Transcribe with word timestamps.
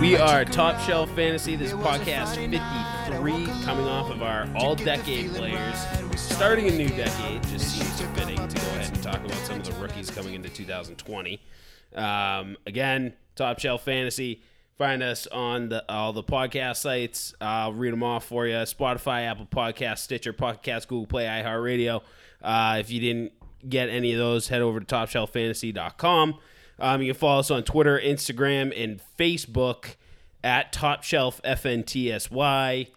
We 0.00 0.16
are 0.16 0.44
Top 0.44 0.78
Shelf 0.80 1.10
Fantasy. 1.16 1.56
This 1.56 1.72
is 1.72 1.78
podcast 1.78 2.36
53, 2.36 3.46
coming 3.64 3.86
off 3.86 4.08
of 4.12 4.22
our 4.22 4.48
all 4.54 4.76
decade 4.76 5.32
players. 5.32 5.76
Starting 6.16 6.68
a 6.68 6.70
new 6.70 6.88
decade 6.90 7.42
just 7.48 7.68
seems 7.74 8.00
fitting 8.16 8.36
to 8.36 8.56
go 8.56 8.66
ahead 8.68 8.94
and 8.94 9.02
talk 9.02 9.16
about 9.16 9.36
some 9.38 9.58
of 9.58 9.66
the 9.66 9.72
rookies 9.80 10.08
coming 10.08 10.34
into 10.34 10.48
2020. 10.50 11.42
Um, 11.96 12.56
again, 12.64 13.14
Top 13.34 13.58
Shelf 13.58 13.84
Fantasy. 13.84 14.40
Find 14.76 15.02
us 15.02 15.26
on 15.26 15.68
the 15.68 15.84
all 15.88 16.12
the 16.12 16.22
podcast 16.22 16.76
sites. 16.76 17.34
I'll 17.40 17.72
read 17.72 17.92
them 17.92 18.04
off 18.04 18.24
for 18.24 18.46
you: 18.46 18.54
Spotify, 18.54 19.26
Apple 19.26 19.46
Podcast, 19.46 19.98
Stitcher, 19.98 20.32
Podcast, 20.32 20.86
Google 20.86 21.08
Play, 21.08 21.24
iHeartRadio. 21.24 22.02
Uh, 22.40 22.76
if 22.78 22.92
you 22.92 23.00
didn't 23.00 23.32
get 23.68 23.88
any 23.88 24.12
of 24.12 24.18
those, 24.18 24.46
head 24.46 24.62
over 24.62 24.78
to 24.78 24.86
TopShelfFantasy.com. 24.86 26.38
Um, 26.78 27.02
you 27.02 27.12
can 27.12 27.18
follow 27.18 27.40
us 27.40 27.50
on 27.50 27.62
Twitter, 27.64 27.98
Instagram, 27.98 28.72
and 28.80 29.00
Facebook 29.18 29.96
at 30.44 30.72
Top 30.72 31.02
Shelf 31.02 31.40
FNTSY. 31.44 32.88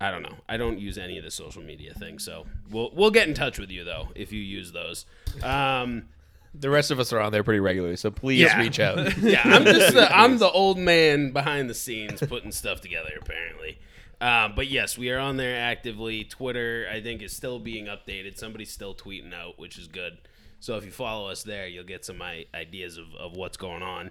I 0.00 0.10
don't 0.10 0.22
know. 0.22 0.34
I 0.48 0.56
don't 0.56 0.78
use 0.78 0.98
any 0.98 1.16
of 1.18 1.24
the 1.24 1.30
social 1.30 1.62
media 1.62 1.94
things, 1.94 2.24
so 2.24 2.46
we'll 2.70 2.90
we'll 2.94 3.10
get 3.10 3.28
in 3.28 3.34
touch 3.34 3.58
with 3.58 3.70
you 3.70 3.84
though 3.84 4.08
if 4.14 4.32
you 4.32 4.40
use 4.40 4.72
those. 4.72 5.06
Um, 5.42 6.08
The 6.52 6.68
rest 6.68 6.90
of 6.90 7.00
us 7.00 7.12
are 7.12 7.20
on 7.20 7.32
there 7.32 7.42
pretty 7.42 7.60
regularly, 7.60 7.96
so 7.96 8.10
please 8.10 8.40
Yeah. 8.40 8.60
reach 8.60 8.78
out. 8.80 9.16
yeah, 9.22 9.40
I'm 9.44 9.64
just 9.64 9.94
the, 9.94 10.14
I'm 10.14 10.38
the 10.38 10.50
old 10.50 10.78
man 10.78 11.30
behind 11.32 11.70
the 11.70 11.74
scenes 11.74 12.20
putting 12.20 12.52
stuff 12.52 12.80
together. 12.82 13.10
Apparently, 13.20 13.78
um, 14.20 14.54
but 14.54 14.66
yes, 14.66 14.98
we 14.98 15.10
are 15.10 15.18
on 15.18 15.36
there 15.38 15.56
actively. 15.58 16.24
Twitter, 16.24 16.86
I 16.92 17.00
think, 17.00 17.22
is 17.22 17.32
still 17.34 17.58
being 17.58 17.86
updated. 17.86 18.36
Somebody's 18.36 18.70
still 18.70 18.94
tweeting 18.94 19.32
out, 19.32 19.58
which 19.58 19.78
is 19.78 19.86
good. 19.88 20.18
So 20.64 20.76
if 20.78 20.84
you 20.86 20.90
follow 20.90 21.28
us 21.28 21.42
there, 21.42 21.66
you'll 21.66 21.84
get 21.84 22.06
some 22.06 22.22
ideas 22.54 22.96
of, 22.96 23.14
of 23.14 23.36
what's 23.36 23.58
going 23.58 23.82
on. 23.82 24.10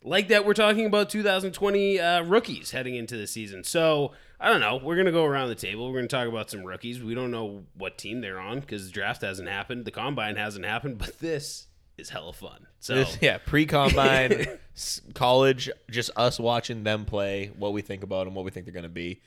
Like 0.00 0.28
that, 0.28 0.46
we're 0.46 0.54
talking 0.54 0.86
about 0.86 1.10
2020 1.10 1.98
uh, 1.98 2.22
rookies 2.22 2.70
heading 2.70 2.94
into 2.94 3.16
the 3.16 3.26
season. 3.26 3.64
So 3.64 4.12
I 4.38 4.48
don't 4.48 4.60
know. 4.60 4.76
We're 4.76 4.96
gonna 4.96 5.10
go 5.10 5.24
around 5.24 5.48
the 5.48 5.56
table. 5.56 5.90
We're 5.90 5.98
gonna 5.98 6.06
talk 6.06 6.28
about 6.28 6.50
some 6.50 6.62
rookies. 6.62 7.02
We 7.02 7.16
don't 7.16 7.32
know 7.32 7.64
what 7.74 7.98
team 7.98 8.20
they're 8.20 8.38
on 8.38 8.60
because 8.60 8.86
the 8.86 8.92
draft 8.92 9.22
hasn't 9.22 9.48
happened, 9.48 9.86
the 9.86 9.90
combine 9.90 10.36
hasn't 10.36 10.64
happened, 10.64 10.98
but 10.98 11.18
this 11.18 11.66
is 11.96 12.10
hella 12.10 12.32
fun. 12.32 12.68
So 12.78 12.94
This- 12.94 13.18
yeah, 13.20 13.38
pre-combine, 13.38 14.46
college, 15.14 15.68
just 15.90 16.10
us 16.14 16.38
watching 16.38 16.84
them 16.84 17.06
play, 17.06 17.50
what 17.58 17.72
we 17.72 17.82
think 17.82 18.04
about 18.04 18.26
them, 18.26 18.36
what 18.36 18.44
we 18.44 18.52
think 18.52 18.66
they're 18.66 18.80
to 18.84 18.88
be. 18.88 19.20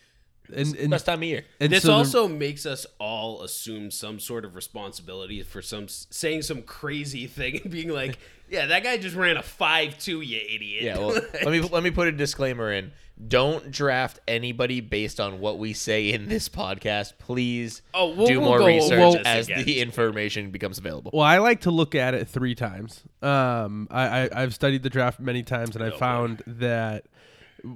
And, 0.53 0.75
and, 0.75 0.89
Best 0.91 1.05
time 1.05 1.19
of 1.19 1.23
year. 1.23 1.45
and 1.59 1.71
this 1.71 1.83
so 1.83 1.88
the- 1.89 1.94
also 1.94 2.27
makes 2.27 2.66
us 2.66 2.85
all 2.99 3.41
assume 3.44 3.91
some 3.91 4.19
sort 4.19 4.45
of 4.45 4.55
responsibility 4.55 5.41
for 5.44 5.61
some 5.61 5.88
saying 5.88 6.41
some 6.44 6.61
crazy 6.61 7.27
thing 7.27 7.59
and 7.61 7.71
being 7.71 7.89
like, 7.89 8.17
"Yeah, 8.49 8.66
that 8.67 8.83
guy 8.83 8.97
just 8.97 9.16
ran 9.16 9.38
a 9.38 9.44
five 9.44 9.97
two, 9.99 10.22
you 10.22 10.38
idiot." 10.38 10.83
Yeah, 10.83 10.97
well, 10.97 11.19
let 11.44 11.47
me 11.52 11.61
let 11.72 11.83
me 11.83 11.91
put 11.91 12.07
a 12.07 12.11
disclaimer 12.11 12.72
in. 12.72 12.91
Don't 13.27 13.69
draft 13.69 14.19
anybody 14.27 14.81
based 14.81 15.19
on 15.19 15.39
what 15.39 15.59
we 15.59 15.73
say 15.73 16.11
in 16.11 16.27
this 16.27 16.49
podcast. 16.49 17.13
Please 17.19 17.83
Oh, 17.94 18.16
we'll- 18.16 18.25
do 18.25 18.39
we'll 18.39 18.49
more 18.49 18.59
go 18.59 18.66
research 18.66 18.99
over 18.99 19.17
this 19.19 19.27
as 19.27 19.47
again. 19.47 19.63
the 19.66 19.79
information 19.79 20.49
becomes 20.49 20.79
available. 20.79 21.11
Well, 21.13 21.23
I 21.25 21.38
like 21.38 21.61
to 21.61 21.72
look 21.72 21.94
at 21.94 22.16
it 22.16 22.27
three 22.27 22.55
times. 22.55 23.03
Um, 23.22 23.88
I, 23.91 24.23
I 24.23 24.29
I've 24.41 24.55
studied 24.55 24.81
the 24.81 24.89
draft 24.89 25.19
many 25.19 25.44
times, 25.44 25.75
and 25.75 25.85
I 25.85 25.91
boy. 25.91 25.97
found 25.97 26.44
that 26.47 27.05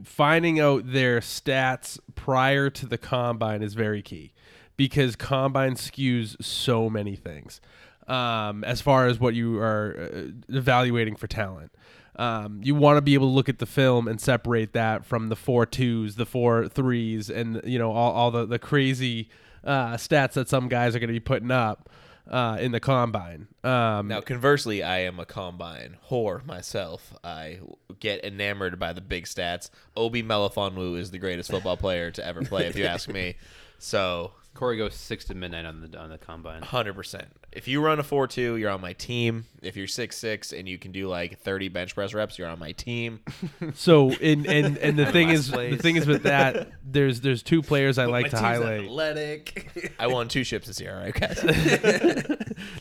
finding 0.04 0.60
out 0.60 0.92
their 0.92 1.20
stats 1.20 2.00
prior 2.16 2.70
to 2.70 2.86
the 2.86 2.98
combine 2.98 3.62
is 3.62 3.74
very 3.74 4.02
key 4.02 4.34
because 4.78 5.16
combine 5.16 5.76
skews 5.76 6.42
so 6.44 6.90
many 6.90 7.16
things 7.16 7.62
um, 8.08 8.64
as 8.64 8.82
far 8.82 9.08
as 9.08 9.20
what 9.20 9.34
you 9.34 9.60
are 9.60 10.10
uh, 10.14 10.22
evaluating 10.50 11.16
for 11.16 11.28
talent. 11.28 11.72
Um, 12.18 12.62
you 12.64 12.76
want 12.76 12.98
to 12.98 13.02
be 13.02 13.14
able 13.14 13.28
to 13.28 13.34
look 13.34 13.50
at 13.50 13.60
the 13.60 13.66
film 13.66 14.08
and 14.08 14.22
separate 14.22 14.72
that 14.74 15.06
from 15.06 15.28
the 15.28 15.36
four 15.36 15.66
twos, 15.66 16.16
the 16.16 16.26
four 16.26 16.70
threes, 16.70 17.30
and 17.30 17.62
you 17.66 17.78
know 17.78 17.92
all, 17.92 18.14
all 18.14 18.32
the 18.32 18.46
the 18.46 18.60
crazy 18.60 19.30
uh, 19.66 19.96
stats 19.96 20.34
that 20.34 20.48
some 20.48 20.70
guys 20.70 20.96
are 20.96 21.00
going 21.00 21.10
to 21.10 21.14
be 21.14 21.20
putting 21.20 21.52
up 21.52 21.90
uh, 22.30 22.58
in 22.60 22.72
the 22.72 22.80
combine. 22.80 23.48
Um, 23.66 24.08
Now, 24.08 24.22
conversely, 24.22 24.82
I 24.82 25.00
am 25.00 25.20
a 25.20 25.26
combine 25.26 25.98
whore 26.10 26.46
myself. 26.46 27.14
I 27.22 27.60
get 28.00 28.24
enamored 28.24 28.80
by 28.80 28.94
the 28.94 29.02
big 29.02 29.26
stats. 29.26 29.70
Obi 29.96 30.24
Melifonwu 30.24 30.98
is 30.98 31.12
the 31.12 31.18
greatest 31.18 31.52
football 31.52 31.78
player 31.78 32.12
to 32.12 32.26
ever 32.26 32.44
play, 32.44 32.66
if 32.68 32.76
you 32.76 32.86
ask 32.86 33.10
me. 33.10 33.36
So, 33.78 34.32
Corey 34.56 34.78
goes 34.78 34.96
six 34.96 35.26
to 35.26 35.36
midnight 35.36 35.66
on 35.66 35.82
the 35.82 36.00
on 36.00 36.10
the 36.10 36.18
combine. 36.18 36.62
hundred 36.64 36.94
percent. 36.96 37.28
If 37.52 37.68
you 37.68 37.82
run 37.82 38.00
a 38.00 38.04
four-two, 38.04 38.56
you're 38.56 38.70
on 38.72 38.82
my 38.82 38.94
team. 38.94 39.46
If 39.62 39.78
you're 39.78 39.88
six-six 39.88 40.52
and 40.54 40.68
you 40.68 40.78
can 40.78 40.92
do 40.92 41.08
like 41.08 41.40
thirty 41.40 41.68
bench 41.68 41.94
press 41.94 42.14
reps, 42.14 42.40
you're 42.40 42.48
on 42.48 42.58
my 42.58 42.72
team. 42.72 43.20
so 43.76 44.12
and 44.14 44.46
and 44.48 44.78
and 44.78 44.98
the 44.98 45.06
thing 45.12 45.28
last 45.28 45.40
is, 45.40 45.52
the 45.52 45.78
thing 45.78 45.98
is 45.98 46.08
with 46.08 46.24
that, 46.24 46.72
there's 46.84 47.22
there's 47.22 47.44
two 47.44 47.62
players 47.72 47.98
I 47.98 48.06
My 48.06 48.12
like 48.12 48.26
to 48.26 48.32
team's 48.32 48.42
highlight. 48.42 48.84
Athletic. 48.86 49.94
I 50.00 50.08
won 50.08 50.30
two 50.30 50.44
ships 50.44 50.68
this 50.68 50.80
year, 50.80 50.96
all 50.96 51.04
right, 51.04 51.14
guys. 51.14 51.40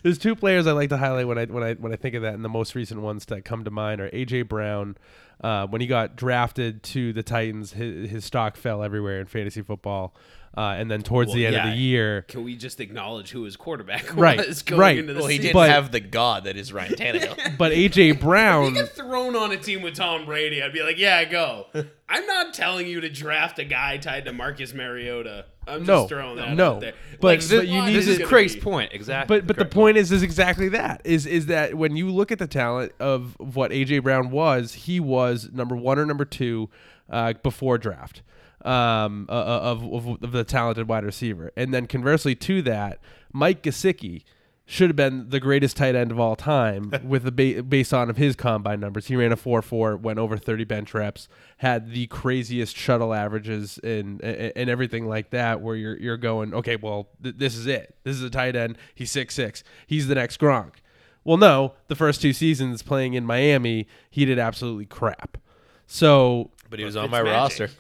There's 0.03 0.19
two 0.19 0.37
players 0.37 0.67
I 0.67 0.73
like 0.73 0.91
to 0.91 0.97
highlight 0.97 1.27
when 1.27 1.39
I 1.39 1.45
when 1.47 1.63
I 1.65 1.75
when 1.75 1.93
I 1.93 1.97
think 1.97 2.15
of 2.15 2.23
that, 2.23 2.35
and 2.35 2.45
the 2.45 2.49
most 2.49 2.75
recent 2.75 3.01
ones 3.03 3.27
that 3.27 3.45
come 3.45 3.65
to 3.65 3.71
mind 3.71 4.01
are 4.01 4.09
AJ 4.11 4.49
Brown. 4.49 4.97
Uh, 5.41 5.67
when 5.67 5.81
he 5.81 5.87
got 5.87 6.15
drafted 6.17 6.83
to 6.85 7.13
the 7.13 7.23
Titans, 7.23 7.73
his, 7.73 8.09
his 8.09 8.25
stock 8.25 8.57
fell 8.57 8.83
everywhere 8.83 9.21
in 9.21 9.27
fantasy 9.27 9.61
football, 9.63 10.15
uh, 10.57 10.75
and 10.79 10.91
then 10.91 11.03
towards 11.03 11.29
Well, 11.29 11.37
the 11.37 11.47
end 11.47 11.55
yeah. 11.57 11.67
of 11.69 11.73
the 11.73 11.77
year, 11.79 12.23
Can 12.29 12.45
we 12.45 12.55
just 12.57 12.81
acknowledge 12.81 13.31
who 13.31 13.43
his 13.45 13.57
quarterback 13.57 14.15
Right, 14.17 14.39
was 14.47 14.63
going 14.63 14.81
right. 14.81 14.99
into 14.99 15.13
the 15.13 15.21
well, 15.21 15.29
he 15.29 15.37
season? 15.37 15.43
didn't 15.49 15.55
But- 15.55 15.71
have 15.71 15.91
the 15.93 16.01
god 16.01 16.45
that 16.45 16.57
is 16.57 16.73
Ryan 16.73 16.95
Tannehill. 16.95 17.57
but 17.59 17.73
AJ 17.73 18.21
Brown, 18.21 18.75
get 18.75 18.91
thrown 18.91 19.35
on 19.37 19.51
a 19.53 19.57
team 19.57 19.83
with 19.83 19.95
Tom 19.97 20.25
Brady, 20.25 20.63
I'd 20.63 20.73
be 20.73 20.83
like, 20.83 20.99
"Yeah, 20.99 21.25
go." 21.25 21.67
I'm 22.09 22.27
not 22.27 22.53
telling 22.55 22.87
you 22.87 23.01
to 23.01 23.09
draft 23.09 23.59
a 23.59 23.65
guy 23.65 23.97
tied 23.97 24.27
to 24.27 24.33
Marcus 24.33 24.75
Mariota. 24.75 25.47
I'm 25.67 25.79
just 25.81 25.87
No, 25.89 26.07
throwing 26.07 26.37
that 26.37 26.55
no. 26.55 26.75
out 26.75 26.81
there. 26.81 26.93
But- 27.21 27.41
Like, 27.41 27.49
but 27.49 27.67
you 27.67 27.83
need 27.83 27.95
This 27.95 28.07
is 28.07 28.19
Craig's 28.19 28.55
be? 28.55 28.61
point, 28.61 28.93
exactly. 28.93 29.39
but 29.39 29.47
but 29.47 29.57
the 29.57 29.65
Craig. 29.65 29.73
point 29.73 29.97
is 29.97 30.13
is 30.13 30.23
exactly 30.23 30.69
that 30.69 31.01
is 31.05 31.25
is 31.27 31.47
that 31.47 31.75
when 31.75 31.97
you 31.97 32.11
look 32.11 32.31
at 32.31 32.39
the 32.39 32.47
talent 32.47 32.93
of 33.01 33.35
what 33.39 33.71
AJ 33.73 34.03
Brown 34.03 34.31
was, 34.31 34.75
he 34.75 35.01
was 35.01 35.49
number 35.53 35.75
one 35.75 35.99
or 35.99 36.05
number 36.05 36.27
two 36.27 36.69
uh, 37.11 37.33
before 37.43 37.79
draft 37.79 38.23
um, 38.65 39.27
uh, 39.29 39.33
of, 39.33 39.83
of 39.85 40.23
of 40.23 40.33
the 40.33 40.45
talented 40.45 40.89
wide 40.89 41.05
receiver, 41.05 41.53
and 41.57 41.73
then 41.75 41.87
conversely 41.87 42.35
to 42.37 42.63
that, 42.63 42.99
Mike 43.33 43.63
Gesicki 43.63 44.23
should 44.67 44.89
have 44.89 44.97
been 44.97 45.29
the 45.29 45.41
greatest 45.41 45.77
tight 45.77 45.95
end 45.95 46.11
of 46.11 46.19
all 46.19 46.35
time 46.35 46.91
with 47.05 47.23
the 47.25 47.31
ba- 47.31 47.63
based 47.63 47.93
on 47.93 48.09
of 48.09 48.17
his 48.17 48.35
combine 48.35 48.81
numbers. 48.81 49.09
He 49.09 49.17
ran 49.17 49.31
a 49.31 49.37
four 49.37 49.61
four, 49.61 49.95
went 49.97 50.19
over 50.19 50.39
thirty 50.39 50.65
bench 50.65 50.95
reps, 50.95 51.29
had 51.59 51.91
the 51.93 52.07
craziest 52.07 52.75
shuttle 52.77 53.13
averages 53.13 53.79
and 53.85 54.23
and 54.23 54.53
and 54.57 54.71
everything 54.71 55.07
like 55.07 55.31
that. 55.31 55.61
Where 55.61 55.77
you're 55.77 55.99
you're 55.99 56.17
going, 56.17 56.55
okay, 56.55 56.77
well 56.77 57.09
th- 57.23 57.35
this 57.37 57.57
is 57.57 57.67
it. 57.67 57.95
This 58.05 58.17
is 58.17 58.23
a 58.23 58.31
tight 58.31 58.57
end. 58.57 58.79
He's 58.95 59.11
six 59.11 59.35
six. 59.35 59.63
He's 59.87 60.09
the 60.09 60.15
next 60.15 60.41
Gronk. 60.41 60.77
Well, 61.25 61.37
no, 61.39 61.73
the 61.89 61.95
first 61.95 62.21
two 62.23 62.33
seasons 62.35 62.83
playing 62.83 63.15
in 63.15 63.25
Miami, 63.25 63.87
he 64.11 64.25
did 64.27 64.39
absolutely 64.39 64.85
crap. 64.85 65.39
So, 65.87 66.51
But 66.71 66.79
he 66.79 66.85
was 66.85 66.97
on 66.97 67.11
my 67.11 67.21
Fitzmagic. 67.21 67.33
roster. 67.33 67.71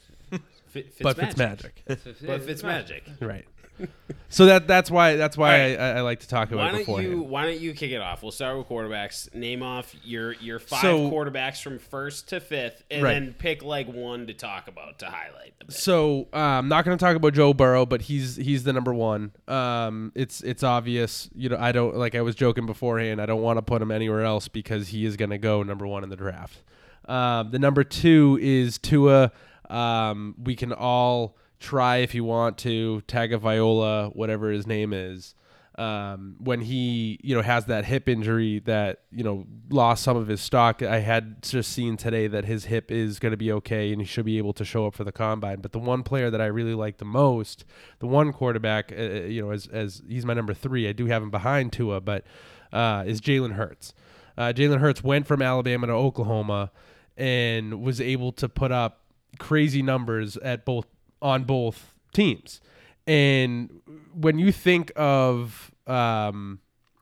Fit, 0.74 0.94
but 1.00 1.16
Fitzmagic. 1.16 1.70
Fitzmagic, 1.88 2.26
But 2.26 2.46
Fitzmagic. 2.46 3.02
right? 3.20 3.46
So 4.28 4.46
that 4.46 4.68
that's 4.68 4.88
why 4.88 5.16
that's 5.16 5.36
why 5.36 5.54
All 5.54 5.68
right. 5.70 5.80
I, 5.80 5.90
I 5.94 6.00
like 6.02 6.20
to 6.20 6.28
talk 6.28 6.50
Why 6.52 6.54
about 6.54 6.66
it 6.68 6.70
don't 6.72 6.78
beforehand. 6.86 7.12
you 7.12 7.22
Why 7.22 7.42
don't 7.46 7.58
you 7.58 7.72
kick 7.74 7.90
it 7.90 8.00
off? 8.00 8.22
We'll 8.22 8.30
start 8.30 8.56
with 8.56 8.68
quarterbacks. 8.68 9.34
Name 9.34 9.64
off 9.64 9.92
your 10.04 10.34
your 10.34 10.60
five 10.60 10.80
So- 10.80 11.10
quarterbacks 11.10 11.60
from 11.60 11.80
first 11.80 12.28
to 12.28 12.38
fifth, 12.38 12.84
and 12.88 13.02
Right. 13.02 13.14
then 13.14 13.34
pick 13.36 13.64
like 13.64 13.88
one 13.88 14.28
to 14.28 14.32
talk 14.34 14.68
about 14.68 15.00
to 15.00 15.06
highlight. 15.06 15.58
The 15.58 15.64
bit. 15.64 15.74
So 15.74 16.28
uh, 16.32 16.36
I'm 16.36 16.68
not 16.68 16.84
going 16.84 16.96
to 16.96 17.04
talk 17.04 17.16
about 17.16 17.32
Joe 17.32 17.52
Burrow, 17.52 17.84
but 17.84 18.02
he's 18.02 18.36
he's 18.36 18.62
the 18.62 18.72
number 18.72 18.94
one. 18.94 19.32
Um, 19.48 20.12
it's 20.14 20.40
it's 20.42 20.62
obvious. 20.62 21.28
You 21.34 21.48
know, 21.48 21.56
I 21.58 21.72
don't 21.72 21.96
like 21.96 22.14
I 22.14 22.20
was 22.22 22.36
joking 22.36 22.66
beforehand. 22.66 23.20
I 23.20 23.26
don't 23.26 23.42
want 23.42 23.56
to 23.58 23.62
put 23.62 23.82
him 23.82 23.90
anywhere 23.90 24.22
else 24.22 24.46
because 24.46 24.88
he 24.88 25.04
is 25.04 25.16
going 25.16 25.30
to 25.30 25.38
go 25.38 25.64
number 25.64 25.84
one 25.86 26.04
in 26.04 26.10
the 26.10 26.16
draft. 26.16 26.58
Um, 27.06 27.50
the 27.50 27.58
number 27.58 27.82
two 27.82 28.38
is 28.40 28.78
Tua. 28.78 29.32
Um, 29.70 30.34
we 30.42 30.56
can 30.56 30.72
all 30.72 31.36
try 31.60 31.98
if 31.98 32.14
you 32.14 32.24
want 32.24 32.58
to 32.58 33.00
tag 33.02 33.32
a 33.32 33.38
Viola, 33.38 34.10
whatever 34.10 34.50
his 34.50 34.66
name 34.66 34.92
is. 34.92 35.34
Um, 35.76 36.36
when 36.38 36.60
he 36.60 37.18
you 37.24 37.34
know 37.34 37.42
has 37.42 37.64
that 37.64 37.84
hip 37.84 38.08
injury 38.08 38.60
that 38.60 39.00
you 39.10 39.24
know 39.24 39.44
lost 39.70 40.04
some 40.04 40.16
of 40.16 40.28
his 40.28 40.40
stock, 40.40 40.82
I 40.82 41.00
had 41.00 41.42
just 41.42 41.72
seen 41.72 41.96
today 41.96 42.28
that 42.28 42.44
his 42.44 42.66
hip 42.66 42.92
is 42.92 43.18
going 43.18 43.32
to 43.32 43.36
be 43.36 43.50
okay 43.50 43.90
and 43.90 44.00
he 44.00 44.06
should 44.06 44.24
be 44.24 44.38
able 44.38 44.52
to 44.52 44.64
show 44.64 44.86
up 44.86 44.94
for 44.94 45.02
the 45.02 45.10
combine. 45.10 45.60
But 45.60 45.72
the 45.72 45.80
one 45.80 46.04
player 46.04 46.30
that 46.30 46.40
I 46.40 46.46
really 46.46 46.74
like 46.74 46.98
the 46.98 47.04
most, 47.04 47.64
the 47.98 48.06
one 48.06 48.32
quarterback, 48.32 48.92
uh, 48.96 49.02
you 49.02 49.42
know, 49.42 49.50
as 49.50 49.66
as 49.66 50.00
he's 50.08 50.24
my 50.24 50.34
number 50.34 50.54
three, 50.54 50.88
I 50.88 50.92
do 50.92 51.06
have 51.06 51.24
him 51.24 51.30
behind 51.30 51.72
Tua, 51.72 52.00
but 52.00 52.24
uh, 52.72 53.02
is 53.04 53.20
Jalen 53.20 53.54
Hurts. 53.54 53.94
Uh, 54.38 54.52
Jalen 54.54 54.78
Hurts 54.78 55.02
went 55.02 55.26
from 55.26 55.42
Alabama 55.42 55.88
to 55.88 55.92
Oklahoma 55.92 56.70
and 57.16 57.82
was 57.82 58.00
able 58.00 58.30
to 58.32 58.48
put 58.48 58.70
up 58.70 59.03
crazy 59.38 59.82
numbers 59.82 60.36
at 60.38 60.64
both 60.64 60.86
on 61.22 61.44
both 61.44 61.94
teams. 62.12 62.60
And 63.06 63.80
when 64.14 64.38
you 64.38 64.52
think 64.52 64.92
of 64.96 65.70
um, 65.86 66.60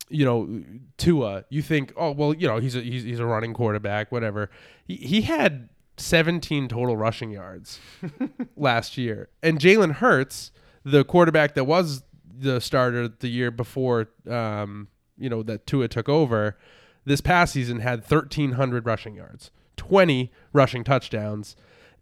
you 0.08 0.25
know 0.25 0.62
Tua, 0.96 1.44
you 1.49 1.62
think, 1.62 1.93
oh 1.96 2.11
well, 2.12 2.34
you 2.34 2.46
know 2.49 2.58
he's 2.58 2.76
a 2.76 2.81
he's, 2.81 3.02
he's 3.05 3.19
a 3.20 3.26
running 3.26 3.55
quarterback, 3.55 4.11
whatever. 4.12 4.50
He, 4.84 4.96
he 4.96 5.23
had 5.23 5.69
17 5.96 6.69
total 6.69 6.96
rushing 6.96 7.31
yards 7.31 7.81
last 8.56 8.96
year. 8.96 9.28
And 9.43 9.58
Jalen 9.58 9.94
Hurts, 9.94 10.50
the 10.85 11.05
quarterback 11.05 11.55
that 11.55 11.64
was 11.64 12.02
the 12.25 12.61
starter 12.61 13.08
the 13.08 13.28
year 13.28 13.50
before, 13.50 14.08
um, 14.28 14.88
you 15.17 15.28
know, 15.28 15.43
that 15.43 15.67
Tua 15.67 15.88
took 15.88 16.08
over, 16.08 16.58
this 17.05 17.20
past 17.20 17.52
season 17.52 17.81
had 17.81 18.00
1,300 18.00 18.87
rushing 18.87 19.14
yards, 19.14 19.50
20 19.76 20.31
rushing 20.52 20.85
touchdowns, 20.85 21.56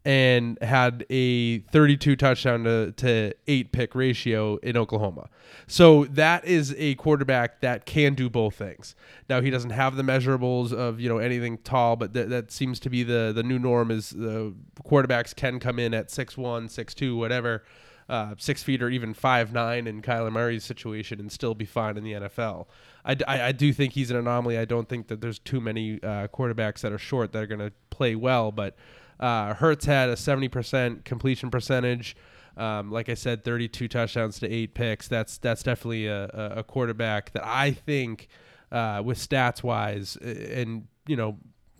and 0.05 0.59
had 0.63 1.05
a 1.11 1.59
32 1.59 2.17
touchdown 2.17 2.65
to, 2.65 2.93
to 2.93 3.35
8 3.47 3.73
pick 3.73 3.95
ratio 3.95 4.57
in 4.57 4.77
Oklahoma. 4.77 5.29
So 5.67 6.07
that 6.07 6.45
is 6.47 6.75
a 6.79 6.95
quarterback 6.95 7.61
that 7.61 7.85
can 7.85 8.15
do 8.15 8.31
both 8.31 8.55
things. 8.55 8.95
Now 9.29 9.43
he 9.43 9.51
doesn't 9.51 9.71
have 9.71 9.97
the 9.97 10.03
measurables 10.03 10.73
of, 10.73 11.01
you 11.01 11.09
know, 11.09 11.19
anything 11.19 11.59
tall, 11.59 11.97
but 11.97 12.15
th- 12.15 12.29
that 12.29 12.51
seems 12.51 12.81
to 12.81 12.91
be 12.91 13.03
the 13.03 13.33
the 13.35 13.43
new 13.43 13.59
norm 13.59 13.91
is 13.91 14.11
the 14.11 14.55
quarterbacks 14.83 15.35
can 15.37 15.61
come 15.61 15.79
in 15.79 15.93
at 15.93 16.09
6'1, 16.09 16.37
6'2, 16.65 17.17
whatever. 17.17 17.65
Uh, 18.09 18.35
six 18.39 18.61
feet 18.61 18.83
or 18.83 18.91
even 18.91 19.15
five 19.15 19.53
nine 19.53 19.87
in 19.87 20.03
Kyler 20.03 20.33
Murray's 20.33 20.65
situation 20.65 21.21
and 21.21 21.31
still 21.31 21.55
be 21.55 21.65
fine 21.65 21.97
in 21.97 22.03
the 22.03 22.15
NFL. 22.15 22.67
I, 23.05 23.17
I, 23.29 23.43
I 23.43 23.53
do 23.53 23.73
think 23.73 23.93
he's 23.93 24.11
an 24.11 24.17
anomaly. 24.17 24.59
I 24.59 24.65
don't 24.65 24.89
think 24.89 25.07
that 25.07 25.21
there's 25.21 25.39
too 25.39 25.61
many 25.61 26.03
uh, 26.03 26.27
quarterbacks 26.27 26.81
that 26.81 26.93
are 26.93 26.99
short 26.99 27.31
that 27.31 27.43
are 27.45 27.47
going 27.47 27.61
to 27.61 27.71
play 27.91 28.17
well, 28.17 28.51
but 28.51 28.75
uh, 29.21 29.55
Hurts 29.55 29.85
had 29.85 30.09
a 30.09 30.15
70% 30.15 31.05
completion 31.05 31.51
percentage. 31.51 32.17
Um, 32.57 32.91
like 32.91 33.09
I 33.09 33.15
said, 33.15 33.45
32 33.45 33.87
touchdowns 33.87 34.41
to 34.41 34.51
eight 34.51 34.75
picks. 34.75 35.07
That's 35.07 35.39
that's 35.39 35.63
definitely 35.63 36.07
a, 36.07 36.25
a 36.57 36.65
quarterback 36.65 37.33
that 37.33 37.47
I 37.47 37.71
think, 37.71 38.29
uh, 38.73 39.03
with 39.05 39.19
stats 39.19 39.63
wise, 39.63 40.17
and 40.17 40.89
you 41.07 41.17
know, 41.17 41.39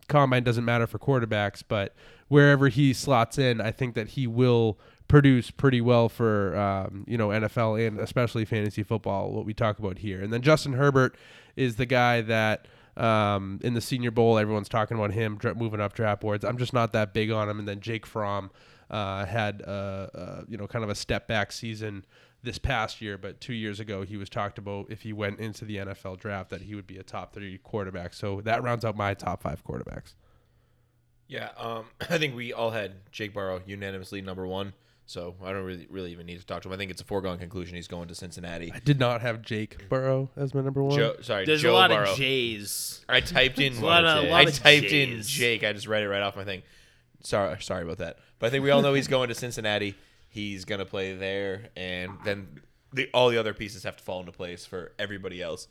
combine 0.09 0.45
doesn't 0.45 0.65
matter 0.65 0.87
for 0.87 0.99
quarterbacks, 0.99 1.63
but 1.67 1.95
wherever 2.29 2.69
he 2.69 2.93
slots 2.93 3.37
in, 3.37 3.61
I 3.61 3.73
think 3.73 3.95
that 3.95 4.09
he 4.09 4.27
will 4.27 4.79
produce 5.09 5.51
pretty 5.51 5.81
well 5.81 6.09
for 6.09 6.57
um, 6.57 7.05
you 7.09 7.19
know 7.19 7.29
NFL 7.29 7.87
and 7.87 7.99
especially 7.99 8.45
fantasy 8.45 8.83
football. 8.83 9.33
What 9.33 9.45
we 9.45 9.53
talk 9.53 9.79
about 9.79 9.99
here, 9.99 10.23
and 10.23 10.33
then 10.33 10.41
Justin 10.41 10.75
Herbert 10.75 11.17
is 11.57 11.77
the 11.77 11.87
guy 11.87 12.21
that 12.23 12.67
um, 12.97 13.61
in 13.63 13.75
the 13.75 13.81
Senior 13.81 14.11
Bowl, 14.11 14.39
everyone's 14.39 14.69
talking 14.69 14.97
about 14.97 15.13
him 15.13 15.37
dra- 15.37 15.55
moving 15.55 15.81
up 15.81 15.93
draft 15.93 16.21
boards. 16.21 16.45
I'm 16.45 16.59
just 16.59 16.73
not 16.73 16.93
that 16.93 17.13
big 17.15 17.31
on 17.31 17.49
him. 17.49 17.59
And 17.59 17.69
then 17.69 17.81
Jake 17.81 18.07
Fromm 18.07 18.51
uh, 18.91 19.25
had 19.25 19.63
uh, 19.67 19.71
uh, 20.15 20.43
you 20.49 20.57
know 20.57 20.67
kind 20.67 20.85
of 20.85 20.91
a 20.91 20.95
step 20.95 21.29
back 21.29 21.53
season 21.53 22.05
this 22.43 22.59
past 22.59 23.01
year, 23.01 23.19
but 23.19 23.41
two 23.41 23.53
years 23.53 23.81
ago 23.81 24.03
he 24.03 24.17
was 24.17 24.29
talked 24.29 24.59
about 24.59 24.87
if 24.91 25.03
he 25.03 25.13
went 25.13 25.39
into 25.39 25.65
the 25.65 25.77
NFL 25.77 26.19
draft 26.19 26.51
that 26.51 26.63
he 26.63 26.75
would 26.75 26.87
be 26.87 26.99
a 26.99 27.03
top 27.03 27.33
three 27.33 27.59
quarterback. 27.59 28.15
So 28.15 28.41
that 28.43 28.63
rounds 28.63 28.85
out 28.85 28.97
my 28.97 29.15
top 29.15 29.43
five 29.43 29.65
quarterbacks. 29.65 30.15
Yeah, 31.29 31.51
um, 31.57 31.85
I 32.11 32.19
think 32.19 32.35
we 32.35 32.53
all 32.53 32.71
had 32.71 33.11
Jake 33.13 33.35
Barrow 33.35 33.61
unanimously 33.67 34.21
number 34.21 34.47
one. 34.47 34.73
So 35.11 35.35
I 35.45 35.53
don't 35.53 35.65
really, 35.65 35.89
really 35.91 36.13
even 36.13 36.25
need 36.27 36.39
to 36.39 36.47
talk 36.47 36.63
to 36.63 36.69
him. 36.69 36.73
I 36.73 36.77
think 36.77 36.93
it's 36.93 37.03
a 37.03 37.05
foregone 37.05 37.39
conclusion 37.39 37.75
he's 37.75 37.89
going 37.89 38.07
to 38.07 38.15
Cincinnati. 38.15 38.71
I 38.73 38.79
did 38.79 39.01
not 39.01 39.23
have 39.23 39.43
Jake 39.43 39.89
Burrow 39.89 40.31
as 40.37 40.55
my 40.55 40.61
number 40.61 40.85
one. 40.85 40.97
Joe, 40.97 41.17
sorry, 41.21 41.45
There's 41.47 41.63
Joe 41.63 41.73
a 41.73 41.75
lot 41.75 41.91
Burrow. 41.91 42.13
of 42.13 42.17
J's. 42.17 43.05
I 43.09 43.19
typed 43.21 43.59
in. 43.59 43.77
a 43.77 43.85
lot 43.85 44.05
of- 44.05 44.23
a 44.23 44.31
lot 44.31 44.47
I 44.47 44.49
of 44.49 44.55
typed 44.57 44.93
in 44.93 45.17
J's. 45.17 45.27
Jake. 45.29 45.65
I 45.65 45.73
just 45.73 45.89
read 45.89 46.05
it 46.05 46.09
right 46.09 46.23
off 46.23 46.37
my 46.37 46.45
thing. 46.45 46.63
Sorry, 47.25 47.61
sorry 47.61 47.83
about 47.83 47.99
that. 47.99 48.19
But 48.39 48.47
I 48.47 48.51
think 48.51 48.63
we 48.63 48.71
all 48.71 48.83
know 48.83 48.95
he's 48.95 49.09
going 49.09 49.31
to 49.31 49.35
Cincinnati. 49.35 49.97
He's 50.29 50.65
gonna 50.65 50.87
play 50.87 51.17
there, 51.17 51.71
and 51.77 52.13
then 52.25 52.61
the, 52.93 53.11
all 53.13 53.31
the 53.31 53.39
other 53.39 53.53
pieces 53.53 53.83
have 53.83 53.97
to 53.97 54.05
fall 54.05 54.21
into 54.21 54.31
place 54.31 54.65
for 54.65 54.93
everybody 54.97 55.43
else. 55.43 55.67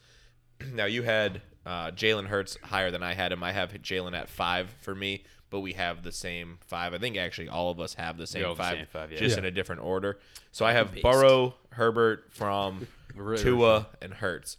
Now 0.73 0.83
you 0.83 1.03
had 1.03 1.41
uh, 1.65 1.91
Jalen 1.91 2.27
Hurts 2.27 2.57
higher 2.61 2.91
than 2.91 3.03
I 3.03 3.13
had 3.13 3.31
him. 3.31 3.41
I 3.41 3.53
have 3.53 3.71
Jalen 3.71 4.13
at 4.19 4.27
five 4.27 4.69
for 4.81 4.93
me, 4.93 5.23
but 5.49 5.59
we 5.61 5.73
have 5.73 6.03
the 6.03 6.11
same 6.11 6.59
five. 6.61 6.93
I 6.93 6.97
think 6.97 7.17
actually 7.17 7.49
all 7.49 7.69
of 7.71 7.79
us 7.79 7.95
have 7.95 8.17
the 8.17 8.27
same 8.27 8.45
all 8.45 8.55
the 8.55 8.63
five, 8.63 8.77
same 8.77 8.85
five, 8.85 9.11
yeah. 9.11 9.19
just 9.19 9.35
Yeah. 9.35 9.39
in 9.39 9.45
a 9.45 9.51
different 9.51 9.81
order. 9.81 10.19
So 10.51 10.65
I 10.65 10.73
have 10.73 10.91
Based. 10.91 11.03
Burrow, 11.03 11.55
Herbert, 11.71 12.25
from 12.31 12.87
Really 13.15 13.41
Tua, 13.41 13.87
and 14.01 14.13
Hurts. 14.13 14.57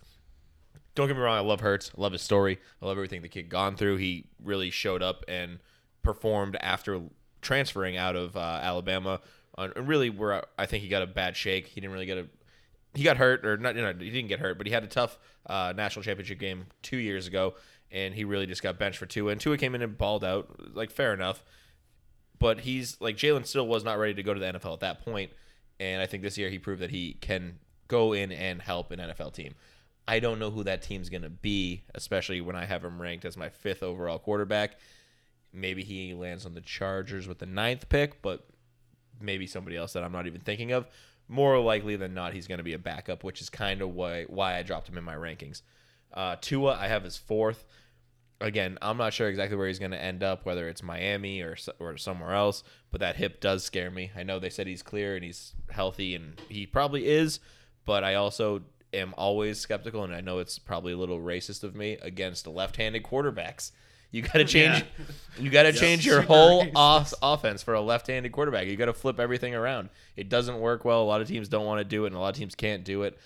Don't 0.94 1.06
get 1.06 1.16
me 1.16 1.22
wrong, 1.22 1.36
I 1.36 1.40
love 1.40 1.60
Hurts. 1.60 1.90
I 1.96 2.00
love 2.00 2.12
his 2.12 2.22
story. 2.22 2.58
I 2.82 2.86
love 2.86 2.96
everything 2.98 3.22
the 3.22 3.28
kid 3.28 3.48
gone 3.48 3.76
through. 3.76 3.96
He 3.96 4.26
really 4.42 4.70
showed 4.70 5.02
up 5.02 5.24
and 5.28 5.58
performed 6.02 6.56
after 6.60 7.00
transferring 7.42 7.96
out 7.96 8.16
of 8.16 8.36
uh, 8.36 8.40
Alabama. 8.62 9.20
On, 9.56 9.72
and 9.76 9.88
really, 9.88 10.10
where 10.10 10.44
I 10.58 10.66
think 10.66 10.82
he 10.82 10.88
got 10.88 11.02
a 11.02 11.06
bad 11.06 11.36
shake. 11.36 11.66
He 11.68 11.80
didn't 11.80 11.92
really 11.92 12.06
get 12.06 12.18
a. 12.18 12.26
He 12.94 13.04
got 13.04 13.18
hurt, 13.18 13.46
or 13.46 13.56
not. 13.56 13.76
You 13.76 13.82
know, 13.82 13.92
he 13.92 14.10
didn't 14.10 14.28
get 14.28 14.40
hurt, 14.40 14.58
but 14.58 14.66
he 14.66 14.72
had 14.72 14.82
a 14.84 14.88
tough 14.88 15.16
uh, 15.46 15.72
national 15.76 16.02
championship 16.02 16.38
game 16.40 16.66
two 16.82 16.96
years 16.96 17.26
ago, 17.28 17.54
and 17.90 18.14
he 18.14 18.24
really 18.24 18.46
just 18.46 18.62
got 18.62 18.78
benched 18.78 18.98
for 18.98 19.06
Tua. 19.06 19.32
And 19.32 19.40
Tua 19.40 19.56
came 19.56 19.74
in 19.74 19.82
and 19.82 19.96
balled 19.96 20.24
out. 20.24 20.74
Like 20.74 20.90
fair 20.90 21.12
enough, 21.14 21.44
but 22.38 22.60
he's 22.60 23.00
like 23.00 23.16
Jalen 23.16 23.46
still 23.46 23.66
was 23.66 23.84
not 23.84 23.98
ready 23.98 24.14
to 24.14 24.22
go 24.22 24.34
to 24.34 24.40
the 24.40 24.46
NFL 24.46 24.74
at 24.74 24.80
that 24.80 25.04
point, 25.04 25.30
and 25.78 26.02
I 26.02 26.06
think 26.06 26.22
this 26.22 26.38
year 26.38 26.50
he 26.50 26.58
proved 26.58 26.80
that 26.82 26.90
he 26.90 27.14
can 27.20 27.58
go 27.88 28.12
in 28.12 28.32
and 28.32 28.62
help 28.62 28.90
an 28.90 29.00
NFL 29.00 29.34
team. 29.34 29.54
I 30.08 30.18
don't 30.18 30.38
know 30.38 30.50
who 30.50 30.64
that 30.64 30.82
team's 30.82 31.08
going 31.08 31.22
to 31.22 31.30
be, 31.30 31.82
especially 31.94 32.40
when 32.40 32.56
I 32.56 32.64
have 32.64 32.84
him 32.84 33.00
ranked 33.00 33.24
as 33.24 33.36
my 33.36 33.48
fifth 33.48 33.82
overall 33.82 34.18
quarterback. 34.18 34.78
Maybe 35.52 35.84
he 35.84 36.14
lands 36.14 36.46
on 36.46 36.54
the 36.54 36.60
Chargers 36.60 37.28
with 37.28 37.38
the 37.38 37.46
ninth 37.46 37.88
pick, 37.88 38.22
but 38.22 38.46
maybe 39.20 39.46
somebody 39.46 39.76
else 39.76 39.92
that 39.92 40.02
I'm 40.02 40.12
not 40.12 40.26
even 40.26 40.40
thinking 40.40 40.72
of. 40.72 40.86
More 41.28 41.58
likely 41.60 41.96
than 41.96 42.14
not, 42.14 42.32
he's 42.32 42.48
going 42.48 42.58
to 42.58 42.64
be 42.64 42.72
a 42.72 42.78
backup, 42.78 43.22
which 43.22 43.40
is 43.40 43.50
kind 43.50 43.82
of 43.82 43.94
why 43.94 44.24
why 44.24 44.56
I 44.56 44.62
dropped 44.62 44.88
him 44.88 44.98
in 44.98 45.04
my 45.04 45.14
rankings. 45.14 45.62
Uh, 46.12 46.36
Tua, 46.40 46.76
I 46.78 46.88
have 46.88 47.04
as 47.04 47.16
fourth. 47.16 47.64
Again, 48.40 48.78
I'm 48.80 48.96
not 48.96 49.12
sure 49.12 49.28
exactly 49.28 49.56
where 49.56 49.68
he's 49.68 49.78
going 49.78 49.90
to 49.90 50.02
end 50.02 50.22
up, 50.22 50.46
whether 50.46 50.68
it's 50.68 50.82
Miami 50.82 51.42
or 51.42 51.56
or 51.78 51.96
somewhere 51.98 52.34
else. 52.34 52.62
But 52.90 53.00
that 53.00 53.16
hip 53.16 53.40
does 53.40 53.64
scare 53.64 53.90
me. 53.90 54.10
I 54.16 54.22
know 54.22 54.38
they 54.38 54.48
said 54.50 54.66
he's 54.66 54.82
clear 54.82 55.14
and 55.14 55.24
he's 55.24 55.52
healthy, 55.70 56.14
and 56.14 56.40
he 56.48 56.66
probably 56.66 57.06
is. 57.06 57.38
But 57.84 58.02
I 58.02 58.14
also 58.14 58.62
am 58.94 59.14
always 59.18 59.58
skeptical, 59.60 60.04
and 60.04 60.14
I 60.14 60.20
know 60.20 60.38
it's 60.38 60.58
probably 60.58 60.92
a 60.92 60.96
little 60.96 61.20
racist 61.20 61.62
of 61.62 61.74
me 61.76 61.98
against 62.00 62.46
left-handed 62.46 63.02
quarterbacks. 63.02 63.72
You 64.10 64.22
got 64.22 64.32
to 64.34 64.44
change. 64.44 64.84
You 65.38 65.50
got 65.50 65.64
to 65.64 65.72
change 65.74 66.04
your 66.04 66.22
whole 66.22 66.66
off- 66.74 67.14
offense 67.22 67.62
for 67.62 67.74
a 67.74 67.80
left-handed 67.80 68.32
quarterback. 68.32 68.66
You 68.66 68.76
got 68.76 68.86
to 68.86 68.92
flip 68.92 69.20
everything 69.20 69.54
around. 69.54 69.88
It 70.16 70.28
doesn't 70.28 70.58
work 70.58 70.84
well. 70.84 71.02
A 71.02 71.04
lot 71.04 71.20
of 71.20 71.28
teams 71.28 71.48
don't 71.48 71.64
want 71.66 71.78
to 71.78 71.84
do 71.84 72.04
it, 72.04 72.08
and 72.08 72.16
a 72.16 72.18
lot 72.18 72.30
of 72.30 72.36
teams 72.36 72.54
can't 72.54 72.84
do 72.84 73.02
it. 73.02 73.18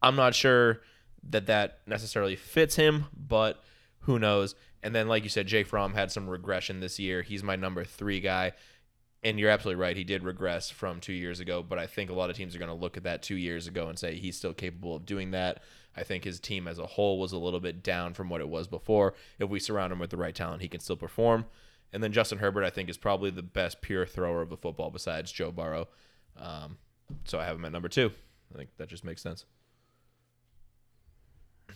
I'm 0.00 0.16
not 0.16 0.34
sure 0.34 0.80
that 1.30 1.46
that 1.46 1.80
necessarily 1.86 2.36
fits 2.36 2.76
him, 2.76 3.06
but 3.16 3.62
who 4.00 4.18
knows? 4.18 4.54
And 4.82 4.94
then, 4.94 5.08
like 5.08 5.24
you 5.24 5.28
said, 5.28 5.46
Jake 5.46 5.66
Fromm 5.66 5.94
had 5.94 6.12
some 6.12 6.28
regression 6.28 6.80
this 6.80 6.98
year. 6.98 7.22
He's 7.22 7.42
my 7.42 7.56
number 7.56 7.84
three 7.84 8.20
guy. 8.20 8.52
And 9.24 9.38
you're 9.38 9.50
absolutely 9.50 9.82
right. 9.82 9.96
He 9.96 10.04
did 10.04 10.22
regress 10.22 10.70
from 10.70 11.00
two 11.00 11.12
years 11.12 11.40
ago, 11.40 11.60
but 11.60 11.76
I 11.76 11.88
think 11.88 12.08
a 12.08 12.14
lot 12.14 12.30
of 12.30 12.36
teams 12.36 12.54
are 12.54 12.60
going 12.60 12.70
to 12.70 12.74
look 12.74 12.96
at 12.96 13.02
that 13.02 13.20
two 13.20 13.34
years 13.34 13.66
ago 13.66 13.88
and 13.88 13.98
say 13.98 14.14
he's 14.14 14.36
still 14.36 14.54
capable 14.54 14.94
of 14.94 15.06
doing 15.06 15.32
that. 15.32 15.60
I 15.96 16.04
think 16.04 16.22
his 16.22 16.38
team 16.38 16.68
as 16.68 16.78
a 16.78 16.86
whole 16.86 17.18
was 17.18 17.32
a 17.32 17.38
little 17.38 17.58
bit 17.58 17.82
down 17.82 18.14
from 18.14 18.28
what 18.28 18.40
it 18.40 18.48
was 18.48 18.68
before. 18.68 19.14
If 19.40 19.48
we 19.48 19.58
surround 19.58 19.92
him 19.92 19.98
with 19.98 20.10
the 20.10 20.16
right 20.16 20.34
talent, 20.34 20.62
he 20.62 20.68
can 20.68 20.78
still 20.78 20.96
perform. 20.96 21.46
And 21.92 22.00
then 22.00 22.12
Justin 22.12 22.38
Herbert, 22.38 22.62
I 22.62 22.70
think, 22.70 22.88
is 22.88 22.96
probably 22.96 23.30
the 23.30 23.42
best 23.42 23.82
pure 23.82 24.06
thrower 24.06 24.40
of 24.40 24.50
the 24.50 24.56
football 24.56 24.90
besides 24.90 25.32
Joe 25.32 25.50
Burrow. 25.50 25.88
Um, 26.36 26.78
so 27.24 27.40
I 27.40 27.44
have 27.44 27.56
him 27.56 27.64
at 27.64 27.72
number 27.72 27.88
two. 27.88 28.12
I 28.54 28.56
think 28.56 28.70
that 28.76 28.88
just 28.88 29.04
makes 29.04 29.20
sense. 29.20 29.44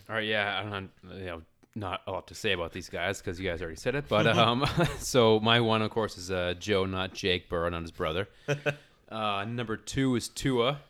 All 0.08 0.16
right, 0.16 0.26
yeah, 0.26 0.62
I 0.64 0.68
don't 0.68 0.90
you 1.18 1.24
know, 1.24 1.42
not 1.74 2.02
a 2.06 2.12
lot 2.12 2.26
to 2.28 2.34
say 2.34 2.52
about 2.52 2.72
these 2.72 2.88
guys 2.88 3.18
because 3.20 3.40
you 3.40 3.48
guys 3.48 3.62
already 3.62 3.76
said 3.76 3.94
it. 3.94 4.04
But 4.08 4.26
um, 4.26 4.66
so 4.98 5.40
my 5.40 5.60
one, 5.60 5.82
of 5.82 5.90
course, 5.90 6.18
is 6.18 6.30
uh, 6.30 6.54
Joe, 6.58 6.86
not 6.86 7.14
Jake 7.14 7.48
Burrow, 7.48 7.68
not 7.68 7.82
his 7.82 7.90
brother. 7.90 8.28
uh, 9.08 9.44
number 9.48 9.76
two 9.76 10.16
is 10.16 10.28
Tua 10.28 10.80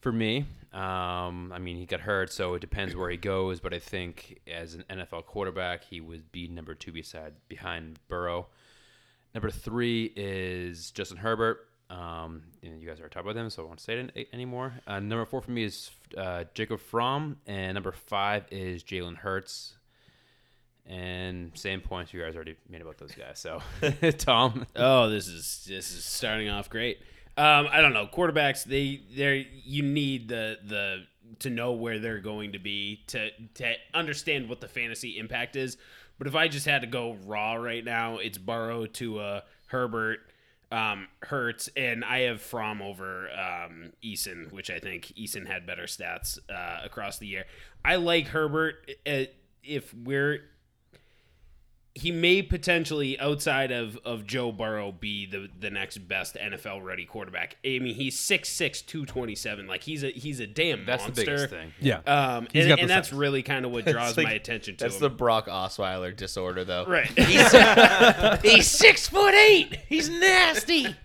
for 0.00 0.12
me. 0.12 0.46
Um, 0.72 1.52
I 1.54 1.58
mean, 1.60 1.76
he 1.76 1.86
got 1.86 2.00
hurt, 2.00 2.32
so 2.32 2.54
it 2.54 2.60
depends 2.60 2.96
where 2.96 3.10
he 3.10 3.16
goes. 3.16 3.60
But 3.60 3.72
I 3.74 3.78
think 3.78 4.40
as 4.52 4.74
an 4.74 4.84
NFL 4.90 5.26
quarterback, 5.26 5.84
he 5.84 6.00
would 6.00 6.32
be 6.32 6.48
number 6.48 6.74
two 6.74 6.92
beside 6.92 7.34
behind 7.48 7.98
Burrow. 8.08 8.48
Number 9.34 9.50
three 9.50 10.12
is 10.16 10.90
Justin 10.90 11.18
Herbert. 11.18 11.68
Um, 11.94 12.42
you 12.62 12.70
guys 12.88 12.98
already 12.98 13.12
talked 13.12 13.24
about 13.24 13.34
them, 13.34 13.50
so 13.50 13.62
I 13.62 13.66
won't 13.66 13.80
say 13.80 13.98
it 13.98 14.10
any- 14.16 14.26
anymore. 14.32 14.72
Uh, 14.86 14.98
number 15.00 15.24
four 15.24 15.40
for 15.42 15.50
me 15.52 15.64
is 15.64 15.90
uh, 16.16 16.44
Jacob 16.54 16.80
Fromm, 16.80 17.36
and 17.46 17.74
number 17.74 17.92
five 17.92 18.44
is 18.50 18.82
Jalen 18.82 19.16
Hurts. 19.16 19.74
And 20.86 21.52
same 21.56 21.80
points 21.80 22.12
you 22.12 22.20
guys 22.20 22.34
already 22.34 22.56
made 22.68 22.82
about 22.82 22.98
those 22.98 23.12
guys. 23.12 23.38
So, 23.38 23.62
Tom, 24.18 24.66
Oh, 24.76 25.08
this 25.08 25.28
is 25.28 25.64
this 25.66 25.92
is 25.92 26.04
starting 26.04 26.50
off 26.50 26.68
great. 26.68 26.98
Um, 27.38 27.66
I 27.72 27.80
don't 27.80 27.94
know 27.94 28.06
quarterbacks. 28.06 28.64
They 28.64 29.00
they 29.16 29.48
you 29.64 29.82
need 29.82 30.28
the 30.28 30.58
the 30.62 31.04
to 31.38 31.48
know 31.48 31.72
where 31.72 31.98
they're 31.98 32.20
going 32.20 32.52
to 32.52 32.58
be 32.58 33.02
to 33.08 33.30
to 33.54 33.74
understand 33.94 34.48
what 34.50 34.60
the 34.60 34.68
fantasy 34.68 35.18
impact 35.18 35.56
is. 35.56 35.78
But 36.18 36.26
if 36.26 36.34
I 36.34 36.48
just 36.48 36.66
had 36.66 36.82
to 36.82 36.86
go 36.86 37.16
raw 37.24 37.54
right 37.54 37.82
now, 37.84 38.18
it's 38.18 38.36
Burrow 38.38 38.84
to 38.86 39.18
uh, 39.20 39.40
Herbert, 39.68 40.20
um, 40.74 41.08
Hurts, 41.22 41.68
and 41.76 42.04
I 42.04 42.20
have 42.20 42.42
Fromm 42.42 42.82
over 42.82 43.28
um, 43.30 43.92
Eason, 44.04 44.52
which 44.52 44.70
I 44.70 44.80
think 44.80 45.12
Eason 45.16 45.46
had 45.46 45.66
better 45.66 45.84
stats 45.84 46.38
uh, 46.50 46.80
across 46.84 47.18
the 47.18 47.26
year. 47.26 47.44
I 47.84 47.96
like 47.96 48.26
Herbert. 48.26 48.90
Uh, 49.06 49.24
if 49.62 49.94
we're 49.94 50.40
he 51.96 52.10
may 52.10 52.42
potentially 52.42 53.16
outside 53.20 53.70
of, 53.70 53.96
of 54.04 54.26
Joe 54.26 54.50
Burrow 54.50 54.90
be 54.90 55.26
the 55.26 55.48
the 55.60 55.70
next 55.70 55.98
best 56.08 56.34
NFL 56.34 56.82
ready 56.84 57.04
quarterback. 57.04 57.56
I 57.64 57.78
mean, 57.78 57.94
he's 57.94 58.16
6'6", 58.20 58.84
227. 58.86 59.66
Like 59.68 59.82
he's 59.84 60.02
a 60.02 60.10
he's 60.10 60.40
a 60.40 60.46
damn 60.46 60.84
That's 60.84 61.04
monster. 61.04 61.24
the 61.24 61.30
biggest 61.30 61.50
thing. 61.50 61.72
Yeah. 61.80 61.98
Um, 62.06 62.48
He's 62.52 62.64
and, 62.64 62.70
got 62.70 62.76
the 62.76 62.80
and 62.82 62.90
that's 62.90 63.12
really 63.12 63.44
kind 63.44 63.64
of 63.64 63.70
what 63.70 63.84
draws 63.86 64.16
like- 64.16 64.26
my 64.26 64.32
attention 64.32 64.76
to 64.76 64.84
That's 64.84 64.96
him. 64.96 65.02
the 65.02 65.10
Brock 65.10 65.46
Osweiler 65.46 66.16
disorder, 66.16 66.64
though. 66.64 66.84
right. 66.86 67.06
He's 68.42 68.66
six 68.68 69.08
foot 69.08 69.34
eight. 69.34 69.78
He's 69.88 70.08
nasty. 70.08 70.96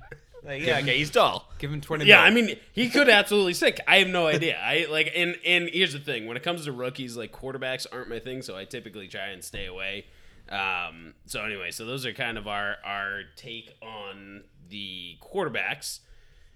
Like, 0.43 0.63
yeah, 0.63 0.79
okay, 0.79 0.97
he's 0.97 1.11
tall. 1.11 1.47
Give 1.59 1.71
him 1.71 1.81
twenty. 1.81 2.05
Yeah, 2.05 2.21
I 2.23 2.31
mean, 2.31 2.55
he 2.71 2.89
could 2.89 3.09
absolutely 3.09 3.53
sick. 3.53 3.79
I 3.87 3.97
have 3.99 4.07
no 4.07 4.25
idea. 4.25 4.57
I 4.59 4.87
like, 4.89 5.11
and 5.15 5.35
and 5.45 5.69
here's 5.71 5.93
the 5.93 5.99
thing: 5.99 6.25
when 6.25 6.37
it 6.37 6.41
comes 6.43 6.65
to 6.65 6.71
rookies, 6.71 7.15
like 7.15 7.31
quarterbacks 7.31 7.85
aren't 7.91 8.09
my 8.09 8.17
thing, 8.19 8.41
so 8.41 8.55
I 8.57 8.65
typically 8.65 9.07
try 9.07 9.27
and 9.27 9.43
stay 9.43 9.67
away. 9.67 10.05
Um, 10.51 11.13
so 11.25 11.43
anyway, 11.43 11.71
so 11.71 11.85
those 11.85 12.05
are 12.05 12.13
kind 12.13 12.37
of 12.37 12.47
our 12.47 12.75
our 12.83 13.21
take 13.35 13.71
on 13.81 14.43
the 14.69 15.17
quarterbacks. 15.21 15.99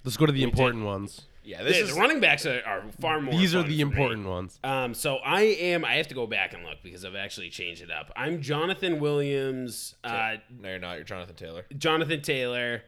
Let's 0.03 0.17
go 0.17 0.25
to 0.25 0.31
the 0.31 0.43
important 0.43 0.83
ones. 0.83 1.21
Yeah, 1.45 1.61
this 1.63 1.77
The, 1.77 1.83
is 1.83 1.93
the 1.95 1.99
running 1.99 2.19
backs 2.21 2.45
are, 2.45 2.61
are 2.65 2.83
far 3.01 3.19
more. 3.19 3.33
These 3.33 3.53
are 3.53 3.63
the 3.63 3.63
for 3.63 3.69
me. 3.69 3.81
important 3.81 4.27
ones. 4.27 4.57
Um, 4.63 4.93
so 4.93 5.17
I 5.17 5.41
am. 5.41 5.83
I 5.85 5.95
have 5.95 6.07
to 6.07 6.15
go 6.15 6.25
back 6.25 6.53
and 6.53 6.63
look 6.63 6.77
because 6.81 7.03
I've 7.05 7.15
actually 7.15 7.49
changed 7.49 7.81
it 7.81 7.91
up. 7.91 8.11
I'm 8.15 8.41
Jonathan 8.41 8.99
Williams. 8.99 9.95
Uh, 10.03 10.35
no, 10.49 10.69
you're 10.69 10.79
not. 10.79 10.95
You're 10.95 11.03
Jonathan 11.03 11.35
Taylor. 11.35 11.65
Jonathan 11.77 12.21
Taylor. 12.21 12.83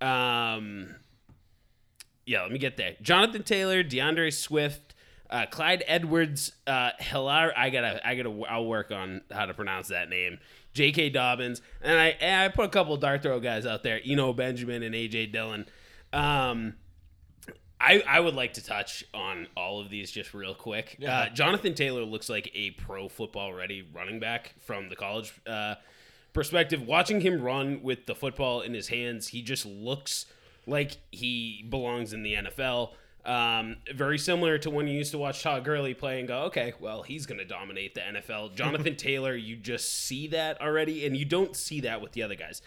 Um, 0.00 0.94
yeah, 2.26 2.42
let 2.42 2.50
me 2.52 2.58
get 2.58 2.76
there. 2.76 2.96
Jonathan 3.00 3.42
Taylor, 3.42 3.82
DeAndre 3.84 4.32
Swift, 4.32 4.89
uh, 5.30 5.46
Clyde 5.46 5.84
Edwards, 5.86 6.52
uh, 6.66 6.90
Hilar. 7.00 7.52
I 7.56 7.70
gotta, 7.70 8.06
I 8.06 8.14
gotta, 8.16 8.42
I'll 8.48 8.66
work 8.66 8.90
on 8.90 9.22
how 9.30 9.46
to 9.46 9.54
pronounce 9.54 9.88
that 9.88 10.08
name. 10.08 10.38
J.K. 10.72 11.10
Dobbins, 11.10 11.62
and 11.82 11.98
I, 11.98 12.08
and 12.20 12.42
I 12.42 12.48
put 12.48 12.66
a 12.66 12.68
couple 12.68 12.96
dart 12.96 13.22
throw 13.22 13.40
guys 13.40 13.66
out 13.66 13.82
there. 13.82 14.00
You 14.00 14.16
know, 14.16 14.32
Benjamin 14.32 14.82
and 14.82 14.94
A.J. 14.94 15.26
Dillon. 15.26 15.66
Um, 16.12 16.74
I, 17.80 18.02
I 18.06 18.20
would 18.20 18.34
like 18.34 18.52
to 18.54 18.64
touch 18.64 19.04
on 19.14 19.48
all 19.56 19.80
of 19.80 19.88
these 19.88 20.10
just 20.10 20.34
real 20.34 20.54
quick. 20.54 20.98
Uh, 21.06 21.28
Jonathan 21.30 21.74
Taylor 21.74 22.04
looks 22.04 22.28
like 22.28 22.50
a 22.54 22.72
pro 22.72 23.08
football 23.08 23.54
ready 23.54 23.88
running 23.92 24.20
back 24.20 24.54
from 24.60 24.90
the 24.90 24.96
college 24.96 25.32
uh, 25.46 25.76
perspective. 26.34 26.82
Watching 26.82 27.20
him 27.20 27.40
run 27.40 27.82
with 27.82 28.06
the 28.06 28.14
football 28.14 28.60
in 28.60 28.74
his 28.74 28.88
hands, 28.88 29.28
he 29.28 29.40
just 29.40 29.64
looks 29.64 30.26
like 30.66 30.98
he 31.10 31.64
belongs 31.68 32.12
in 32.12 32.22
the 32.22 32.34
NFL. 32.34 32.90
Um, 33.24 33.76
very 33.94 34.18
similar 34.18 34.58
to 34.58 34.70
when 34.70 34.86
you 34.88 34.96
used 34.96 35.12
to 35.12 35.18
watch 35.18 35.42
Todd 35.42 35.64
Gurley 35.64 35.94
play 35.94 36.20
and 36.20 36.28
go, 36.28 36.44
okay, 36.44 36.72
well, 36.80 37.02
he's 37.02 37.26
going 37.26 37.38
to 37.38 37.44
dominate 37.44 37.94
the 37.94 38.00
NFL. 38.00 38.54
Jonathan 38.54 38.96
Taylor, 38.96 39.34
you 39.34 39.56
just 39.56 40.06
see 40.06 40.28
that 40.28 40.60
already, 40.60 41.04
and 41.06 41.16
you 41.16 41.24
don't 41.24 41.56
see 41.56 41.80
that 41.80 42.00
with 42.00 42.12
the 42.12 42.22
other 42.22 42.34
guys. 42.34 42.62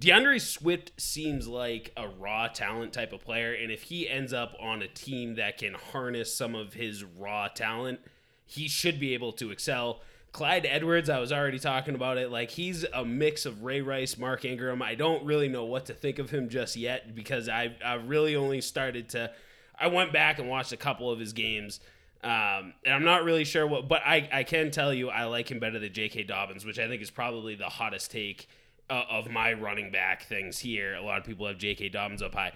DeAndre 0.00 0.40
Swift 0.40 0.92
seems 1.00 1.46
like 1.46 1.92
a 1.96 2.08
raw 2.08 2.48
talent 2.48 2.92
type 2.92 3.12
of 3.12 3.24
player, 3.24 3.52
and 3.54 3.70
if 3.70 3.84
he 3.84 4.08
ends 4.08 4.32
up 4.32 4.54
on 4.60 4.82
a 4.82 4.88
team 4.88 5.36
that 5.36 5.58
can 5.58 5.74
harness 5.74 6.34
some 6.34 6.56
of 6.56 6.74
his 6.74 7.04
raw 7.04 7.46
talent, 7.46 8.00
he 8.44 8.66
should 8.68 8.98
be 8.98 9.14
able 9.14 9.32
to 9.32 9.52
excel. 9.52 10.00
Clyde 10.32 10.66
Edwards, 10.66 11.08
I 11.08 11.20
was 11.20 11.32
already 11.32 11.60
talking 11.60 11.94
about 11.94 12.18
it. 12.18 12.28
Like 12.28 12.50
he's 12.50 12.84
a 12.92 13.04
mix 13.04 13.46
of 13.46 13.62
Ray 13.62 13.82
Rice, 13.82 14.18
Mark 14.18 14.44
Ingram. 14.44 14.82
I 14.82 14.96
don't 14.96 15.24
really 15.24 15.48
know 15.48 15.64
what 15.64 15.86
to 15.86 15.94
think 15.94 16.18
of 16.18 16.30
him 16.30 16.48
just 16.48 16.74
yet 16.74 17.14
because 17.14 17.48
I 17.48 17.76
I 17.84 17.94
really 17.94 18.34
only 18.34 18.60
started 18.60 19.08
to. 19.10 19.30
I 19.78 19.88
went 19.88 20.12
back 20.12 20.38
and 20.38 20.48
watched 20.48 20.72
a 20.72 20.76
couple 20.76 21.10
of 21.10 21.18
his 21.18 21.32
games. 21.32 21.80
Um, 22.22 22.72
and 22.86 22.94
I'm 22.94 23.04
not 23.04 23.24
really 23.24 23.44
sure 23.44 23.66
what, 23.66 23.86
but 23.86 24.00
I, 24.04 24.28
I 24.32 24.42
can 24.44 24.70
tell 24.70 24.94
you 24.94 25.10
I 25.10 25.24
like 25.24 25.50
him 25.50 25.58
better 25.58 25.78
than 25.78 25.92
J.K. 25.92 26.22
Dobbins, 26.22 26.64
which 26.64 26.78
I 26.78 26.88
think 26.88 27.02
is 27.02 27.10
probably 27.10 27.54
the 27.54 27.66
hottest 27.68 28.10
take 28.10 28.48
uh, 28.88 29.02
of 29.10 29.30
my 29.30 29.52
running 29.52 29.90
back 29.90 30.22
things 30.22 30.58
here. 30.58 30.94
A 30.94 31.02
lot 31.02 31.18
of 31.18 31.24
people 31.24 31.46
have 31.46 31.58
J.K. 31.58 31.90
Dobbins 31.90 32.22
up 32.22 32.34
high. 32.34 32.52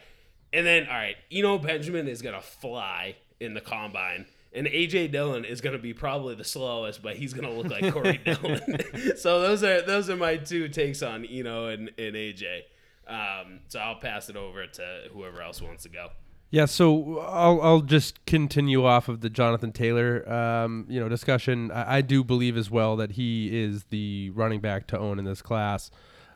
And 0.54 0.66
then, 0.66 0.86
all 0.88 0.94
right, 0.94 1.16
you 1.28 1.42
know, 1.42 1.58
Benjamin 1.58 2.08
is 2.08 2.22
going 2.22 2.34
to 2.34 2.40
fly 2.40 3.16
in 3.40 3.52
the 3.52 3.60
combine. 3.60 4.24
And 4.52 4.66
AJ 4.66 5.12
Dillon 5.12 5.44
is 5.44 5.60
going 5.60 5.76
to 5.76 5.82
be 5.82 5.92
probably 5.92 6.34
the 6.34 6.44
slowest, 6.44 7.02
but 7.02 7.16
he's 7.16 7.34
going 7.34 7.46
to 7.46 7.54
look 7.54 7.70
like 7.70 7.92
Corey 7.92 8.18
Dillon. 8.24 8.62
so 9.16 9.42
those 9.42 9.62
are 9.62 9.82
those 9.82 10.08
are 10.08 10.16
my 10.16 10.38
two 10.38 10.68
takes 10.68 11.02
on 11.02 11.26
Eno 11.26 11.66
and, 11.66 11.90
and 11.98 12.16
AJ. 12.16 12.62
Um, 13.06 13.60
so 13.68 13.78
I'll 13.78 13.96
pass 13.96 14.30
it 14.30 14.36
over 14.36 14.66
to 14.66 15.02
whoever 15.12 15.42
else 15.42 15.60
wants 15.60 15.82
to 15.82 15.90
go. 15.90 16.08
Yeah, 16.50 16.64
so 16.64 17.18
I'll 17.18 17.60
I'll 17.60 17.80
just 17.82 18.24
continue 18.24 18.84
off 18.86 19.08
of 19.08 19.20
the 19.20 19.28
Jonathan 19.28 19.70
Taylor 19.70 20.26
um, 20.32 20.86
you 20.88 20.98
know 20.98 21.08
discussion. 21.08 21.70
I, 21.70 21.96
I 21.98 22.00
do 22.00 22.24
believe 22.24 22.56
as 22.56 22.70
well 22.70 22.96
that 22.96 23.12
he 23.12 23.50
is 23.62 23.84
the 23.84 24.30
running 24.30 24.60
back 24.60 24.86
to 24.88 24.98
own 24.98 25.18
in 25.18 25.24
this 25.26 25.42
class. 25.42 25.90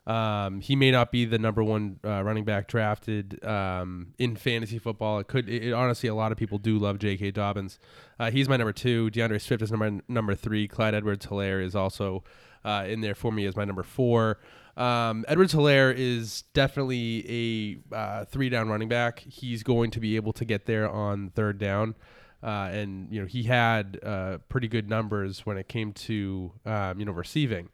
Um, 0.07 0.61
he 0.61 0.75
may 0.75 0.90
not 0.90 1.12
be 1.12 1.25
the 1.25 1.38
number 1.38 1.62
one 1.62 2.00
uh, 2.04 2.23
running 2.25 2.45
back 2.45 2.66
drafted 2.66 3.42
um, 3.45 4.09
in 4.19 4.37
fantasy 4.37 4.78
football. 4.78 5.19
It 5.21 5.28
could 5.28 5.49
it, 5.49 5.69
it- 5.69 5.73
honestly 5.73 6.09
a 6.09 6.14
lot 6.14 6.31
of 6.33 6.37
people 6.38 6.59
do 6.59 6.76
love 6.78 6.99
J.K. 6.99 7.31
Dobbins. 7.31 7.78
Uh, 8.19 8.31
he's 8.31 8.49
my 8.49 8.57
number 8.59 8.73
two. 8.73 9.11
DeAndre 9.12 9.40
Swift 9.40 9.62
is 9.62 9.71
number 9.71 10.00
number 10.09 10.35
three. 10.35 10.69
Clyde 10.69 10.95
Edwards 10.95 11.25
Helaire 11.26 11.64
is 11.64 11.75
also 11.75 12.23
uh, 12.64 12.85
in 12.87 13.00
there 13.00 13.14
for 13.14 13.33
me 13.33 13.47
as 13.47 13.57
my 13.57 13.64
number 13.64 13.83
four. 13.83 14.38
Um, 14.76 15.25
Edwards 15.29 15.55
Helaire 15.55 15.95
is 15.95 16.43
definitely 16.55 17.81
a 17.93 17.95
uh, 17.95 18.25
three 18.25 18.49
down 18.49 18.69
running 18.69 18.88
back. 18.88 19.21
He's 19.21 19.62
going 19.62 19.91
to 19.93 20.00
be 20.00 20.17
able 20.17 20.33
to 20.35 20.45
get 20.45 20.67
there 20.67 20.88
on 20.88 21.31
third 21.31 21.59
down. 21.59 21.95
Uh, 22.43 22.71
and 22.73 23.12
you 23.12 23.21
know 23.21 23.26
he 23.26 23.45
had 23.45 24.00
uh, 24.02 24.38
pretty 24.49 24.67
good 24.67 24.88
numbers 24.88 25.47
when 25.47 25.57
it 25.57 25.69
came 25.69 25.93
to 25.93 26.50
um, 26.67 26.99
you 26.99 27.05
know 27.05 27.12
receiving. 27.12 27.69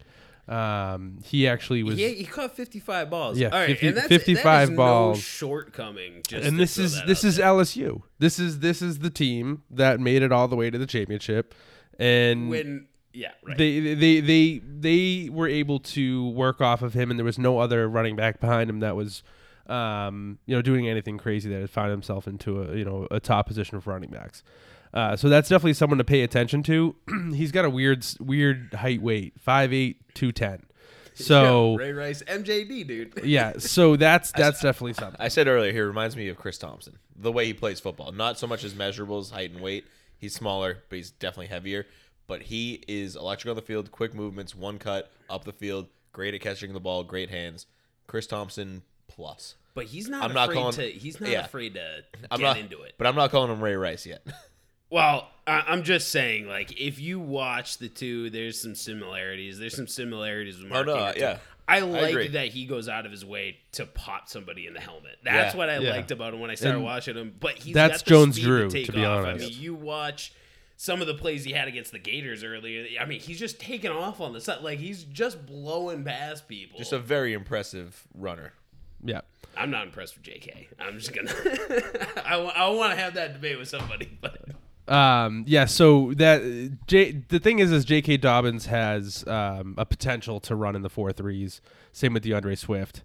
Um, 0.46 1.18
he 1.24 1.46
actually 1.46 1.82
was, 1.82 1.98
He, 1.98 2.14
he 2.14 2.24
caught 2.24 2.56
55 2.56 3.10
balls. 3.10 3.38
Yeah, 3.38 3.48
All 3.48 3.58
right, 3.58 3.68
50 3.68 3.86
and 3.86 3.96
that's, 3.98 4.08
55 4.08 4.68
that 4.70 4.76
balls. 4.76 5.18
No 5.18 5.20
shortcoming. 5.20 6.22
Just 6.26 6.46
and 6.46 6.58
this 6.58 6.78
is 6.78 7.02
this 7.06 7.22
is 7.22 7.36
there. 7.36 7.46
LSU. 7.46 8.02
This 8.18 8.38
is 8.38 8.60
this 8.60 8.80
is 8.82 9.00
the 9.00 9.10
team 9.10 9.62
that 9.70 10.00
made 10.00 10.22
it 10.22 10.32
all 10.32 10.48
the 10.48 10.56
way 10.56 10.70
to 10.70 10.78
the 10.78 10.86
championship, 10.86 11.54
and 11.98 12.48
when 12.50 12.88
yeah 13.18 13.32
right. 13.42 13.58
they 13.58 13.94
they 13.94 14.20
they 14.20 14.58
they 14.58 15.28
were 15.30 15.48
able 15.48 15.80
to 15.80 16.28
work 16.30 16.60
off 16.60 16.82
of 16.82 16.94
him, 16.94 17.10
and 17.10 17.18
there 17.18 17.24
was 17.24 17.38
no 17.38 17.58
other 17.58 17.88
running 17.88 18.14
back 18.14 18.40
behind 18.40 18.70
him 18.70 18.80
that 18.80 18.94
was, 18.94 19.24
um, 19.66 20.38
you 20.46 20.54
know, 20.54 20.62
doing 20.62 20.88
anything 20.88 21.18
crazy 21.18 21.50
that 21.50 21.60
had 21.60 21.70
found 21.70 21.90
himself 21.90 22.28
into 22.28 22.62
a 22.62 22.76
you 22.76 22.84
know 22.84 23.08
a 23.10 23.18
top 23.18 23.48
position 23.48 23.76
of 23.76 23.86
running 23.86 24.10
backs. 24.10 24.44
Uh, 24.94 25.16
so 25.16 25.28
that's 25.28 25.48
definitely 25.48 25.74
someone 25.74 25.98
to 25.98 26.04
pay 26.04 26.22
attention 26.22 26.62
to. 26.62 26.94
He's 27.34 27.50
got 27.52 27.64
a 27.64 27.70
weird 27.70 28.06
weird 28.20 28.72
height 28.74 29.02
weight, 29.02 29.34
5'8", 29.44 29.96
210. 30.14 30.64
So 31.14 31.74
Ray 31.74 31.92
Rice, 31.92 32.22
MJD, 32.22 32.86
dude. 32.86 33.20
yeah, 33.24 33.54
so 33.58 33.96
that's 33.96 34.30
that's 34.36 34.60
definitely 34.60 34.92
something. 34.92 35.20
I 35.20 35.26
said 35.26 35.48
earlier, 35.48 35.72
he 35.72 35.80
reminds 35.80 36.14
me 36.14 36.28
of 36.28 36.36
Chris 36.36 36.58
Thompson. 36.58 36.96
The 37.16 37.32
way 37.32 37.44
he 37.46 37.54
plays 37.54 37.80
football, 37.80 38.12
not 38.12 38.38
so 38.38 38.46
much 38.46 38.62
his 38.62 38.74
measurables, 38.74 39.32
height 39.32 39.50
and 39.50 39.60
weight. 39.60 39.84
He's 40.16 40.32
smaller, 40.32 40.78
but 40.88 40.94
he's 40.94 41.10
definitely 41.10 41.48
heavier. 41.48 41.86
But 42.28 42.42
he 42.42 42.84
is 42.86 43.16
electric 43.16 43.50
on 43.50 43.56
the 43.56 43.62
field, 43.62 43.90
quick 43.90 44.14
movements, 44.14 44.54
one 44.54 44.78
cut 44.78 45.10
up 45.28 45.44
the 45.44 45.52
field, 45.52 45.88
great 46.12 46.34
at 46.34 46.40
catching 46.40 46.72
the 46.74 46.80
ball, 46.80 47.02
great 47.02 47.30
hands. 47.30 47.66
Chris 48.06 48.26
Thompson 48.28 48.82
plus. 49.08 49.56
But 49.74 49.86
he's 49.86 50.08
not 50.08 50.24
I'm 50.24 50.34
not 50.34 50.52
calling- 50.52 50.74
to. 50.74 50.90
He's 50.90 51.20
not 51.20 51.30
yeah. 51.30 51.44
afraid 51.44 51.74
to 51.74 52.04
I'm 52.30 52.38
get 52.38 52.44
not 52.46 52.58
into 52.58 52.82
it. 52.82 52.94
but 52.98 53.06
I'm 53.06 53.16
not 53.16 53.30
calling 53.30 53.50
him 53.50 53.60
Ray 53.60 53.74
Rice 53.74 54.06
yet. 54.06 54.24
Well, 54.90 55.28
I, 55.46 55.64
I'm 55.66 55.82
just 55.82 56.10
saying, 56.10 56.48
like, 56.48 56.80
if 56.80 56.98
you 56.98 57.20
watch 57.20 57.76
the 57.76 57.90
two, 57.90 58.30
there's 58.30 58.58
some 58.58 58.74
similarities. 58.74 59.58
There's 59.58 59.76
some 59.76 59.86
similarities 59.86 60.56
with 60.56 60.72
oh, 60.72 60.74
Mark. 60.74 60.86
no, 60.86 60.96
Ingram, 60.96 61.14
yeah. 61.18 61.38
I 61.68 61.78
agree. 61.80 62.22
like 62.22 62.32
that 62.32 62.48
he 62.48 62.64
goes 62.64 62.88
out 62.88 63.04
of 63.04 63.12
his 63.12 63.22
way 63.22 63.58
to 63.72 63.84
pop 63.84 64.30
somebody 64.30 64.66
in 64.66 64.72
the 64.72 64.80
helmet. 64.80 65.18
That's 65.22 65.52
Yeah. 65.52 65.58
what 65.58 65.68
I 65.68 65.76
Yeah. 65.78 65.90
liked 65.90 66.10
about 66.10 66.32
him 66.32 66.40
when 66.40 66.50
I 66.50 66.54
started 66.54 66.76
And 66.76 66.84
watching 66.84 67.16
him. 67.16 67.34
But 67.38 67.56
he's 67.58 67.74
that's 67.74 67.98
got 67.98 68.04
the 68.06 68.10
Jones 68.10 68.36
speed 68.36 68.44
Drew, 68.46 68.70
take 68.70 68.86
to 68.86 68.92
be 68.92 69.04
off. 69.04 69.26
honest. 69.26 69.44
I 69.44 69.48
mean, 69.50 69.60
you 69.60 69.74
watch 69.74 70.32
some 70.80 71.00
of 71.00 71.08
the 71.08 71.14
plays 71.14 71.42
he 71.42 71.52
had 71.52 71.66
against 71.66 71.90
the 71.90 71.98
Gators 71.98 72.44
earlier. 72.44 72.86
I 73.00 73.04
mean, 73.04 73.18
he's 73.18 73.40
just 73.40 73.58
taking 73.58 73.90
off 73.90 74.20
on 74.20 74.32
the 74.32 74.40
set. 74.40 74.62
like 74.62 74.78
he's 74.78 75.02
just 75.02 75.44
blowing 75.44 76.04
past 76.04 76.46
people. 76.46 76.78
Just 76.78 76.92
a 76.92 77.00
very 77.00 77.32
impressive 77.32 78.06
runner. 78.14 78.52
Yeah. 79.04 79.22
I'm 79.56 79.72
not 79.72 79.86
impressed 79.86 80.14
with 80.14 80.22
J.K. 80.22 80.68
I'm 80.78 81.00
just 81.00 81.12
gonna. 81.12 81.32
I, 82.24 82.68
want 82.70 82.92
to 82.92 82.96
have 82.96 83.14
that 83.14 83.32
debate 83.32 83.58
with 83.58 83.68
somebody, 83.68 84.08
but 84.20 84.40
Um, 84.86 85.44
yeah, 85.48 85.64
so 85.64 86.14
that 86.14 86.78
J, 86.86 87.24
the 87.28 87.40
thing 87.40 87.58
is, 87.58 87.72
is 87.72 87.84
J.K. 87.84 88.18
Dobbins 88.18 88.66
has 88.66 89.26
um, 89.26 89.74
a 89.76 89.84
potential 89.84 90.38
to 90.40 90.54
run 90.54 90.76
in 90.76 90.82
the 90.82 90.88
four 90.88 91.12
threes. 91.12 91.60
Same 91.90 92.14
with 92.14 92.22
DeAndre 92.22 92.56
Swift. 92.56 93.02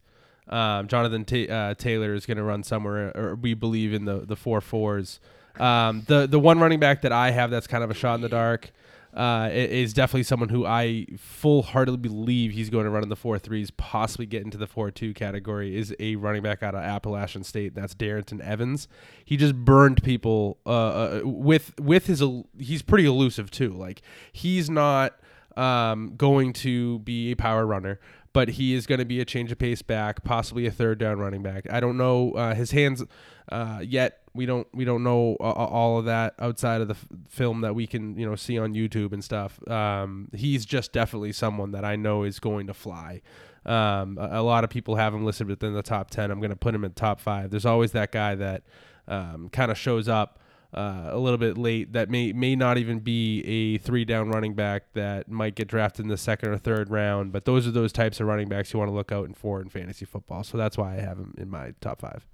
Um, 0.47 0.87
Jonathan 0.87 1.25
Ta- 1.25 1.51
uh, 1.51 1.73
Taylor 1.73 2.13
is 2.13 2.27
going 2.27 2.37
to 2.37 2.43
run 2.43 2.61
somewhere, 2.61 3.11
or 3.17 3.33
we 3.33 3.55
believe 3.55 3.93
in 3.93 4.05
the 4.05 4.19
the 4.19 4.35
four 4.35 4.61
fours. 4.61 5.19
Um, 5.59 6.03
the 6.07 6.27
the 6.27 6.39
one 6.39 6.59
running 6.59 6.79
back 6.79 7.01
that 7.03 7.11
I 7.11 7.31
have 7.31 7.51
that's 7.51 7.67
kind 7.67 7.83
of 7.83 7.91
a 7.91 7.93
shot 7.93 8.15
in 8.15 8.21
the 8.21 8.29
dark 8.29 8.71
uh, 9.13 9.49
is 9.51 9.93
definitely 9.93 10.23
someone 10.23 10.49
who 10.49 10.65
I 10.65 11.05
full 11.17 11.61
heartedly 11.61 11.99
believe 11.99 12.51
he's 12.51 12.71
going 12.71 12.85
to 12.85 12.89
run 12.89 13.03
in 13.03 13.09
the 13.09 13.15
four 13.15 13.37
threes, 13.37 13.69
possibly 13.71 14.25
get 14.25 14.43
into 14.43 14.57
the 14.57 14.65
four 14.65 14.89
two 14.89 15.13
category. 15.13 15.77
Is 15.77 15.95
a 15.99 16.15
running 16.15 16.41
back 16.41 16.63
out 16.63 16.73
of 16.73 16.81
Appalachian 16.81 17.43
State. 17.43 17.75
That's 17.75 17.93
Darrynton 17.93 18.41
Evans. 18.41 18.87
He 19.23 19.37
just 19.37 19.53
burned 19.55 20.01
people 20.03 20.57
uh, 20.65 20.69
uh, 20.69 21.21
with 21.23 21.79
with 21.79 22.07
his. 22.07 22.23
He's 22.57 22.81
pretty 22.81 23.05
elusive 23.05 23.51
too. 23.51 23.69
Like 23.73 24.01
he's 24.31 24.69
not. 24.69 25.13
um, 25.55 26.15
going 26.17 26.51
to 26.51 26.97
be 26.99 27.31
a 27.31 27.35
power 27.35 27.63
runner, 27.63 27.99
but 28.33 28.49
he 28.49 28.73
is 28.73 28.87
going 28.87 28.99
to 28.99 29.05
be 29.05 29.19
a 29.21 29.25
change 29.25 29.51
of 29.51 29.59
pace 29.59 29.81
back, 29.81 30.23
possibly 30.23 30.65
a 30.65 30.71
third 30.71 30.97
down 30.97 31.19
running 31.19 31.43
back. 31.43 31.65
I 31.71 31.79
don't 31.79 31.97
know 31.97 32.31
uh, 32.31 32.55
his 32.55 32.71
hands 32.71 33.03
uh, 33.49 33.79
yet. 33.83 34.19
We 34.33 34.47
don't 34.47 34.67
we 34.73 34.83
don't 34.83 35.03
know 35.03 35.35
all 35.35 35.99
of 35.99 36.05
that 36.05 36.33
outside 36.39 36.81
of 36.81 36.87
the 36.87 36.95
f- 36.95 37.05
film 37.29 37.61
that 37.61 37.75
we 37.75 37.85
can 37.85 38.17
you 38.17 38.27
know 38.27 38.35
see 38.35 38.57
on 38.57 38.73
YouTube 38.73 39.13
and 39.13 39.23
stuff. 39.23 39.65
Um, 39.69 40.29
he's 40.33 40.65
just 40.65 40.91
definitely 40.91 41.31
someone 41.33 41.71
that 41.71 41.85
I 41.85 41.95
know 41.95 42.23
is 42.23 42.39
going 42.39 42.65
to 42.67 42.73
fly. 42.73 43.21
Um, 43.65 44.17
a, 44.19 44.39
a 44.39 44.43
lot 44.43 44.63
of 44.63 44.71
people 44.71 44.95
have 44.95 45.13
him 45.13 45.23
listed 45.23 45.47
within 45.47 45.73
the 45.75 45.83
top 45.83 46.09
ten. 46.09 46.31
I'm 46.31 46.39
going 46.39 46.49
to 46.49 46.55
put 46.55 46.73
him 46.73 46.83
in 46.83 46.93
top 46.93 47.19
five. 47.19 47.51
There's 47.51 47.65
always 47.65 47.91
that 47.91 48.11
guy 48.11 48.33
that 48.33 48.63
um, 49.07 49.49
kind 49.49 49.69
of 49.69 49.77
shows 49.77 50.07
up 50.09 50.39
uh, 50.73 51.09
a 51.11 51.17
little 51.17 51.37
bit 51.37 51.57
late 51.57 51.93
that 51.93 52.09
may 52.09 52.33
may 52.33 52.55
not 52.55 52.77
even 52.77 52.99
be 52.99 53.41
a 53.41 53.77
three 53.77 54.05
down 54.05 54.29
running 54.29 54.53
back 54.53 54.93
that 54.93 55.29
might 55.29 55.55
get 55.55 55.67
drafted 55.67 56.05
in 56.05 56.09
the 56.09 56.17
second 56.17 56.49
or 56.49 56.57
third 56.57 56.89
round. 56.89 57.31
But 57.31 57.45
those 57.45 57.67
are 57.67 57.71
those 57.71 57.91
types 57.91 58.19
of 58.19 58.27
running 58.27 58.49
backs 58.49 58.73
you 58.73 58.79
want 58.79 58.89
to 58.89 58.95
look 58.95 59.11
out 59.11 59.25
in 59.25 59.33
for 59.33 59.61
in 59.61 59.69
fantasy 59.69 60.05
football. 60.05 60.43
So 60.43 60.57
that's 60.57 60.77
why 60.77 60.93
I 60.97 61.01
have 61.01 61.17
him 61.17 61.35
in 61.37 61.49
my 61.49 61.73
top 61.81 62.01
five. 62.01 62.25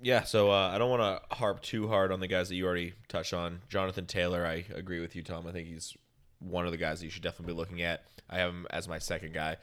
Yeah, 0.00 0.22
so 0.22 0.50
uh, 0.52 0.70
I 0.72 0.78
don't 0.78 0.90
want 0.90 1.02
to 1.02 1.36
harp 1.36 1.60
too 1.60 1.88
hard 1.88 2.12
on 2.12 2.20
the 2.20 2.28
guys 2.28 2.48
that 2.50 2.54
you 2.54 2.64
already 2.64 2.94
touched 3.08 3.34
on. 3.34 3.60
Jonathan 3.68 4.06
Taylor, 4.06 4.46
I 4.46 4.64
agree 4.72 5.00
with 5.00 5.16
you, 5.16 5.22
Tom. 5.22 5.44
I 5.46 5.50
think 5.50 5.66
he's 5.66 5.96
one 6.38 6.66
of 6.66 6.70
the 6.70 6.78
guys 6.78 7.00
that 7.00 7.06
you 7.06 7.10
should 7.10 7.24
definitely 7.24 7.52
be 7.52 7.58
looking 7.58 7.82
at. 7.82 8.04
I 8.30 8.38
have 8.38 8.50
him 8.50 8.66
as 8.70 8.86
my 8.86 9.00
second 9.00 9.34
guy. 9.34 9.56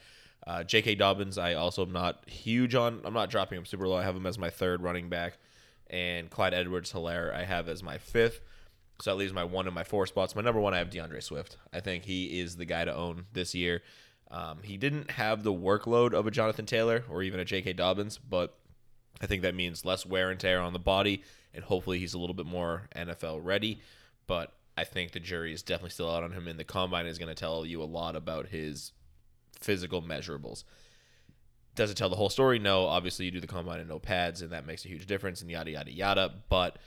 Uh, 0.46 0.62
J.K. 0.62 0.96
Dobbins, 0.96 1.38
I 1.38 1.54
also 1.54 1.86
am 1.86 1.92
not 1.92 2.28
huge 2.28 2.74
on. 2.74 3.00
I'm 3.04 3.14
not 3.14 3.30
dropping 3.30 3.56
him 3.58 3.64
super 3.64 3.88
low. 3.88 3.96
I 3.96 4.02
have 4.02 4.14
him 4.14 4.26
as 4.26 4.38
my 4.38 4.50
third 4.50 4.82
running 4.82 5.08
back. 5.08 5.38
And 5.88 6.30
Clyde 6.30 6.54
Edwards 6.54 6.92
Helaire, 6.92 7.32
I 7.34 7.44
have 7.44 7.68
as 7.68 7.82
my 7.82 7.98
fifth. 7.98 8.40
So 9.00 9.10
that 9.10 9.16
leaves 9.16 9.32
my 9.32 9.44
one 9.44 9.66
and 9.66 9.74
my 9.74 9.84
four 9.84 10.06
spots. 10.06 10.34
My 10.34 10.42
number 10.42 10.60
one, 10.60 10.74
I 10.74 10.78
have 10.78 10.90
DeAndre 10.90 11.22
Swift. 11.22 11.58
I 11.72 11.80
think 11.80 12.04
he 12.04 12.40
is 12.40 12.56
the 12.56 12.64
guy 12.64 12.84
to 12.84 12.94
own 12.94 13.26
this 13.32 13.54
year. 13.54 13.82
Um, 14.30 14.58
he 14.62 14.76
didn't 14.76 15.12
have 15.12 15.42
the 15.42 15.52
workload 15.52 16.12
of 16.12 16.26
a 16.26 16.30
Jonathan 16.30 16.66
Taylor 16.66 17.04
or 17.08 17.22
even 17.22 17.38
a 17.38 17.44
J.K. 17.44 17.74
Dobbins, 17.74 18.18
but 18.18 18.56
I 19.20 19.26
think 19.26 19.42
that 19.42 19.54
means 19.54 19.84
less 19.84 20.04
wear 20.04 20.30
and 20.30 20.40
tear 20.40 20.60
on 20.60 20.72
the 20.72 20.78
body, 20.78 21.22
and 21.54 21.64
hopefully 21.64 21.98
he's 21.98 22.14
a 22.14 22.18
little 22.18 22.34
bit 22.34 22.46
more 22.46 22.88
NFL 22.96 23.40
ready. 23.42 23.80
But 24.26 24.52
I 24.76 24.84
think 24.84 25.12
the 25.12 25.20
jury 25.20 25.52
is 25.52 25.62
definitely 25.62 25.90
still 25.90 26.10
out 26.10 26.24
on 26.24 26.32
him, 26.32 26.48
and 26.48 26.58
the 26.58 26.64
combine 26.64 27.06
is 27.06 27.18
going 27.18 27.28
to 27.28 27.40
tell 27.40 27.64
you 27.64 27.82
a 27.82 27.84
lot 27.84 28.16
about 28.16 28.48
his 28.48 28.92
physical 29.60 30.02
measurables. 30.02 30.64
Does 31.76 31.90
it 31.90 31.96
tell 31.96 32.08
the 32.08 32.16
whole 32.16 32.30
story? 32.30 32.58
No. 32.58 32.86
Obviously, 32.86 33.26
you 33.26 33.30
do 33.30 33.40
the 33.40 33.46
combine 33.46 33.78
and 33.78 33.88
no 33.88 33.98
pads, 33.98 34.42
and 34.42 34.50
that 34.50 34.66
makes 34.66 34.84
a 34.84 34.88
huge 34.88 35.06
difference, 35.06 35.40
and 35.42 35.50
yada, 35.50 35.70
yada, 35.70 35.92
yada. 35.92 36.34
But 36.48 36.78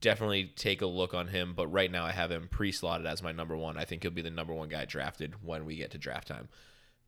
definitely 0.00 0.52
take 0.56 0.82
a 0.82 0.86
look 0.86 1.14
on 1.14 1.28
him. 1.28 1.54
But 1.54 1.68
right 1.68 1.90
now, 1.90 2.04
I 2.04 2.12
have 2.12 2.30
him 2.30 2.48
pre 2.50 2.72
slotted 2.72 3.06
as 3.06 3.22
my 3.22 3.32
number 3.32 3.56
one. 3.56 3.78
I 3.78 3.84
think 3.84 4.02
he'll 4.02 4.10
be 4.10 4.22
the 4.22 4.30
number 4.30 4.52
one 4.52 4.68
guy 4.68 4.84
drafted 4.86 5.34
when 5.44 5.64
we 5.64 5.76
get 5.76 5.92
to 5.92 5.98
draft 5.98 6.28
time. 6.28 6.48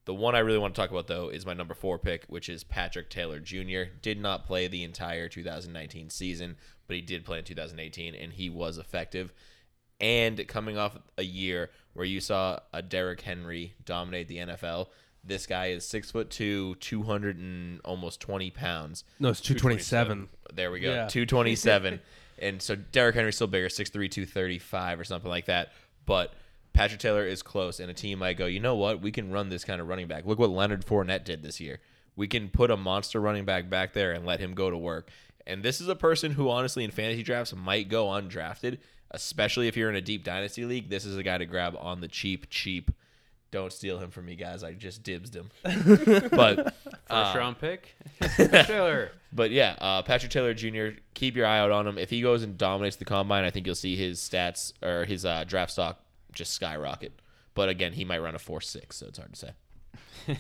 The 0.06 0.14
one 0.14 0.34
I 0.34 0.40
really 0.40 0.58
want 0.58 0.74
to 0.74 0.80
talk 0.80 0.90
about, 0.90 1.06
though, 1.06 1.30
is 1.30 1.46
my 1.46 1.54
number 1.54 1.74
four 1.74 1.98
pick, 1.98 2.24
which 2.26 2.50
is 2.50 2.62
Patrick 2.62 3.08
Taylor 3.08 3.40
Jr. 3.40 3.84
Did 4.02 4.20
not 4.20 4.46
play 4.46 4.68
the 4.68 4.84
entire 4.84 5.28
2019 5.28 6.10
season, 6.10 6.56
but 6.86 6.96
he 6.96 7.02
did 7.02 7.24
play 7.24 7.38
in 7.38 7.44
2018, 7.44 8.14
and 8.14 8.34
he 8.34 8.50
was 8.50 8.76
effective. 8.76 9.32
And 9.98 10.46
coming 10.46 10.76
off 10.76 10.98
a 11.16 11.22
year 11.22 11.70
where 11.94 12.04
you 12.04 12.20
saw 12.20 12.58
a 12.72 12.82
Derrick 12.82 13.22
Henry 13.22 13.74
dominate 13.82 14.28
the 14.28 14.38
NFL, 14.38 14.88
this 15.26 15.46
guy 15.46 15.66
is 15.66 15.86
six 15.86 16.10
foot 16.10 16.30
two, 16.30 16.74
200 16.76 17.38
and 17.38 17.80
almost 17.84 18.20
20 18.20 18.50
pounds. 18.50 19.04
No, 19.18 19.30
it's 19.30 19.40
two 19.40 19.54
twenty 19.54 19.78
seven. 19.78 20.28
There 20.52 20.70
we 20.70 20.80
go. 20.80 20.90
Yeah. 20.90 21.08
227. 21.08 22.00
and 22.38 22.60
so 22.60 22.76
Derrick 22.76 23.14
Henry's 23.14 23.36
still 23.36 23.46
bigger, 23.46 23.68
6'3, 23.68 23.92
235 23.92 25.00
or 25.00 25.04
something 25.04 25.30
like 25.30 25.46
that. 25.46 25.72
But 26.06 26.34
Patrick 26.72 27.00
Taylor 27.00 27.26
is 27.26 27.42
close, 27.42 27.80
and 27.80 27.90
a 27.90 27.94
team 27.94 28.18
might 28.18 28.37
go, 28.37 28.46
you 28.46 28.60
know 28.60 28.74
what? 28.74 29.00
We 29.00 29.12
can 29.12 29.30
run 29.30 29.48
this 29.48 29.64
kind 29.64 29.80
of 29.80 29.88
running 29.88 30.08
back. 30.08 30.26
Look 30.26 30.38
what 30.38 30.50
Leonard 30.50 30.84
Fournette 30.84 31.24
did 31.24 31.42
this 31.42 31.60
year. 31.60 31.80
We 32.16 32.28
can 32.28 32.48
put 32.48 32.70
a 32.70 32.76
monster 32.76 33.20
running 33.20 33.44
back 33.44 33.70
back 33.70 33.92
there 33.92 34.12
and 34.12 34.26
let 34.26 34.40
him 34.40 34.54
go 34.54 34.70
to 34.70 34.76
work. 34.76 35.08
And 35.46 35.62
this 35.62 35.80
is 35.80 35.88
a 35.88 35.96
person 35.96 36.32
who, 36.32 36.48
honestly, 36.50 36.84
in 36.84 36.90
fantasy 36.90 37.22
drafts 37.22 37.54
might 37.54 37.88
go 37.88 38.06
undrafted, 38.06 38.78
especially 39.10 39.68
if 39.68 39.76
you're 39.76 39.90
in 39.90 39.96
a 39.96 40.00
deep 40.00 40.24
dynasty 40.24 40.64
league. 40.64 40.90
This 40.90 41.04
is 41.04 41.16
a 41.16 41.22
guy 41.22 41.38
to 41.38 41.46
grab 41.46 41.76
on 41.78 42.00
the 42.00 42.08
cheap, 42.08 42.48
cheap. 42.50 42.90
Don't 43.54 43.72
steal 43.72 43.98
him 43.98 44.10
from 44.10 44.26
me, 44.26 44.34
guys. 44.34 44.64
I 44.64 44.72
just 44.72 45.04
dibsed 45.04 45.32
him. 45.36 45.48
but 45.62 46.74
First 47.08 47.36
round 47.36 47.56
pick, 47.60 47.94
Taylor. 48.66 49.12
but 49.32 49.52
yeah, 49.52 49.76
uh, 49.80 50.02
Patrick 50.02 50.32
Taylor 50.32 50.54
Jr. 50.54 50.98
Keep 51.14 51.36
your 51.36 51.46
eye 51.46 51.60
out 51.60 51.70
on 51.70 51.86
him. 51.86 51.96
If 51.96 52.10
he 52.10 52.20
goes 52.20 52.42
and 52.42 52.58
dominates 52.58 52.96
the 52.96 53.04
combine, 53.04 53.44
I 53.44 53.50
think 53.50 53.64
you'll 53.66 53.76
see 53.76 53.94
his 53.94 54.18
stats 54.18 54.72
or 54.82 55.04
his 55.04 55.24
uh, 55.24 55.44
draft 55.44 55.70
stock 55.70 56.00
just 56.32 56.52
skyrocket. 56.52 57.12
But 57.54 57.68
again, 57.68 57.92
he 57.92 58.04
might 58.04 58.18
run 58.18 58.34
a 58.34 58.40
four 58.40 58.60
six, 58.60 58.96
so 58.96 59.06
it's 59.06 59.18
hard 59.18 59.32
to 59.32 59.38
say. 59.38 60.36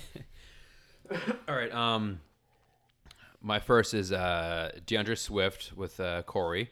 All 1.46 1.54
right. 1.54 1.72
Um, 1.72 2.20
my 3.40 3.60
first 3.60 3.94
is 3.94 4.10
uh, 4.10 4.72
DeAndre 4.86 5.16
Swift 5.16 5.72
with 5.76 6.00
uh, 6.00 6.22
Corey. 6.22 6.68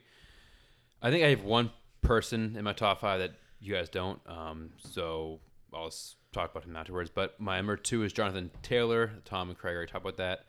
I 1.01 1.13
think 1.13 1.23
I 1.25 1.29
have 1.29 1.45
one 1.45 1.71
person 2.01 2.57
in 2.57 2.65
my 2.65 2.73
top 2.73 3.01
five 3.01 3.21
that 3.21 3.33
you 3.61 3.75
guys 3.75 3.89
don't. 3.89 4.19
Um, 4.27 4.71
so 4.79 5.39
I'll 5.73 5.87
s- 5.87 6.17
talk 6.33 6.51
about 6.51 6.65
him 6.65 6.75
afterwards. 6.77 7.11
But 7.15 7.39
my 7.41 7.57
number 7.59 7.77
two 7.77 8.03
is 8.03 8.13
Jonathan 8.13 8.51
Taylor. 8.63 9.11
Tom 9.25 9.49
and 9.51 9.59
Craig 9.59 9.75
already 9.77 9.91
talked 9.93 10.05
about 10.05 10.17
that. 10.17 10.47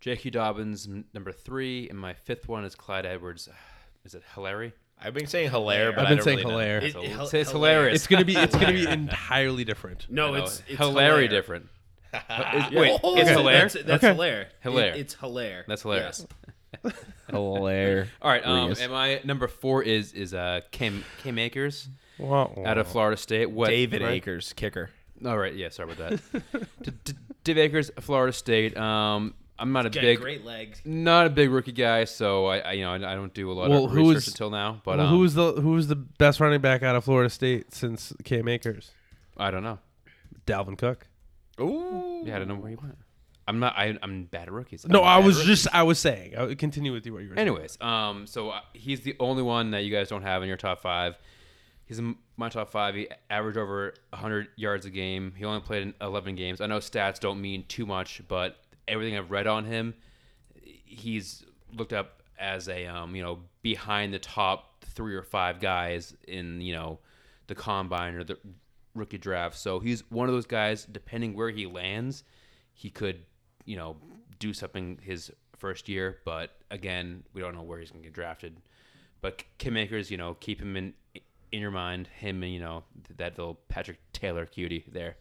J.Q. 0.00 0.32
Dobbins, 0.32 0.86
m- 0.86 1.04
number 1.14 1.30
three, 1.30 1.88
and 1.88 1.98
my 1.98 2.12
fifth 2.14 2.48
one 2.48 2.64
is 2.64 2.74
Clyde 2.74 3.06
Edwards. 3.06 3.48
Is 4.04 4.16
it 4.16 4.24
Hilary? 4.34 4.72
I've 5.00 5.14
been 5.14 5.28
saying 5.28 5.50
Hilaire, 5.50 5.92
but 5.92 6.00
I've 6.00 6.06
I 6.06 6.08
been 6.10 6.16
don't 6.18 6.24
saying 6.24 6.38
really 6.38 6.50
know. 6.50 6.58
Hilaire. 6.58 6.78
It- 6.78 6.96
it- 6.96 7.04
it's- 7.04 7.34
it's 7.34 7.50
hilarious. 7.52 7.94
It's 7.96 8.06
gonna 8.08 8.24
be 8.24 8.34
it's 8.36 8.52
gonna 8.56 8.72
be 8.72 8.86
entirely 8.88 9.62
different. 9.64 10.06
No, 10.10 10.34
it's, 10.34 10.60
it's 10.66 10.76
Hilary 10.78 11.28
different. 11.28 11.68
Wait, 12.12 12.22
it's 12.24 13.04
okay. 13.04 13.24
Hilaire? 13.32 13.60
That's, 13.60 13.74
that's 13.74 14.04
Okay. 14.04 14.12
Hilaire. 14.12 14.48
Hilaire. 14.60 14.94
It- 14.94 14.96
it's 15.00 15.14
Hilaire. 15.14 15.64
That's 15.68 15.82
hilarious. 15.82 16.26
Yes. 16.84 16.94
Hilaire. 17.30 18.08
All 18.20 18.30
right. 18.30 18.44
Um, 18.44 18.74
and 18.80 18.90
my 18.92 19.20
number 19.24 19.46
four 19.46 19.82
is 19.84 20.12
is 20.14 20.34
uh 20.34 20.60
Kim 20.72 21.04
Cam 21.22 21.38
Akers 21.38 21.88
Wow. 22.18 22.52
out 22.66 22.76
of 22.78 22.88
Florida 22.88 23.16
State. 23.16 23.50
What 23.52 23.68
David 23.68 24.02
right? 24.02 24.10
Akers, 24.14 24.52
kicker. 24.52 24.90
All 25.24 25.38
right. 25.38 25.54
Yeah. 25.54 25.68
Sorry 25.70 25.92
about 25.92 26.10
that. 26.10 26.66
D- 26.82 26.92
D- 27.04 27.12
Dave 27.44 27.58
Akers, 27.58 27.90
Florida 28.00 28.32
State. 28.32 28.76
Um, 28.76 29.34
I'm 29.58 29.72
not 29.72 29.86
a 29.86 29.90
Got 29.90 30.00
big, 30.00 30.20
great 30.20 30.44
legs. 30.44 30.80
not 30.84 31.26
a 31.26 31.30
big 31.30 31.50
rookie 31.50 31.72
guy, 31.72 32.04
so 32.04 32.46
I, 32.46 32.58
I 32.58 32.72
you 32.72 32.82
know 32.84 32.92
I, 32.92 32.96
I 33.12 33.14
don't 33.14 33.32
do 33.32 33.50
a 33.50 33.54
lot 33.54 33.70
Well, 33.70 33.84
of 33.84 33.90
who 33.92 34.08
research 34.10 34.28
is- 34.28 34.28
until 34.34 34.50
now. 34.50 34.80
But 34.84 34.98
well, 34.98 35.06
um, 35.08 35.12
who's 35.16 35.34
the 35.34 35.52
who's 35.52 35.86
the 35.86 35.96
best 35.96 36.40
running 36.40 36.60
back 36.60 36.82
out 36.82 36.96
of 36.96 37.04
Florida 37.04 37.30
State 37.30 37.72
since 37.74 38.12
Cam 38.24 38.48
Akers? 38.48 38.90
I 39.36 39.50
don't 39.50 39.62
know. 39.62 39.78
Dalvin 40.46 40.76
Cook. 40.76 41.06
Ooh. 41.60 42.22
Yeah, 42.24 42.36
I 42.36 42.38
don't 42.38 42.48
know 42.48 42.56
where 42.56 42.70
he 42.70 42.76
went. 42.76 42.98
I'm 43.46 43.58
not. 43.58 43.74
I, 43.76 43.96
I'm 44.02 44.24
bad 44.24 44.42
at 44.48 44.52
rookies. 44.52 44.86
No, 44.86 45.02
I'm 45.02 45.06
I 45.06 45.16
bad 45.16 45.20
at 45.22 45.26
was 45.26 45.36
rookies. 45.38 45.62
just 45.62 45.74
I 45.74 45.82
was 45.82 45.98
saying. 45.98 46.34
I 46.36 46.44
would 46.44 46.58
continue 46.58 46.92
with 46.92 47.04
you 47.06 47.12
what 47.12 47.22
you 47.22 47.28
were 47.30 47.34
saying. 47.36 47.48
Anyways, 47.48 47.76
um, 47.80 48.26
so 48.26 48.50
uh, 48.50 48.60
he's 48.72 49.00
the 49.02 49.16
only 49.20 49.42
one 49.42 49.72
that 49.72 49.80
you 49.84 49.90
guys 49.90 50.08
don't 50.08 50.22
have 50.22 50.42
in 50.42 50.48
your 50.48 50.56
top 50.56 50.80
five. 50.80 51.16
He's 51.92 51.98
in 51.98 52.16
my 52.38 52.48
top 52.48 52.70
five. 52.70 52.94
He 52.94 53.06
averaged 53.28 53.58
over 53.58 53.92
100 54.08 54.48
yards 54.56 54.86
a 54.86 54.90
game. 54.90 55.34
He 55.36 55.44
only 55.44 55.60
played 55.60 55.82
in 55.82 55.92
11 56.00 56.36
games. 56.36 56.62
I 56.62 56.66
know 56.66 56.78
stats 56.78 57.20
don't 57.20 57.38
mean 57.38 57.66
too 57.68 57.84
much, 57.84 58.22
but 58.28 58.56
everything 58.88 59.14
I've 59.18 59.30
read 59.30 59.46
on 59.46 59.66
him, 59.66 59.92
he's 60.54 61.44
looked 61.76 61.92
up 61.92 62.22
as 62.38 62.66
a 62.70 62.86
um, 62.86 63.14
you 63.14 63.22
know 63.22 63.40
behind 63.60 64.14
the 64.14 64.18
top 64.18 64.82
three 64.86 65.14
or 65.14 65.22
five 65.22 65.60
guys 65.60 66.16
in 66.26 66.62
you 66.62 66.72
know 66.72 66.98
the 67.48 67.54
combine 67.54 68.14
or 68.14 68.24
the 68.24 68.38
rookie 68.94 69.18
draft. 69.18 69.58
So 69.58 69.78
he's 69.78 70.10
one 70.10 70.30
of 70.30 70.34
those 70.34 70.46
guys. 70.46 70.86
Depending 70.86 71.34
where 71.34 71.50
he 71.50 71.66
lands, 71.66 72.24
he 72.72 72.88
could 72.88 73.18
you 73.66 73.76
know 73.76 73.98
do 74.38 74.54
something 74.54 74.98
his 75.02 75.30
first 75.58 75.90
year. 75.90 76.20
But 76.24 76.56
again, 76.70 77.24
we 77.34 77.42
don't 77.42 77.54
know 77.54 77.62
where 77.62 77.80
he's 77.80 77.90
going 77.90 78.02
to 78.02 78.08
get 78.08 78.14
drafted. 78.14 78.56
But 79.20 79.44
Kim 79.58 79.76
Akers, 79.76 80.10
you 80.10 80.16
know, 80.16 80.32
keep 80.40 80.58
him 80.58 80.74
in 80.74 80.94
in 81.52 81.60
your 81.60 81.70
mind. 81.70 82.08
Him 82.18 82.42
and 82.42 82.52
you 82.52 82.60
know 82.60 82.84
that 83.16 83.38
little 83.38 83.60
Patrick 83.68 83.98
Taylor 84.12 84.46
cutie 84.46 84.84
there. 84.90 85.16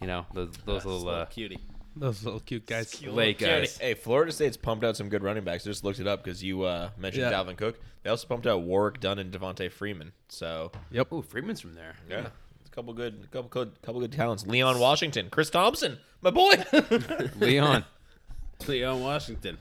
You 0.00 0.06
know 0.06 0.26
those 0.32 0.50
those 0.64 0.84
little 0.84 1.08
uh, 1.08 1.26
cutie. 1.26 1.58
Those 1.94 2.24
little 2.24 2.40
cute 2.40 2.64
guys. 2.66 3.02
late 3.04 3.38
guys. 3.38 3.76
Hey, 3.76 3.92
Florida 3.92 4.32
State's 4.32 4.56
pumped 4.56 4.82
out 4.82 4.96
some 4.96 5.10
good 5.10 5.22
running 5.22 5.44
backs. 5.44 5.66
I 5.66 5.70
just 5.70 5.84
looked 5.84 6.00
it 6.00 6.06
up 6.06 6.24
because 6.24 6.42
you 6.42 6.62
uh, 6.62 6.88
mentioned 6.96 7.24
Yeah. 7.30 7.32
Dalvin 7.32 7.56
Cook. 7.56 7.78
They 8.02 8.08
also 8.08 8.26
pumped 8.26 8.46
out 8.46 8.62
Warrick 8.62 8.98
Dunn 8.98 9.18
and 9.18 9.30
Devonta 9.30 9.70
Freeman. 9.70 10.12
So 10.30 10.72
Yep. 10.90 11.12
Ooh, 11.12 11.20
Freeman's 11.22 11.60
from 11.60 11.74
there. 11.74 11.94
yeah, 12.08 12.28
a 12.64 12.70
couple 12.74 12.94
good, 12.94 13.30
couple 13.30 13.50
good, 13.50 13.72
couple 13.82 14.00
good 14.00 14.10
talents. 14.12 14.46
Leon 14.46 14.78
Washington, 14.78 15.28
Chris 15.30 15.50
Thompson, 15.50 15.98
my 16.22 16.30
boy. 16.30 16.54
Leon. 17.36 17.84
Leon 18.66 19.00
Washington. 19.02 19.58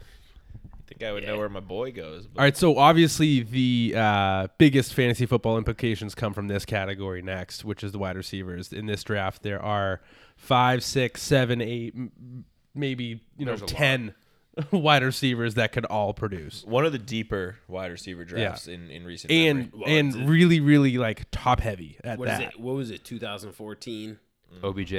Think 1.00 1.04
I 1.04 1.12
would 1.12 1.26
know 1.26 1.38
where 1.38 1.50
my 1.50 1.60
boy 1.60 1.92
goes. 1.92 2.28
But 2.28 2.40
All 2.40 2.46
right, 2.46 2.56
so 2.58 2.78
obviously 2.78 3.42
the 3.44 3.94
uh, 3.96 4.48
biggest 4.58 4.94
fantasy 4.94 5.26
football 5.26 5.58
implications 5.58 6.16
come 6.16 6.34
from 6.34 6.48
this 6.48 6.66
category 6.66 7.22
next, 7.22 7.64
which 7.66 7.84
is 7.84 7.92
the 7.92 8.00
wide 8.00 8.16
receivers. 8.18 8.72
In 8.74 8.86
this 8.86 9.04
draft, 9.04 9.44
there 9.44 9.62
are 9.62 10.02
five, 10.36 10.84
six, 10.84 11.22
seven, 11.22 11.62
eight, 11.62 11.94
m- 11.96 12.46
maybe 12.76 13.22
you 13.38 13.46
know 13.46 13.52
There's 13.52 13.62
a 13.62 13.66
lot. 13.66 13.70
ten 13.70 14.14
wide 14.72 15.04
receivers 15.04 15.54
that 15.56 15.72
could 15.72 15.86
all 15.86 16.14
produce. 16.14 16.64
One 16.66 16.86
of 16.86 16.92
the 16.92 16.98
deeper 17.00 17.58
wide 17.68 17.92
receiver 17.92 18.26
drafts 18.26 18.68
in, 18.68 18.90
in 18.90 19.06
recent 19.06 19.32
And. 19.32 19.72
Well, 19.74 19.84
and 19.88 20.30
really, 20.30 20.60
really 20.60 20.98
like 20.98 21.26
top 21.32 21.62
heavy 21.62 21.98
at 22.04 22.20
What 22.20 22.28
is 22.28 22.38
that. 22.40 22.54
it? 22.56 22.60
What 22.60 22.76
was 22.76 22.92
it? 22.92 23.04
2014. 23.06 24.20
OBJ, 24.64 24.94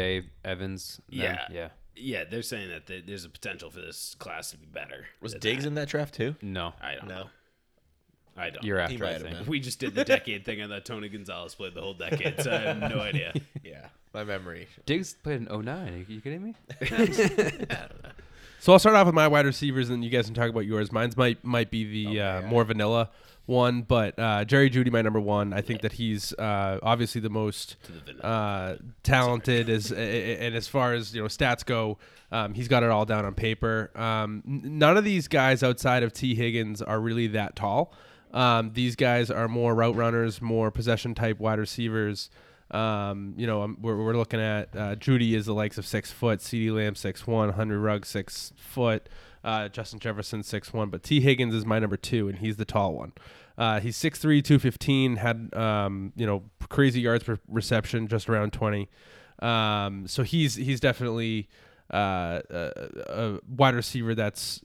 Evans. 0.44 0.96
them, 1.10 1.18
Yeah. 1.20 1.46
yeah. 1.52 1.68
Yeah, 1.94 2.24
they're 2.24 2.42
saying 2.42 2.70
that 2.70 2.86
th- 2.86 3.04
there's 3.06 3.24
a 3.24 3.28
potential 3.28 3.70
for 3.70 3.80
this 3.80 4.14
class 4.18 4.50
to 4.52 4.56
be 4.58 4.66
better. 4.66 5.06
Was 5.20 5.32
than 5.32 5.40
Diggs 5.40 5.62
that. 5.64 5.68
in 5.68 5.74
that 5.74 5.88
draft 5.88 6.14
too? 6.14 6.34
No, 6.42 6.72
I 6.80 6.94
don't 6.94 7.08
No. 7.08 7.14
know. 7.14 7.24
I 8.34 8.48
don't. 8.48 8.64
you're 8.64 8.78
after. 8.78 8.96
might 8.98 9.08
I 9.08 9.12
have 9.12 9.22
think. 9.22 9.36
been. 9.40 9.46
We 9.46 9.60
just 9.60 9.78
did 9.78 9.94
the 9.94 10.04
decade 10.04 10.46
thing, 10.46 10.62
and 10.62 10.72
that 10.72 10.86
Tony 10.86 11.10
Gonzalez 11.10 11.54
played 11.54 11.74
the 11.74 11.82
whole 11.82 11.92
decade, 11.92 12.40
so 12.40 12.50
I 12.50 12.60
have 12.60 12.78
no 12.78 12.98
idea. 13.00 13.34
Yeah, 13.62 13.88
my 14.14 14.24
memory. 14.24 14.68
Diggs 14.86 15.12
played 15.22 15.42
in 15.42 15.48
09. 15.64 16.06
Are 16.08 16.12
you 16.12 16.20
kidding 16.22 16.42
me? 16.42 16.54
So 18.62 18.72
I'll 18.72 18.78
start 18.78 18.94
off 18.94 19.06
with 19.06 19.14
my 19.16 19.26
wide 19.26 19.44
receivers, 19.44 19.88
and 19.88 19.96
then 19.96 20.02
you 20.04 20.08
guys 20.08 20.26
can 20.26 20.34
talk 20.34 20.48
about 20.48 20.66
yours. 20.66 20.92
Mine's 20.92 21.16
might 21.16 21.42
might 21.42 21.68
be 21.68 21.82
the 22.04 22.20
uh, 22.20 22.42
more 22.42 22.62
vanilla 22.62 23.10
one, 23.46 23.82
but 23.82 24.16
uh, 24.16 24.44
Jerry 24.44 24.70
Jeudy, 24.70 24.88
my 24.88 25.02
number 25.02 25.18
one. 25.18 25.52
I 25.52 25.62
think 25.62 25.80
that 25.80 25.94
he's 25.94 26.32
uh, 26.34 26.78
obviously 26.80 27.20
the 27.20 27.28
most 27.28 27.74
uh, 28.20 28.76
talented 29.02 29.68
as 29.68 29.90
and 29.90 30.54
as 30.54 30.68
far 30.68 30.94
as 30.94 31.12
you 31.12 31.20
know 31.20 31.26
stats 31.26 31.66
go, 31.66 31.98
um, 32.30 32.54
he's 32.54 32.68
got 32.68 32.84
it 32.84 32.90
all 32.90 33.04
down 33.04 33.24
on 33.24 33.34
paper. 33.34 33.90
Um, 33.96 34.44
n- 34.46 34.78
none 34.78 34.96
of 34.96 35.02
these 35.02 35.26
guys 35.26 35.64
outside 35.64 36.04
of 36.04 36.12
Tee 36.12 36.36
Higgins 36.36 36.80
are 36.80 37.00
really 37.00 37.26
that 37.26 37.56
tall. 37.56 37.92
Um, 38.32 38.74
these 38.74 38.94
guys 38.94 39.28
are 39.28 39.48
more 39.48 39.74
route 39.74 39.96
runners, 39.96 40.40
more 40.40 40.70
possession 40.70 41.16
type 41.16 41.40
wide 41.40 41.58
receivers. 41.58 42.30
Um, 42.72 43.34
you 43.36 43.46
know, 43.46 43.74
we're, 43.80 43.96
we're 43.96 44.16
looking 44.16 44.40
at 44.40 44.74
uh, 44.74 44.96
Jeudy 44.96 45.34
is 45.34 45.46
the 45.46 45.54
likes 45.54 45.76
of 45.78 45.86
six 45.86 46.10
foot, 46.10 46.40
CeeDee 46.40 46.74
Lamb 46.74 46.94
six 46.94 47.26
one, 47.26 47.52
Henry 47.52 47.76
Rugg 47.76 48.06
six 48.06 48.52
foot, 48.56 49.08
uh, 49.44 49.68
Justin 49.68 49.98
Jefferson 49.98 50.42
six 50.42 50.72
one, 50.72 50.88
but 50.88 51.02
Tee 51.02 51.20
Higgins 51.20 51.54
is 51.54 51.66
my 51.66 51.78
number 51.78 51.96
two, 51.96 52.28
and 52.28 52.38
he's 52.38 52.56
the 52.56 52.64
tall 52.64 52.94
one. 52.94 53.12
Uh, 53.58 53.80
he's 53.80 53.98
6'3", 53.98 54.42
215, 54.42 55.16
had 55.16 55.54
um, 55.54 56.12
you 56.16 56.26
know 56.26 56.42
crazy 56.68 57.00
yards 57.02 57.24
per 57.24 57.38
reception, 57.48 58.08
just 58.08 58.28
around 58.28 58.52
twenty. 58.52 58.88
Um, 59.40 60.06
so 60.06 60.22
he's 60.22 60.54
he's 60.54 60.80
definitely 60.80 61.48
uh, 61.92 62.40
a, 62.48 62.70
a 63.08 63.40
wide 63.46 63.74
receiver 63.74 64.14
that's 64.14 64.60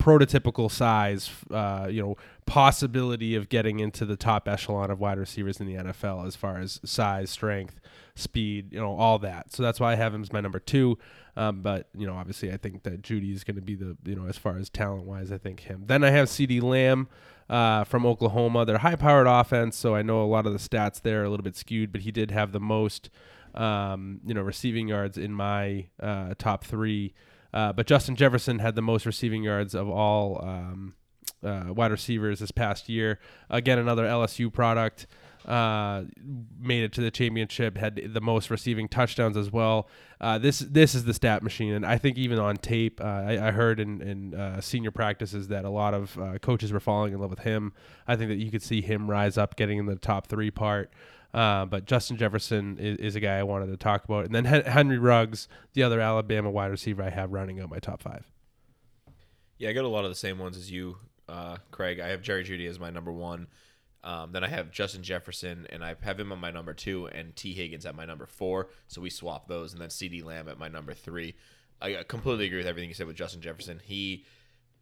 prototypical 0.00 0.70
size, 0.70 1.30
uh, 1.50 1.86
you 1.90 2.02
know, 2.02 2.16
possibility 2.46 3.36
of 3.36 3.48
getting 3.48 3.78
into 3.78 4.04
the 4.04 4.16
top 4.16 4.48
echelon 4.48 4.90
of 4.90 4.98
wide 4.98 5.18
receivers 5.18 5.60
in 5.60 5.66
the 5.66 5.74
NFL 5.74 6.26
as 6.26 6.34
far 6.34 6.58
as 6.58 6.80
size, 6.84 7.30
strength, 7.30 7.78
speed, 8.16 8.72
you 8.72 8.80
know, 8.80 8.96
all 8.96 9.18
that. 9.20 9.52
So 9.52 9.62
that's 9.62 9.78
why 9.78 9.92
I 9.92 9.94
have 9.94 10.12
him 10.12 10.22
as 10.22 10.32
my 10.32 10.40
number 10.40 10.58
two. 10.58 10.98
Um, 11.36 11.62
but 11.62 11.88
you 11.96 12.06
know, 12.06 12.14
obviously, 12.14 12.52
I 12.52 12.56
think 12.56 12.82
that 12.82 13.02
Jeudy 13.02 13.32
is 13.32 13.44
going 13.44 13.56
to 13.56 13.62
be 13.62 13.74
the 13.74 13.96
you 14.04 14.16
know 14.16 14.26
as 14.26 14.36
far 14.36 14.56
as 14.56 14.68
talent 14.68 15.04
wise, 15.04 15.30
I 15.30 15.38
think 15.38 15.60
him. 15.60 15.84
Then 15.86 16.02
I 16.02 16.10
have 16.10 16.28
CeeDee 16.28 16.62
Lamb. 16.62 17.08
Uh, 17.48 17.82
from 17.82 18.06
Oklahoma, 18.06 18.64
they're 18.64 18.78
high-powered 18.78 19.26
offense, 19.26 19.74
so 19.74 19.92
I 19.92 20.02
know 20.02 20.22
a 20.22 20.24
lot 20.24 20.46
of 20.46 20.52
the 20.52 20.60
stats 20.60 21.02
there 21.02 21.22
are 21.22 21.24
a 21.24 21.28
little 21.28 21.42
bit 21.42 21.56
skewed. 21.56 21.90
But 21.90 22.02
he 22.02 22.12
did 22.12 22.30
have 22.30 22.52
the 22.52 22.60
most, 22.60 23.10
um, 23.56 24.20
you 24.24 24.34
know, 24.34 24.42
receiving 24.42 24.86
yards 24.86 25.18
in 25.18 25.32
my 25.32 25.86
uh, 26.00 26.34
top 26.38 26.64
three. 26.64 27.12
Uh, 27.52 27.72
but 27.72 27.86
Justin 27.86 28.16
Jefferson 28.16 28.58
had 28.58 28.74
the 28.74 28.82
most 28.82 29.06
receiving 29.06 29.42
yards 29.42 29.74
of 29.74 29.88
all 29.88 30.40
um, 30.42 30.94
uh, 31.42 31.64
wide 31.68 31.90
receivers 31.90 32.40
this 32.40 32.50
past 32.50 32.88
year. 32.88 33.18
Again, 33.48 33.78
another 33.78 34.04
LSU 34.04 34.52
product. 34.52 35.06
Uh, 35.46 36.04
made 36.60 36.84
it 36.84 36.92
to 36.92 37.00
the 37.00 37.10
championship. 37.10 37.78
Had 37.78 37.98
the 38.12 38.20
most 38.20 38.50
receiving 38.50 38.88
touchdowns 38.88 39.38
as 39.38 39.50
well. 39.50 39.88
Uh, 40.20 40.36
this 40.36 40.58
this 40.58 40.94
is 40.94 41.04
the 41.04 41.14
stat 41.14 41.42
machine, 41.42 41.72
and 41.72 41.86
I 41.86 41.96
think 41.96 42.18
even 42.18 42.38
on 42.38 42.58
tape, 42.58 43.00
uh, 43.00 43.04
I, 43.04 43.48
I 43.48 43.50
heard 43.50 43.80
in, 43.80 44.02
in 44.02 44.34
uh, 44.34 44.60
senior 44.60 44.90
practices 44.90 45.48
that 45.48 45.64
a 45.64 45.70
lot 45.70 45.94
of 45.94 46.18
coaches 46.42 46.74
were 46.74 46.80
falling 46.80 47.14
in 47.14 47.20
love 47.20 47.30
with 47.30 47.38
him. 47.38 47.72
I 48.06 48.16
think 48.16 48.28
that 48.28 48.36
you 48.36 48.50
could 48.50 48.62
see 48.62 48.82
him 48.82 49.10
rise 49.10 49.38
up, 49.38 49.56
getting 49.56 49.78
in 49.78 49.86
the 49.86 49.96
top 49.96 50.26
three 50.26 50.50
part. 50.50 50.92
Uh, 51.32 51.64
but 51.64 51.84
Justin 51.84 52.16
Jefferson 52.16 52.78
is, 52.78 52.98
is 52.98 53.16
a 53.16 53.20
guy 53.20 53.38
I 53.38 53.42
wanted 53.44 53.66
to 53.66 53.76
talk 53.76 54.04
about, 54.04 54.24
and 54.24 54.34
then 54.34 54.44
Hen- 54.44 54.64
Henry 54.64 54.98
Ruggs, 54.98 55.48
the 55.74 55.82
other 55.82 56.00
Alabama 56.00 56.50
wide 56.50 56.70
receiver 56.70 57.02
I 57.02 57.10
have, 57.10 57.32
rounding 57.32 57.60
out 57.60 57.70
my 57.70 57.78
top 57.78 58.02
five. 58.02 58.30
Yeah, 59.58 59.68
I 59.68 59.72
got 59.72 59.84
a 59.84 59.88
lot 59.88 60.04
of 60.04 60.10
the 60.10 60.16
same 60.16 60.38
ones 60.38 60.56
as 60.56 60.70
you, 60.70 60.96
uh, 61.28 61.58
Craig. 61.70 62.00
I 62.00 62.08
have 62.08 62.22
Jerry 62.22 62.44
Jeudy 62.44 62.66
as 62.66 62.80
my 62.80 62.90
number 62.90 63.12
one. 63.12 63.46
Um, 64.02 64.32
then 64.32 64.42
I 64.42 64.48
have 64.48 64.70
Justin 64.70 65.02
Jefferson, 65.02 65.66
and 65.70 65.84
I 65.84 65.94
have 66.00 66.18
him 66.18 66.32
on 66.32 66.40
my 66.40 66.50
number 66.50 66.72
two, 66.72 67.06
and 67.06 67.36
Tee 67.36 67.52
Higgins 67.52 67.84
at 67.84 67.94
my 67.94 68.06
number 68.06 68.26
four. 68.26 68.70
So 68.88 69.00
we 69.00 69.10
swap 69.10 69.46
those, 69.46 69.72
and 69.72 69.80
then 69.80 69.90
CeeDee 69.90 70.24
Lamb 70.24 70.48
at 70.48 70.58
my 70.58 70.68
number 70.68 70.94
three. 70.94 71.34
I 71.82 72.02
completely 72.08 72.46
agree 72.46 72.58
with 72.58 72.66
everything 72.66 72.88
you 72.88 72.94
said 72.94 73.06
with 73.06 73.16
Justin 73.16 73.40
Jefferson. 73.40 73.80
He 73.82 74.24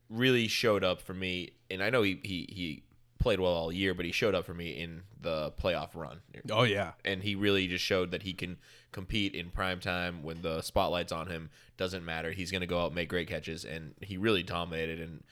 really 0.09 0.49
showed 0.49 0.85
up 0.85 1.01
for 1.01 1.15
me, 1.15 1.51
and 1.71 1.83
I 1.83 1.91
know 1.91 2.03
he 2.03 2.21
he, 2.23 2.49
he 2.49 2.83
played 3.19 3.41
well 3.41 3.53
all 3.53 3.73
year, 3.73 3.95
but 3.95 4.05
he 4.07 4.13
showed 4.13 4.35
up 4.35 4.47
for 4.47 4.55
me 4.55 4.71
in 4.71 5.03
the 5.21 5.53
playoff 5.53 5.95
run. 5.95 6.21
Oh 6.51 6.63
yeah, 6.63 6.93
and 7.05 7.23
he 7.23 7.35
really 7.35 7.67
just 7.67 7.85
showed 7.85 8.11
that 8.13 8.23
he 8.23 8.33
can 8.33 8.59
compete 8.93 9.35
in 9.35 9.51
prime 9.51 9.81
time 9.81 10.23
when 10.23 10.43
the 10.43 10.63
spotlight's 10.63 11.13
on 11.13 11.29
him. 11.29 11.51
Doesn't 11.77 12.05
matter. 12.05 12.33
He's 12.33 12.51
going 12.51 12.61
to 12.61 12.67
go 12.67 12.81
out 12.81 12.87
and 12.87 12.95
make 12.95 13.09
great 13.09 13.29
catches, 13.29 13.65
and 13.65 13.95
he 14.01 14.17
really 14.17 14.43
dominated 14.43 15.01
and 15.01 15.23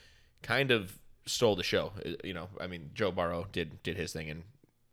kind 0.43 0.71
of 0.71 0.99
stole 1.27 1.57
the 1.57 1.63
show. 1.63 1.93
Uh, 2.05 2.11
You 2.25 2.35
know, 2.35 2.49
I 2.61 2.67
mean, 2.67 2.91
Joe 2.95 3.11
Burrow 3.11 3.47
did 3.53 3.83
did 3.83 3.97
his 3.97 4.13
thing 4.13 4.31
and 4.31 4.43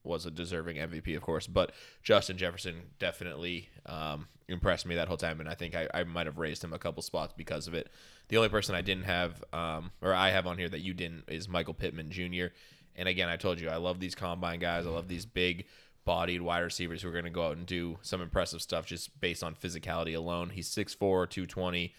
was 0.03 0.25
a 0.25 0.31
deserving 0.31 0.77
MVP, 0.77 1.15
of 1.15 1.21
course, 1.21 1.47
but 1.47 1.71
Justin 2.01 2.37
Jefferson 2.37 2.75
definitely 2.99 3.69
um, 3.85 4.27
impressed 4.49 4.85
me 4.85 4.95
that 4.95 5.07
whole 5.07 5.17
time, 5.17 5.39
and 5.39 5.47
I 5.47 5.53
think 5.53 5.75
I, 5.75 5.87
I 5.93 6.03
might 6.03 6.25
have 6.25 6.37
raised 6.37 6.63
him 6.63 6.73
a 6.73 6.79
couple 6.79 7.01
spots 7.01 7.33
because 7.37 7.67
of 7.67 7.73
it. 7.73 7.89
The 8.27 8.35
only 8.37 8.49
person 8.49 8.75
I 8.75 8.81
didn't 8.81 9.05
have, 9.05 9.41
um, 9.53 9.91
or 10.01 10.13
I 10.13 10.31
have 10.31 10.45
on 10.45 10.57
here 10.57 10.67
that 10.69 10.81
you 10.81 10.93
didn't, 10.93 11.23
is 11.29 11.47
Michael 11.47 11.73
Pittman 11.73 12.11
Jr. 12.11 12.47
And 12.95 13.07
again, 13.07 13.29
I 13.29 13.37
told 13.37 13.59
you 13.59 13.69
I 13.69 13.77
love 13.77 13.99
these 13.99 14.15
combine 14.15 14.59
guys. 14.59 14.85
I 14.85 14.89
love 14.89 15.07
these 15.07 15.25
big 15.25 15.65
bodied 16.05 16.41
wide 16.41 16.59
receivers 16.59 17.01
who 17.01 17.09
are 17.09 17.13
going 17.13 17.23
to 17.23 17.29
go 17.29 17.47
out 17.47 17.57
and 17.57 17.65
do 17.65 17.97
some 18.01 18.21
impressive 18.21 18.61
stuff 18.61 18.85
just 18.85 19.19
based 19.21 19.43
on 19.43 19.55
physicality 19.55 20.15
alone. 20.15 20.49
He's 20.49 20.69
6'4", 20.69 20.97
220, 21.29 21.93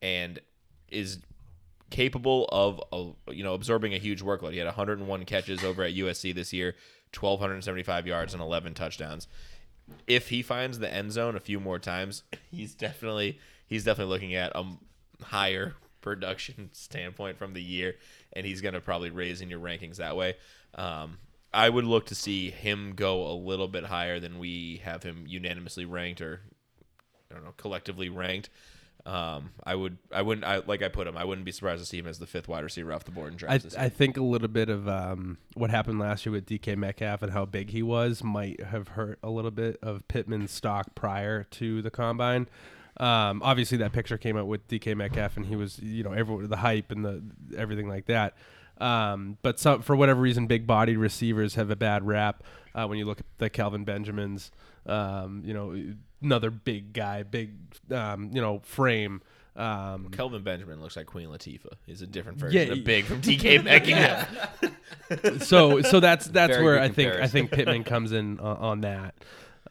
and 0.00 0.38
is 0.90 1.18
capable 1.90 2.46
of 2.52 2.80
uh, 2.92 3.32
you 3.32 3.42
know 3.42 3.54
absorbing 3.54 3.94
a 3.94 3.98
huge 3.98 4.22
workload. 4.22 4.52
He 4.52 4.58
had 4.58 4.66
101 4.66 5.24
catches 5.24 5.64
over 5.64 5.82
at 5.82 5.94
USC 5.94 6.34
this 6.34 6.52
year, 6.52 6.74
1275 7.18 8.06
yards 8.06 8.32
and 8.34 8.42
11 8.42 8.74
touchdowns. 8.74 9.26
If 10.06 10.28
he 10.28 10.42
finds 10.42 10.78
the 10.78 10.92
end 10.92 11.12
zone 11.12 11.34
a 11.34 11.40
few 11.40 11.60
more 11.60 11.78
times, 11.78 12.22
he's 12.50 12.74
definitely 12.74 13.38
he's 13.66 13.84
definitely 13.84 14.12
looking 14.12 14.34
at 14.34 14.52
a 14.54 14.64
higher 15.22 15.74
production 16.00 16.70
standpoint 16.72 17.38
from 17.38 17.54
the 17.54 17.62
year, 17.62 17.96
and 18.32 18.46
he's 18.46 18.60
going 18.60 18.74
to 18.74 18.80
probably 18.80 19.10
raise 19.10 19.40
in 19.40 19.50
your 19.50 19.60
rankings 19.60 19.96
that 19.96 20.16
way. 20.16 20.34
Um, 20.74 21.18
I 21.52 21.68
would 21.68 21.84
look 21.84 22.06
to 22.06 22.14
see 22.14 22.50
him 22.50 22.92
go 22.94 23.30
a 23.30 23.34
little 23.34 23.68
bit 23.68 23.84
higher 23.84 24.20
than 24.20 24.38
we 24.38 24.82
have 24.84 25.02
him 25.02 25.24
unanimously 25.26 25.84
ranked 25.84 26.20
or 26.20 26.42
I 27.30 27.34
don't 27.34 27.44
know 27.44 27.54
collectively 27.56 28.08
ranked. 28.08 28.50
Um, 29.06 29.52
I 29.64 29.74
would, 29.74 29.96
I 30.12 30.20
wouldn't, 30.20 30.44
I 30.44 30.58
like 30.66 30.82
I 30.82 30.88
put 30.88 31.06
him. 31.06 31.16
I 31.16 31.24
wouldn't 31.24 31.46
be 31.46 31.52
surprised 31.52 31.80
to 31.80 31.86
see 31.86 31.98
him 31.98 32.06
as 32.06 32.18
the 32.18 32.26
fifth 32.26 32.46
wide 32.46 32.62
receiver 32.62 32.92
off 32.92 33.04
the 33.04 33.10
board 33.10 33.28
in 33.28 33.34
I, 33.34 33.38
drafts. 33.38 33.64
this. 33.64 33.76
I 33.76 33.88
think 33.88 34.18
a 34.18 34.22
little 34.22 34.48
bit 34.48 34.68
of 34.68 34.86
um, 34.86 35.38
what 35.54 35.70
happened 35.70 35.98
last 35.98 36.26
year 36.26 36.32
with 36.32 36.44
DK 36.44 36.76
Metcalf 36.76 37.22
and 37.22 37.32
how 37.32 37.46
big 37.46 37.70
he 37.70 37.82
was 37.82 38.22
might 38.22 38.62
have 38.62 38.88
hurt 38.88 39.18
a 39.22 39.30
little 39.30 39.50
bit 39.50 39.78
of 39.82 40.06
Pittman's 40.08 40.50
stock 40.50 40.94
prior 40.94 41.44
to 41.44 41.80
the 41.80 41.90
combine. 41.90 42.48
Um, 42.98 43.42
obviously, 43.44 43.78
that 43.78 43.92
picture 43.92 44.18
came 44.18 44.36
out 44.36 44.46
with 44.46 44.66
DK 44.68 44.96
Metcalf, 44.96 45.36
and 45.36 45.46
he 45.46 45.56
was, 45.56 45.78
you 45.78 46.02
know, 46.02 46.12
everyone 46.12 46.48
the 46.48 46.56
hype 46.56 46.90
and 46.90 47.04
the 47.04 47.22
everything 47.56 47.88
like 47.88 48.06
that. 48.06 48.34
Um, 48.80 49.38
but 49.42 49.58
some, 49.58 49.82
for 49.82 49.96
whatever 49.96 50.20
reason, 50.20 50.46
big-bodied 50.46 50.98
receivers 50.98 51.54
have 51.56 51.70
a 51.70 51.76
bad 51.76 52.06
rap. 52.06 52.42
Uh, 52.74 52.86
when 52.86 52.98
you 52.98 53.04
look 53.06 53.20
at 53.20 53.26
the 53.38 53.50
Kelvin 53.50 53.84
Benjamins, 53.84 54.50
um, 54.86 55.42
you 55.44 55.52
know, 55.54 55.76
another 56.22 56.50
big 56.50 56.92
guy, 56.92 57.22
big, 57.24 57.54
um, 57.92 58.30
you 58.32 58.40
know, 58.40 58.60
frame. 58.60 59.20
Um, 59.56 60.10
Kelvin 60.10 60.44
Benjamin 60.44 60.80
looks 60.80 60.96
like 60.96 61.06
Queen 61.06 61.28
Latifah. 61.28 61.72
He's 61.86 62.02
a 62.02 62.06
different 62.06 62.38
Yeah, 62.38 62.66
version 62.66 62.78
of 62.78 62.84
big 62.84 63.04
from 63.06 63.20
DK 63.22 63.64
Metcalf. 63.64 65.42
so 65.42 65.82
so 65.82 65.98
that's 65.98 66.26
that's 66.28 66.52
Very 66.52 66.64
where 66.64 66.80
I 66.80 66.88
think 66.88 67.12
I 67.14 67.26
think 67.26 67.50
Pittman 67.50 67.82
comes 67.82 68.12
in 68.12 68.38
on, 68.38 68.56
on 68.56 68.80
that. 68.82 69.14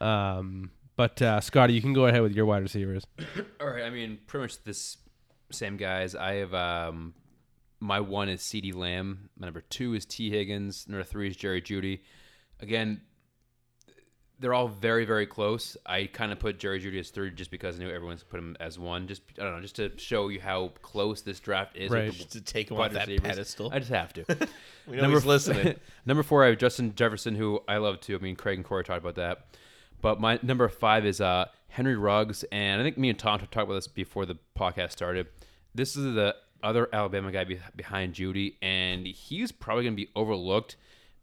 Um, 0.00 0.70
but 0.98 1.22
uh, 1.22 1.40
Scotty, 1.40 1.72
you 1.72 1.80
can 1.80 1.94
go 1.94 2.04
ahead 2.06 2.20
with 2.20 2.32
your 2.32 2.44
wide 2.44 2.62
receivers. 2.62 3.06
All 3.60 3.68
right. 3.70 3.84
I 3.84 3.90
mean, 3.90 4.18
pretty 4.26 4.42
much 4.44 4.62
this 4.64 4.98
same 5.50 5.78
guys. 5.78 6.14
I 6.14 6.34
have 6.34 6.52
um, 6.52 7.14
my 7.80 8.00
one 8.00 8.28
is 8.28 8.42
CeeDee 8.42 8.74
Lamb. 8.74 9.30
My 9.38 9.46
number 9.46 9.62
two 9.62 9.94
is 9.94 10.04
Tee 10.04 10.28
Higgins. 10.30 10.86
Number 10.88 11.04
three 11.04 11.28
is 11.28 11.36
Jerry 11.36 11.62
Jeudy. 11.62 12.00
Again, 12.60 13.00
they're 14.40 14.54
all 14.54 14.68
very 14.68 15.04
very 15.04 15.26
close. 15.26 15.76
I 15.86 16.06
kind 16.06 16.30
of 16.32 16.38
put 16.38 16.58
Jerry 16.58 16.80
Jeudy 16.80 16.98
as 17.00 17.10
third 17.10 17.36
just 17.36 17.50
because 17.50 17.76
I 17.76 17.78
knew 17.78 17.90
everyone's 17.90 18.22
put 18.22 18.38
him 18.38 18.56
as 18.60 18.78
one. 18.78 19.06
Just 19.08 19.22
I 19.38 19.42
don't 19.44 19.54
know, 19.54 19.60
just 19.62 19.76
to 19.76 19.92
show 19.98 20.28
you 20.28 20.40
how 20.40 20.72
close 20.82 21.22
this 21.22 21.40
draft 21.40 21.76
is. 21.76 21.90
with 21.90 21.98
Right. 21.98 22.12
the 22.18 22.24
to 22.24 22.40
take 22.40 22.70
him 22.70 22.76
off 22.78 22.92
that 22.92 23.06
receivers. 23.06 23.28
pedestal. 23.30 23.70
I 23.72 23.78
just 23.78 23.90
have 23.90 24.12
to. 24.14 24.48
We 24.88 24.96
know 24.96 25.10
he's 25.10 25.26
listening. 25.26 25.74
number 26.06 26.22
four, 26.22 26.44
I 26.44 26.48
have 26.48 26.56
Justin 26.56 26.94
Jefferson, 26.94 27.34
who 27.34 27.60
I 27.68 27.76
love 27.76 28.00
too. 28.00 28.16
I 28.16 28.20
mean, 28.20 28.36
Craig 28.36 28.56
and 28.56 28.64
Corey 28.64 28.84
talked 28.84 29.00
about 29.02 29.16
that. 29.16 29.44
But 30.00 30.20
my 30.20 30.38
number 30.42 30.68
five 30.68 31.04
is 31.04 31.20
uh, 31.20 31.46
Henry 31.68 31.96
Ruggs, 31.96 32.44
and 32.52 32.80
I 32.80 32.84
think 32.84 32.98
me 32.98 33.10
and 33.10 33.18
Tom 33.18 33.38
talked 33.38 33.54
about 33.54 33.74
this 33.74 33.88
before 33.88 34.26
the 34.26 34.36
podcast 34.56 34.92
started. 34.92 35.26
This 35.74 35.96
is 35.96 36.14
the 36.14 36.36
other 36.62 36.88
Alabama 36.92 37.32
guy 37.32 37.44
be- 37.44 37.60
behind 37.76 38.14
Jeudy, 38.14 38.56
and 38.62 39.06
he's 39.06 39.52
probably 39.52 39.84
going 39.84 39.94
to 39.94 40.02
be 40.02 40.10
overlooked. 40.14 40.76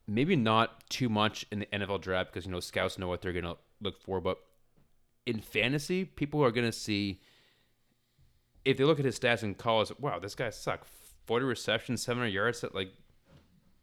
Maybe 0.07 0.35
not 0.35 0.87
too 0.89 1.09
much 1.09 1.45
in 1.51 1.59
the 1.59 1.65
NFL 1.67 2.01
draft 2.01 2.31
because 2.31 2.45
you 2.45 2.51
know 2.51 2.59
scouts 2.59 2.97
know 2.97 3.07
what 3.07 3.21
they're 3.21 3.33
going 3.33 3.45
to 3.45 3.57
look 3.81 3.99
for, 4.01 4.21
but 4.21 4.39
in 5.25 5.39
fantasy, 5.39 6.05
people 6.05 6.43
are 6.43 6.51
going 6.51 6.67
to 6.67 6.71
see 6.71 7.21
if 8.63 8.77
they 8.77 8.83
look 8.83 8.99
at 8.99 9.05
his 9.05 9.17
stats 9.17 9.43
in 9.43 9.55
college. 9.55 9.91
Wow, 9.99 10.19
this 10.19 10.35
guy 10.35 10.49
sucked. 10.49 10.89
Forty 11.25 11.45
receptions, 11.45 12.03
seven 12.03 12.19
hundred 12.19 12.33
yards. 12.33 12.63
Like 12.73 12.89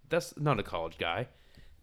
that's 0.08 0.34
not 0.38 0.60
a 0.60 0.62
college 0.62 0.96
guy 0.98 1.26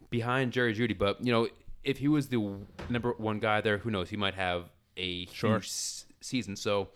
behind 0.09 0.53
Jerry 0.53 0.73
Jeudy. 0.73 0.97
But 0.97 1.23
you 1.23 1.33
know, 1.33 1.49
if 1.83 1.97
he 1.97 2.07
was 2.07 2.27
the 2.27 2.55
number 2.89 3.13
one 3.17 3.39
guy 3.39 3.61
there, 3.61 3.77
who 3.77 3.91
knows? 3.91 4.09
He 4.09 4.17
might 4.17 4.33
have 4.35 4.69
a 4.97 5.25
huge 5.25 5.65
s- 5.65 6.05
season. 6.21 6.55
So 6.55 6.89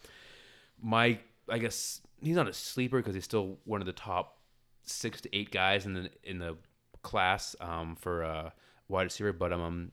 my, 0.81 1.19
I 1.49 1.57
guess 1.57 2.01
he's 2.21 2.35
not 2.35 2.47
a 2.47 2.53
sleeper 2.53 2.97
because 2.97 3.15
he's 3.15 3.23
still 3.23 3.57
one 3.65 3.81
of 3.81 3.85
the 3.87 3.93
top 3.93 4.37
six 4.83 5.21
to 5.21 5.35
eight 5.35 5.51
guys 5.51 5.85
in 5.85 5.93
the 5.93 6.09
in 6.23 6.39
the 6.39 6.57
class 7.01 7.55
um, 7.61 7.95
for 7.95 8.23
uh, 8.23 8.49
wide 8.87 9.03
receiver. 9.03 9.33
But 9.33 9.53
um, 9.53 9.91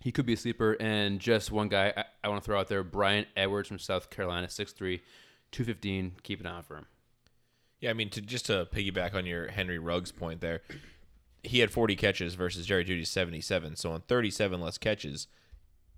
he 0.00 0.12
could 0.12 0.26
be 0.26 0.34
a 0.34 0.36
sleeper. 0.36 0.76
And 0.78 1.20
just 1.20 1.50
one 1.50 1.68
guy 1.68 1.92
I, 1.96 2.04
I 2.24 2.28
want 2.28 2.42
to 2.42 2.46
throw 2.46 2.58
out 2.60 2.68
there: 2.68 2.82
Bryan 2.84 3.26
Edwards 3.36 3.68
from 3.68 3.78
South 3.78 4.10
Carolina, 4.10 4.46
6'3", 4.46 5.00
215. 5.50 6.12
Keep 6.22 6.40
an 6.40 6.46
eye 6.46 6.58
out 6.58 6.66
for 6.66 6.76
him. 6.76 6.86
Yeah, 7.80 7.90
I 7.90 7.94
mean, 7.94 8.10
to 8.10 8.20
just 8.20 8.46
to 8.46 8.68
piggyback 8.72 9.14
on 9.14 9.26
your 9.26 9.48
Henry 9.48 9.78
Ruggs 9.80 10.12
point 10.12 10.40
there, 10.40 10.62
he 11.42 11.58
had 11.60 11.70
40 11.70 11.96
catches 11.96 12.34
versus 12.34 12.66
Jerry 12.66 12.84
Jeudy's 12.84 13.10
77. 13.10 13.76
So 13.76 13.92
on 13.92 14.02
37 14.02 14.60
less 14.60 14.78
catches, 14.78 15.26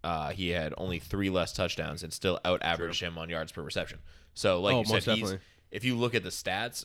uh, 0.02 0.30
he 0.30 0.50
had 0.50 0.72
only 0.78 0.98
three 0.98 1.30
less 1.30 1.52
touchdowns 1.52 2.02
and 2.02 2.12
still 2.12 2.38
out 2.44 2.62
averaged 2.62 3.00
him 3.02 3.18
on 3.18 3.28
yards 3.28 3.52
per 3.52 3.62
reception. 3.62 3.98
So, 4.34 4.60
like 4.60 4.74
Oh, 4.74 4.78
you 4.80 5.00
said, 5.00 5.16
he's, 5.16 5.34
if 5.70 5.84
you 5.84 5.96
look 5.96 6.14
at 6.14 6.22
the 6.22 6.30
stats, 6.30 6.84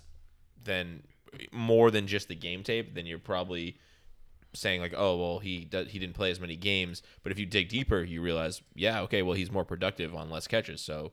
then 0.63 1.03
more 1.51 1.91
than 1.91 2.07
just 2.07 2.27
the 2.27 2.35
game 2.35 2.63
tape, 2.63 2.95
then 2.95 3.05
you're 3.05 3.19
probably 3.19 3.77
saying 4.53 4.81
like, 4.81 4.93
oh 4.97 5.15
well, 5.17 5.39
he 5.39 5.63
does, 5.65 5.89
he 5.89 5.99
didn't 5.99 6.15
play 6.15 6.31
as 6.31 6.39
many 6.39 6.55
games. 6.55 7.01
But 7.23 7.31
if 7.31 7.39
you 7.39 7.45
dig 7.45 7.69
deeper, 7.69 8.01
you 8.03 8.21
realize, 8.21 8.61
yeah, 8.75 9.01
okay, 9.01 9.21
well 9.21 9.35
he's 9.35 9.51
more 9.51 9.65
productive 9.65 10.15
on 10.15 10.29
less 10.29 10.47
catches. 10.47 10.81
So 10.81 11.11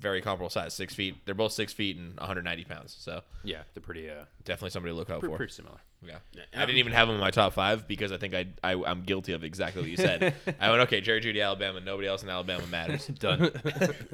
very 0.00 0.20
comparable 0.22 0.50
size, 0.50 0.74
six 0.74 0.94
feet. 0.94 1.16
They're 1.26 1.34
both 1.34 1.52
six 1.52 1.72
feet 1.72 1.96
and 1.96 2.16
190 2.18 2.64
pounds. 2.64 2.96
So 2.98 3.22
Yeah, 3.44 3.62
they're 3.74 3.82
pretty 3.82 4.08
uh, 4.10 4.24
definitely 4.44 4.70
somebody 4.70 4.92
to 4.92 4.96
look 4.98 5.10
out 5.10 5.20
pretty, 5.20 5.32
for. 5.32 5.36
pretty 5.38 5.52
similar. 5.52 5.78
Yeah. 6.06 6.18
I 6.54 6.60
didn't 6.66 6.78
even 6.78 6.92
have 6.92 7.08
him 7.08 7.14
in 7.14 7.20
my 7.20 7.30
top 7.30 7.52
five 7.52 7.86
because 7.86 8.12
I 8.12 8.16
think 8.18 8.34
I, 8.34 8.46
I 8.62 8.72
I'm 8.74 9.02
guilty 9.02 9.32
of 9.32 9.44
exactly 9.44 9.82
what 9.82 9.90
you 9.90 9.96
said. 9.96 10.34
I 10.60 10.70
went 10.70 10.82
okay, 10.82 11.00
Jerry 11.00 11.20
Jeudy, 11.20 11.42
Alabama. 11.44 11.80
Nobody 11.80 12.08
else 12.08 12.22
in 12.22 12.28
Alabama 12.28 12.66
matters. 12.66 13.06
Done. 13.18 13.50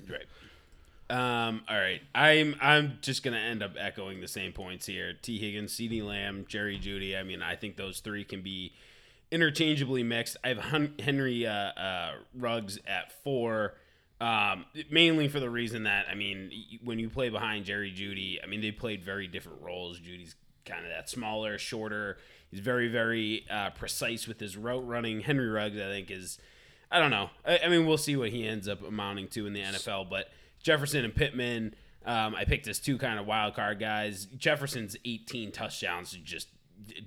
Right. 0.09 0.27
Um, 1.11 1.63
all 1.69 1.77
right. 1.79 2.03
I'm 2.15 2.55
I'm 2.61 2.99
just 3.01 3.23
gonna 3.23 3.39
end 3.39 3.63
up 3.63 3.73
echoing 3.79 4.21
the 4.21 4.29
same 4.29 4.53
points 4.53 4.85
here. 4.87 5.15
Tee 5.21 5.39
Higgins, 5.39 5.73
CeeDee 5.73 6.05
Lamb, 6.07 6.45
Jerry 6.49 6.79
Jeudy. 6.79 7.19
I 7.19 7.23
mean, 7.23 7.43
I 7.43 7.57
think 7.57 7.77
those 7.77 8.01
three 8.01 8.25
can 8.25 8.43
be 8.43 8.73
interchangeably 9.31 10.03
mixed. 10.03 10.37
I 10.45 10.49
have 10.49 10.59
Hun- 10.59 10.95
Henry 10.99 11.47
uh, 11.47 11.53
uh, 11.53 12.13
Ruggs 12.35 12.79
at 12.87 13.13
four. 13.25 13.75
Um, 14.21 14.65
mainly 14.91 15.29
for 15.29 15.39
the 15.41 15.49
reason 15.49 15.85
that 15.85 16.07
I 16.11 16.15
mean, 16.15 16.51
when 16.85 16.99
you 16.99 17.09
play 17.09 17.29
behind 17.31 17.65
Jerry 17.65 17.91
Jeudy, 17.93 18.39
I 18.43 18.47
mean 18.47 18.61
they 18.61 18.73
played 18.73 19.03
very 19.03 19.29
different 19.29 19.63
roles. 19.63 19.99
Judy's 19.99 20.35
kind 20.69 20.85
of 20.85 20.91
that 20.91 21.09
smaller, 21.09 21.59
shorter. 21.59 22.19
He's 22.51 22.61
very, 22.61 22.89
very 22.89 23.47
uh, 23.51 23.71
precise 23.71 24.27
with 24.27 24.41
his 24.41 24.57
route 24.57 24.87
running. 24.87 25.21
Henry 25.21 25.49
Ruggs, 25.49 25.77
I 25.77 25.89
think, 25.89 26.11
is 26.11 26.39
I 26.91 26.99
don't 26.99 27.11
know. 27.11 27.31
I, 27.47 27.61
I 27.65 27.69
mean, 27.69 27.87
we'll 27.87 27.99
see 27.99 28.17
what 28.17 28.31
he 28.31 28.47
ends 28.47 28.69
up 28.69 28.87
amounting 28.87 29.29
to 29.29 29.47
in 29.47 29.53
the 29.53 29.61
NFL. 29.61 30.09
But 30.09 30.31
Jefferson 30.63 31.05
and 31.05 31.15
Pittman, 31.15 31.75
um, 32.05 32.35
I 32.35 32.45
picked 32.45 32.67
as 32.69 32.79
two 32.79 32.99
kind 32.99 33.19
of 33.19 33.27
wild 33.27 33.55
card 33.55 33.79
guys. 33.79 34.27
Jefferson's 34.27 34.97
18 35.05 35.53
touchdowns 35.53 36.13
just 36.13 36.49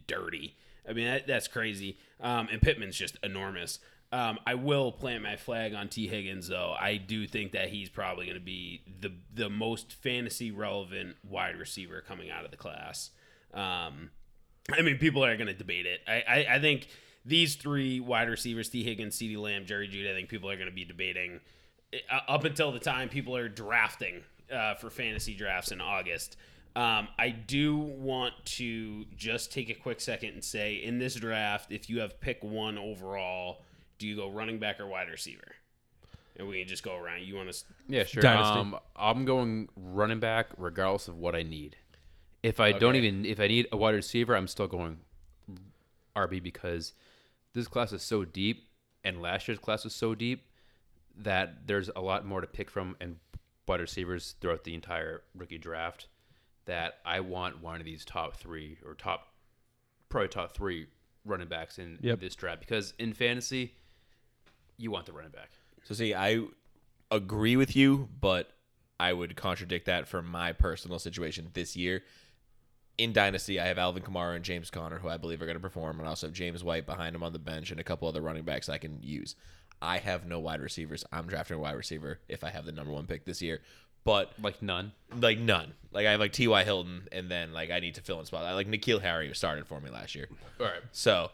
dirty. 0.07 0.55
I 0.87 0.93
mean, 0.93 1.05
that, 1.05 1.27
that's 1.27 1.47
crazy. 1.47 1.97
Um, 2.19 2.47
and 2.51 2.61
Pittman's 2.61 2.97
just 2.97 3.17
enormous. 3.23 3.79
Um, 4.13 4.39
I 4.45 4.55
will 4.55 4.91
plant 4.91 5.23
my 5.23 5.37
flag 5.37 5.73
on 5.73 5.87
Tee 5.87 6.07
Higgins, 6.07 6.49
though. 6.49 6.75
I 6.77 6.97
do 6.97 7.25
think 7.25 7.53
that 7.53 7.69
he's 7.69 7.89
probably 7.89 8.25
going 8.25 8.37
to 8.37 8.43
be 8.43 8.81
the 8.99 9.13
the 9.33 9.49
most 9.49 9.93
fantasy 9.93 10.51
relevant 10.51 11.15
wide 11.23 11.55
receiver 11.57 12.03
coming 12.05 12.29
out 12.29 12.43
of 12.43 12.51
the 12.51 12.57
class. 12.57 13.11
Um, 13.53 14.11
I 14.71 14.81
mean, 14.81 14.97
people 14.97 15.23
are 15.25 15.35
going 15.35 15.47
to 15.47 15.53
debate 15.53 15.85
it. 15.85 16.01
I, 16.07 16.23
I, 16.27 16.55
I 16.55 16.59
think 16.59 16.87
these 17.25 17.55
three 17.55 17.99
wide 17.99 18.29
receivers, 18.29 18.69
Tee 18.69 18.83
Higgins, 18.83 19.17
CeeDee 19.17 19.37
Lamb, 19.37 19.65
Jerry 19.65 19.87
Jeudy, 19.87 20.09
I 20.09 20.13
think 20.13 20.29
people 20.29 20.49
are 20.49 20.55
going 20.55 20.69
to 20.69 20.75
be 20.75 20.85
debating 20.85 21.39
uh, 22.09 22.19
up 22.27 22.43
until 22.45 22.71
the 22.71 22.79
time 22.79 23.09
people 23.09 23.35
are 23.35 23.49
drafting 23.49 24.21
uh, 24.53 24.75
for 24.75 24.89
fantasy 24.89 25.35
drafts 25.35 25.71
in 25.71 25.81
August. 25.81 26.37
Um, 26.75 27.09
I 27.19 27.29
do 27.29 27.77
want 27.77 28.33
to 28.45 29.05
just 29.17 29.51
take 29.51 29.69
a 29.69 29.73
quick 29.73 29.99
second 29.99 30.29
and 30.29 30.43
say 30.43 30.75
in 30.75 30.99
this 30.99 31.15
draft, 31.15 31.71
if 31.71 31.89
you 31.89 31.99
have 31.99 32.19
pick 32.21 32.41
one 32.43 32.77
overall, 32.77 33.61
do 33.97 34.07
you 34.07 34.15
go 34.15 34.29
running 34.29 34.57
back 34.57 34.79
or 34.79 34.87
wide 34.87 35.09
receiver? 35.09 35.55
And 36.37 36.47
we 36.47 36.59
can 36.59 36.67
just 36.67 36.81
go 36.81 36.95
around. 36.95 37.23
You 37.23 37.35
want 37.35 37.51
to? 37.51 37.63
Yeah, 37.89 38.05
sure. 38.05 38.23
Dynasty. 38.23 38.57
Um, 38.57 38.77
I'm 38.95 39.25
going 39.25 39.67
running 39.75 40.21
back 40.21 40.47
regardless 40.57 41.09
of 41.09 41.17
what 41.17 41.35
I 41.35 41.43
need. 41.43 41.75
If 42.43 42.59
I 42.59 42.71
don't 42.71 42.95
even 42.95 43.25
if 43.25 43.39
I 43.39 43.47
need 43.47 43.67
a 43.71 43.77
wide 43.77 43.95
receiver, 43.95 44.35
I'm 44.35 44.47
still 44.47 44.67
going 44.67 44.99
RB 46.15 46.41
because 46.41 46.93
this 47.53 47.67
class 47.67 47.91
is 47.93 48.01
so 48.01 48.25
deep 48.25 48.67
and 49.03 49.21
last 49.21 49.47
year's 49.47 49.59
class 49.59 49.83
was 49.83 49.93
so 49.93 50.15
deep 50.15 50.47
that 51.17 51.67
there's 51.67 51.89
a 51.95 52.01
lot 52.01 52.25
more 52.25 52.41
to 52.41 52.47
pick 52.47 52.69
from 52.69 52.95
and 52.99 53.17
wide 53.67 53.79
receivers 53.79 54.35
throughout 54.41 54.63
the 54.63 54.73
entire 54.73 55.21
rookie 55.35 55.57
draft 55.57 56.07
that 56.65 56.95
I 57.05 57.21
want 57.21 57.61
one 57.61 57.79
of 57.79 57.85
these 57.85 58.03
top 58.03 58.35
three 58.35 58.77
or 58.85 58.93
top 58.95 59.27
probably 60.09 60.27
top 60.27 60.53
three 60.53 60.87
running 61.25 61.47
backs 61.47 61.77
in 61.79 61.99
Yep. 62.01 62.19
this 62.19 62.35
draft 62.35 62.59
because 62.59 62.93
in 62.99 63.13
fantasy 63.13 63.73
you 64.77 64.91
want 64.91 65.05
the 65.05 65.13
running 65.13 65.31
back. 65.31 65.49
So 65.83 65.93
see, 65.93 66.13
I 66.13 66.41
agree 67.11 67.55
with 67.55 67.75
you, 67.75 68.09
but 68.19 68.51
I 68.99 69.13
would 69.13 69.35
contradict 69.35 69.85
that 69.85 70.07
for 70.07 70.21
my 70.21 70.53
personal 70.53 70.99
situation 70.99 71.47
this 71.53 71.75
year. 71.75 72.03
In 73.01 73.13
Dynasty, 73.13 73.59
I 73.59 73.65
have 73.65 73.79
Alvin 73.79 74.03
Kamara 74.03 74.35
and 74.35 74.45
James 74.45 74.69
Conner, 74.69 74.99
who 74.99 75.09
I 75.09 75.17
believe 75.17 75.41
are 75.41 75.45
going 75.45 75.55
to 75.57 75.61
perform, 75.61 75.97
and 75.99 76.05
I 76.07 76.09
also 76.09 76.27
have 76.27 76.33
James 76.35 76.63
White 76.63 76.85
behind 76.85 77.15
him 77.15 77.23
on 77.23 77.33
the 77.33 77.39
bench 77.39 77.71
and 77.71 77.79
a 77.79 77.83
couple 77.83 78.07
other 78.07 78.21
running 78.21 78.43
backs 78.43 78.69
I 78.69 78.77
can 78.77 78.99
use. 79.01 79.35
I 79.81 79.97
have 79.97 80.27
no 80.27 80.39
wide 80.39 80.61
receivers. 80.61 81.03
I'm 81.11 81.25
drafting 81.25 81.57
a 81.57 81.59
wide 81.59 81.75
receiver 81.75 82.19
if 82.29 82.43
I 82.43 82.51
have 82.51 82.63
the 82.65 82.71
number 82.71 82.91
one 82.91 83.07
pick 83.07 83.25
this 83.25 83.41
year, 83.41 83.61
but 84.03 84.33
Like 84.39 84.61
none. 84.61 84.91
like 85.19 85.39
none. 85.39 85.73
Like 85.91 86.05
I 86.05 86.11
have 86.11 86.19
like 86.19 86.31
T.Y. 86.33 86.63
Hilton, 86.63 87.07
and 87.11 87.29
then 87.31 87.53
like 87.53 87.71
I 87.71 87.79
need 87.79 87.95
to 87.95 88.01
fill 88.01 88.19
in 88.19 88.25
spot. 88.27 88.45
I 88.45 88.53
like 88.53 88.67
N'Keal 88.67 89.01
Harry 89.01 89.27
who 89.27 89.33
started 89.33 89.65
for 89.67 89.81
me 89.81 89.89
last 89.89 90.13
year. 90.13 90.27
All 90.59 90.67
right. 90.67 90.81
So 90.91 91.31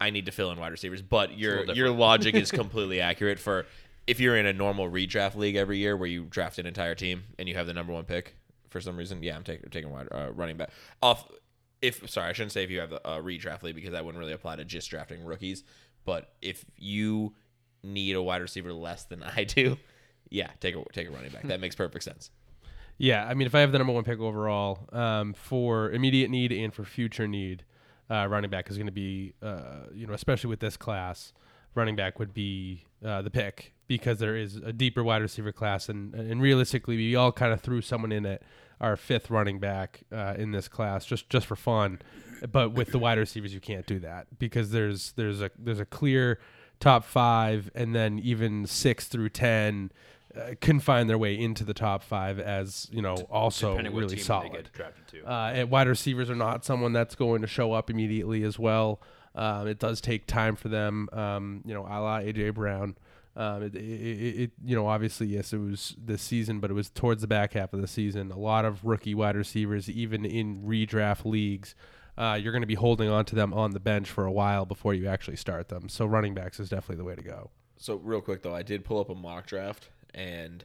I 0.00 0.10
need 0.10 0.26
to 0.26 0.32
fill 0.32 0.50
in 0.50 0.58
wide 0.58 0.72
receivers. 0.72 1.00
But 1.00 1.38
your 1.38 1.64
your 1.74 1.90
logic 1.90 2.34
is 2.34 2.50
completely 2.62 3.00
accurate 3.00 3.38
for 3.38 3.66
if 4.08 4.18
you're 4.18 4.36
in 4.36 4.46
a 4.46 4.52
normal 4.52 4.90
redraft 4.90 5.36
league 5.36 5.54
every 5.54 5.78
year 5.78 5.96
where 5.96 6.08
you 6.08 6.24
draft 6.24 6.58
an 6.58 6.66
entire 6.66 6.96
team 6.96 7.22
and 7.38 7.48
you 7.48 7.54
have 7.54 7.68
the 7.68 7.72
number 7.72 7.92
one 7.92 8.04
pick 8.04 8.36
for 8.74 8.80
some 8.80 8.96
reason. 8.96 9.22
Yeah, 9.22 9.36
I'm 9.36 9.44
taking 9.44 9.70
taking 9.70 9.90
wide 9.92 10.08
uh, 10.10 10.32
running 10.32 10.56
back 10.56 10.70
off. 11.00 11.30
If 11.80 12.10
sorry, 12.10 12.28
I 12.28 12.32
shouldn't 12.32 12.50
say 12.50 12.64
if 12.64 12.70
you 12.70 12.80
have 12.80 12.90
a 12.90 13.06
uh, 13.06 13.22
redraft 13.22 13.62
league 13.62 13.76
because 13.76 13.92
that 13.92 14.04
wouldn't 14.04 14.20
really 14.20 14.32
apply 14.32 14.56
to 14.56 14.64
just 14.64 14.90
drafting 14.90 15.24
rookies. 15.24 15.62
But 16.04 16.32
if 16.42 16.64
you 16.76 17.34
need 17.84 18.16
a 18.16 18.22
wide 18.22 18.42
receiver 18.42 18.72
less 18.72 19.04
than 19.04 19.22
I 19.22 19.44
do, 19.44 19.78
yeah, 20.28 20.50
take 20.58 20.74
a 20.74 20.82
take 20.92 21.06
a 21.06 21.12
running 21.12 21.30
back. 21.30 21.44
That 21.44 21.60
makes 21.60 21.76
perfect 21.76 22.02
sense. 22.02 22.30
Yeah, 22.98 23.24
I 23.24 23.34
mean, 23.34 23.46
if 23.46 23.54
I 23.54 23.60
have 23.60 23.70
the 23.70 23.78
number 23.78 23.92
one 23.92 24.02
pick 24.02 24.18
overall 24.18 24.88
um, 24.92 25.34
for 25.34 25.92
immediate 25.92 26.30
need 26.30 26.50
and 26.50 26.74
for 26.74 26.84
future 26.84 27.28
need, 27.28 27.64
uh, 28.10 28.26
running 28.28 28.50
back 28.50 28.70
is 28.70 28.76
going 28.76 28.86
to 28.86 28.92
be, 28.92 29.34
uh, 29.42 29.86
you 29.92 30.06
know, 30.06 30.14
especially 30.14 30.50
with 30.50 30.60
this 30.60 30.76
class, 30.76 31.32
running 31.74 31.96
back 31.96 32.18
would 32.18 32.34
be 32.34 32.84
uh, 33.04 33.22
the 33.22 33.30
pick 33.30 33.73
because 33.86 34.18
there 34.18 34.36
is 34.36 34.56
a 34.56 34.72
deeper 34.72 35.02
wide 35.02 35.22
receiver 35.22 35.52
class, 35.52 35.88
and 35.88 36.14
and 36.14 36.40
realistically, 36.40 36.96
we 36.96 37.14
all 37.14 37.32
kind 37.32 37.52
of 37.52 37.60
threw 37.60 37.80
someone 37.80 38.12
in 38.12 38.26
at 38.26 38.42
our 38.80 38.96
fifth 38.96 39.30
running 39.30 39.58
back 39.58 40.02
uh, 40.12 40.34
in 40.36 40.50
this 40.50 40.68
class 40.68 41.04
just 41.04 41.28
just 41.30 41.46
for 41.46 41.56
fun, 41.56 42.00
but 42.50 42.72
with 42.72 42.90
the 42.90 42.98
wide 42.98 43.18
receivers, 43.18 43.54
you 43.54 43.60
can't 43.60 43.86
do 43.86 43.98
that 44.00 44.26
because 44.38 44.70
there's 44.70 45.12
there's 45.12 45.40
a 45.40 45.50
there's 45.58 45.80
a 45.80 45.86
clear 45.86 46.38
top 46.80 47.04
five, 47.04 47.70
and 47.74 47.94
then 47.94 48.18
even 48.18 48.66
six 48.66 49.06
through 49.06 49.28
ten 49.28 49.90
uh, 50.36 50.54
can 50.60 50.80
find 50.80 51.08
their 51.08 51.18
way 51.18 51.38
into 51.38 51.64
the 51.64 51.74
top 51.74 52.02
five 52.02 52.38
as 52.40 52.88
you 52.90 53.00
know 53.00 53.14
also 53.30 53.70
Depending 53.70 53.94
really 53.94 54.18
solid. 54.18 54.52
get 54.52 54.72
drafted 54.72 55.06
to. 55.08 55.30
Uh, 55.30 55.52
and 55.54 55.70
wide 55.70 55.86
receivers 55.88 56.28
are 56.28 56.34
not 56.34 56.64
someone 56.64 56.92
that's 56.92 57.14
going 57.14 57.42
to 57.42 57.46
show 57.46 57.72
up 57.72 57.90
immediately 57.90 58.42
as 58.42 58.58
well. 58.58 59.00
Um, 59.36 59.66
it 59.66 59.78
does 59.78 60.00
take 60.00 60.26
time 60.26 60.56
for 60.56 60.68
them. 60.68 61.08
Um, 61.12 61.62
you 61.64 61.74
know, 61.74 61.82
a 61.82 61.98
la 62.00 62.20
AJ 62.20 62.54
Brown. 62.54 62.96
Um, 63.36 63.64
it, 63.64 63.74
it, 63.74 63.80
it, 63.80 64.50
you 64.64 64.76
know, 64.76 64.86
obviously, 64.86 65.26
yes, 65.26 65.52
it 65.52 65.58
was 65.58 65.96
this 65.98 66.22
season, 66.22 66.60
but 66.60 66.70
it 66.70 66.74
was 66.74 66.88
towards 66.88 67.20
the 67.20 67.26
back 67.26 67.54
half 67.54 67.72
of 67.72 67.80
the 67.80 67.88
season. 67.88 68.30
A 68.30 68.38
lot 68.38 68.64
of 68.64 68.84
rookie 68.84 69.14
wide 69.14 69.36
receivers, 69.36 69.90
even 69.90 70.24
in 70.24 70.62
redraft 70.62 71.24
leagues, 71.24 71.74
uh, 72.16 72.38
you're 72.40 72.52
going 72.52 72.62
to 72.62 72.66
be 72.66 72.74
holding 72.74 73.08
on 73.08 73.24
to 73.24 73.34
them 73.34 73.52
on 73.52 73.72
the 73.72 73.80
bench 73.80 74.08
for 74.08 74.24
a 74.24 74.32
while 74.32 74.64
before 74.64 74.94
you 74.94 75.08
actually 75.08 75.36
start 75.36 75.68
them. 75.68 75.88
So 75.88 76.06
running 76.06 76.34
backs 76.34 76.60
is 76.60 76.68
definitely 76.68 76.96
the 76.96 77.04
way 77.04 77.16
to 77.16 77.22
go. 77.22 77.50
So 77.76 77.96
real 77.96 78.20
quick 78.20 78.42
though, 78.42 78.54
I 78.54 78.62
did 78.62 78.84
pull 78.84 79.00
up 79.00 79.10
a 79.10 79.14
mock 79.16 79.46
draft, 79.46 79.88
and 80.14 80.64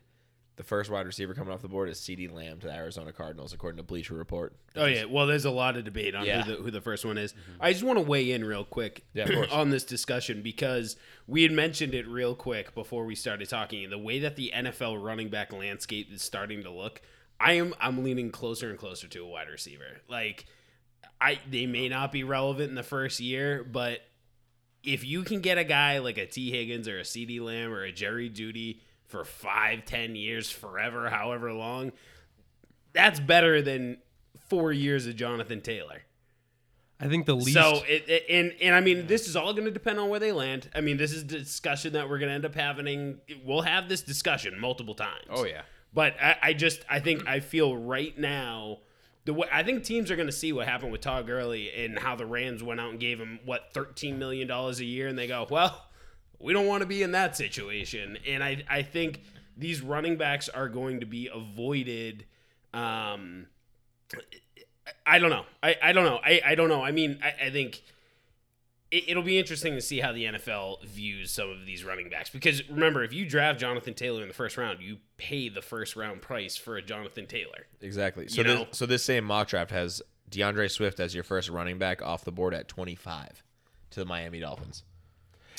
the 0.60 0.66
first 0.66 0.90
wide 0.90 1.06
receiver 1.06 1.34
coming 1.34 1.54
off 1.54 1.62
the 1.62 1.70
board 1.70 1.88
is 1.88 1.98
CeeDee 2.02 2.30
Lamb 2.30 2.60
to 2.60 2.68
the 2.68 2.74
Arizona 2.74 3.14
Cardinals, 3.14 3.54
according 3.54 3.78
to 3.78 3.84
Bleacher 3.84 4.14
Report. 4.14 4.54
Oh 4.76 4.88
yeah, 4.88 5.06
well, 5.06 5.26
there's 5.26 5.46
a 5.46 5.50
lot 5.52 5.78
of 5.78 5.86
debate 5.86 6.16
on 6.16 6.26
Yeah. 6.26 6.44
who, 6.44 6.52
the, 6.58 6.62
who 6.64 6.70
the 6.70 6.82
first 6.82 7.06
one 7.06 7.18
is. 7.18 7.32
Mm-hmm. 7.32 7.62
I 7.62 7.72
just 7.72 7.86
want 7.86 7.98
to 7.98 8.04
weigh 8.04 8.34
in 8.34 8.44
real 8.44 8.66
quick 8.66 9.06
Yeah, 9.14 9.24
of 9.24 9.32
course. 9.34 9.52
on 9.54 9.70
this 9.70 9.86
discussion 9.86 10.42
because 10.42 10.98
we 11.28 11.44
had 11.44 11.54
mentioned 11.54 11.96
it 11.96 12.06
real 12.10 12.36
quick 12.36 12.76
before 12.76 13.06
we 13.06 13.16
started 13.16 13.48
talking. 13.48 13.90
The 13.90 13.98
way 13.98 14.20
that 14.20 14.36
the 14.36 14.52
NFL 14.54 15.02
running 15.02 15.30
back 15.30 15.54
landscape 15.54 16.12
is 16.12 16.22
starting 16.22 16.64
to 16.64 16.70
look, 16.70 17.02
I 17.40 17.54
am 17.54 17.74
I'm 17.80 18.04
leaning 18.04 18.30
closer 18.30 18.70
and 18.70 18.78
closer 18.78 19.08
to 19.08 19.24
a 19.24 19.28
wide 19.28 19.48
receiver. 19.48 20.02
Like, 20.10 20.46
I 21.22 21.40
they 21.50 21.68
may 21.68 21.88
not 21.88 22.12
be 22.12 22.26
relevant 22.26 22.68
in 22.68 22.76
the 22.76 22.84
first 22.84 23.22
year, 23.22 23.64
but 23.64 24.02
if 24.84 25.06
you 25.06 25.24
can 25.24 25.40
get 25.40 25.58
a 25.58 25.64
guy 25.64 26.00
like 26.00 26.18
a 26.18 26.26
Tee 26.26 26.52
Higgins 26.52 26.90
or 26.90 27.00
a 27.00 27.04
CeeDee 27.04 27.40
Lamb 27.40 27.72
or 27.72 27.84
a 27.84 27.94
Jerry 27.94 28.30
Jeudy 28.30 28.80
for 29.10 29.26
five, 29.26 29.84
ten 29.86 30.16
years, 30.16 30.50
forever, 30.50 31.10
however 31.10 31.52
long, 31.54 31.92
that's 32.94 33.20
better 33.20 33.62
than 33.62 33.98
four 34.48 34.72
years 34.72 35.06
of 35.08 35.16
Jonathan 35.16 35.62
Taylor. 35.62 36.04
I 37.02 37.08
think 37.08 37.26
the 37.26 37.36
least. 37.36 37.54
So 37.54 37.82
it, 37.88 38.10
it- 38.10 38.26
and 38.30 38.54
and 38.62 38.76
I 38.76 38.82
mean 38.82 39.08
this 39.08 39.28
is 39.28 39.36
all 39.36 39.54
going 39.54 39.66
to 39.66 39.72
depend 39.72 40.00
on 40.00 40.10
where 40.10 40.20
they 40.20 40.32
land. 40.32 40.70
I 40.76 40.82
mean 40.82 40.98
this 40.98 41.12
is 41.14 41.26
the 41.28 41.40
discussion 41.40 41.94
that 41.94 42.10
we're 42.10 42.20
going 42.20 42.30
to 42.30 42.36
end 42.36 42.46
up 42.46 42.56
having. 42.56 43.20
We'll 43.46 43.62
have 43.62 43.88
this 43.90 44.02
discussion 44.02 44.60
multiple 44.60 44.96
times. 44.96 45.26
Oh 45.30 45.46
yeah. 45.46 45.62
But 45.94 46.16
I, 46.22 46.36
I 46.44 46.54
just 46.54 46.82
I 46.90 47.00
think 47.00 47.26
I 47.28 47.40
feel 47.40 47.76
right 47.78 48.18
now 48.18 48.80
the 49.26 49.34
way 49.34 49.48
I 49.52 49.64
think 49.64 49.84
teams 49.86 50.12
are 50.12 50.16
going 50.18 50.28
to 50.28 50.32
see 50.34 50.52
what 50.52 50.68
happened 50.68 50.92
with 50.92 51.02
Todd 51.02 51.26
Gurley 51.26 51.72
and 51.72 51.98
how 51.98 52.16
the 52.16 52.26
Rams 52.26 52.62
went 52.64 52.80
out 52.82 52.90
and 52.92 53.00
gave 53.00 53.18
him 53.20 53.40
what 53.46 53.70
thirteen 53.74 54.20
million 54.20 54.48
dollars 54.48 54.80
a 54.82 54.86
year, 54.86 55.08
and 55.08 55.18
they 55.18 55.28
go, 55.28 55.48
well, 55.50 55.86
we 56.40 56.54
don't 56.54 56.68
want 56.68 56.82
to 56.82 56.88
be 56.88 57.04
in 57.04 57.12
that 57.12 57.36
situation. 57.36 58.18
And 58.28 58.44
I 58.44 58.64
I 58.70 58.82
think 58.82 59.22
these 59.58 59.82
running 59.82 60.18
backs 60.18 60.50
are 60.50 60.70
going 60.70 61.02
to 61.02 61.06
be 61.06 61.30
avoided. 61.34 62.26
Um, 62.74 63.48
I 65.06 65.20
don't 65.20 65.30
know. 65.30 65.46
I, 65.62 65.76
I 65.84 65.92
don't 65.92 66.06
know. 66.06 66.20
I, 66.24 66.42
I 66.46 66.56
don't 66.56 66.70
know. 66.70 66.82
I 66.82 66.92
mean, 66.92 67.20
I, 67.22 67.48
I 67.48 67.50
think 67.50 67.82
it, 68.92 69.10
it'll 69.10 69.24
be 69.24 69.38
interesting 69.38 69.76
to 69.76 69.82
see 69.82 70.00
how 70.00 70.12
the 70.12 70.26
NFL 70.26 70.84
views 70.86 71.32
some 71.32 71.50
of 71.50 71.66
these 71.66 71.84
running 71.84 72.10
backs. 72.10 72.30
Because 72.30 72.68
remember, 72.70 73.04
if 73.04 73.14
you 73.14 73.26
draft 73.28 73.60
Jonathan 73.60 73.94
Taylor 73.94 74.22
in 74.22 74.28
the 74.28 74.34
first 74.34 74.58
round, 74.58 74.82
you 74.82 74.98
pay 75.18 75.50
the 75.50 75.62
first 75.62 75.96
round 75.96 76.22
price 76.22 76.56
for 76.56 76.78
a 76.78 76.82
Jonathan 76.82 77.28
Taylor. 77.28 77.68
Exactly. 77.82 78.28
So 78.28 78.44
this, 78.44 78.68
so 78.72 78.86
this 78.86 79.04
same 79.04 79.26
mock 79.26 79.50
draft 79.50 79.72
has 79.72 80.02
DeAndre 80.32 80.72
Swift 80.72 81.00
as 81.00 81.14
your 81.14 81.24
first 81.24 81.50
running 81.50 81.78
back 81.78 82.02
off 82.02 82.24
the 82.24 82.32
board 82.32 82.54
at 82.54 82.68
25 82.68 83.44
to 83.92 84.00
the 84.00 84.06
Miami 84.06 84.40
Dolphins. 84.40 84.84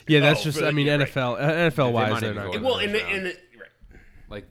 Yeah, 0.08 0.20
that's 0.20 0.40
Oh, 0.40 0.44
just. 0.44 0.58
really? 0.58 0.68
I 0.68 0.72
mean, 0.72 0.86
You're 0.86 0.98
right. 0.98 1.08
NFL, 1.08 1.34
uh, 1.40 1.70
NFL 1.70 1.92
wise, 1.92 2.10
might 2.12 2.20
they're 2.20 2.30
even 2.30 2.42
not. 2.44 2.52
go 2.52 2.58
Gonna, 2.58 2.58
in 2.58 2.64
Well, 2.64 2.76
the 2.78 2.84
and 2.84 2.94
the, 2.94 2.98
first 3.00 3.12
and 3.14 3.26
the, 3.26 3.28
right. 3.60 4.00
Like 4.28 4.44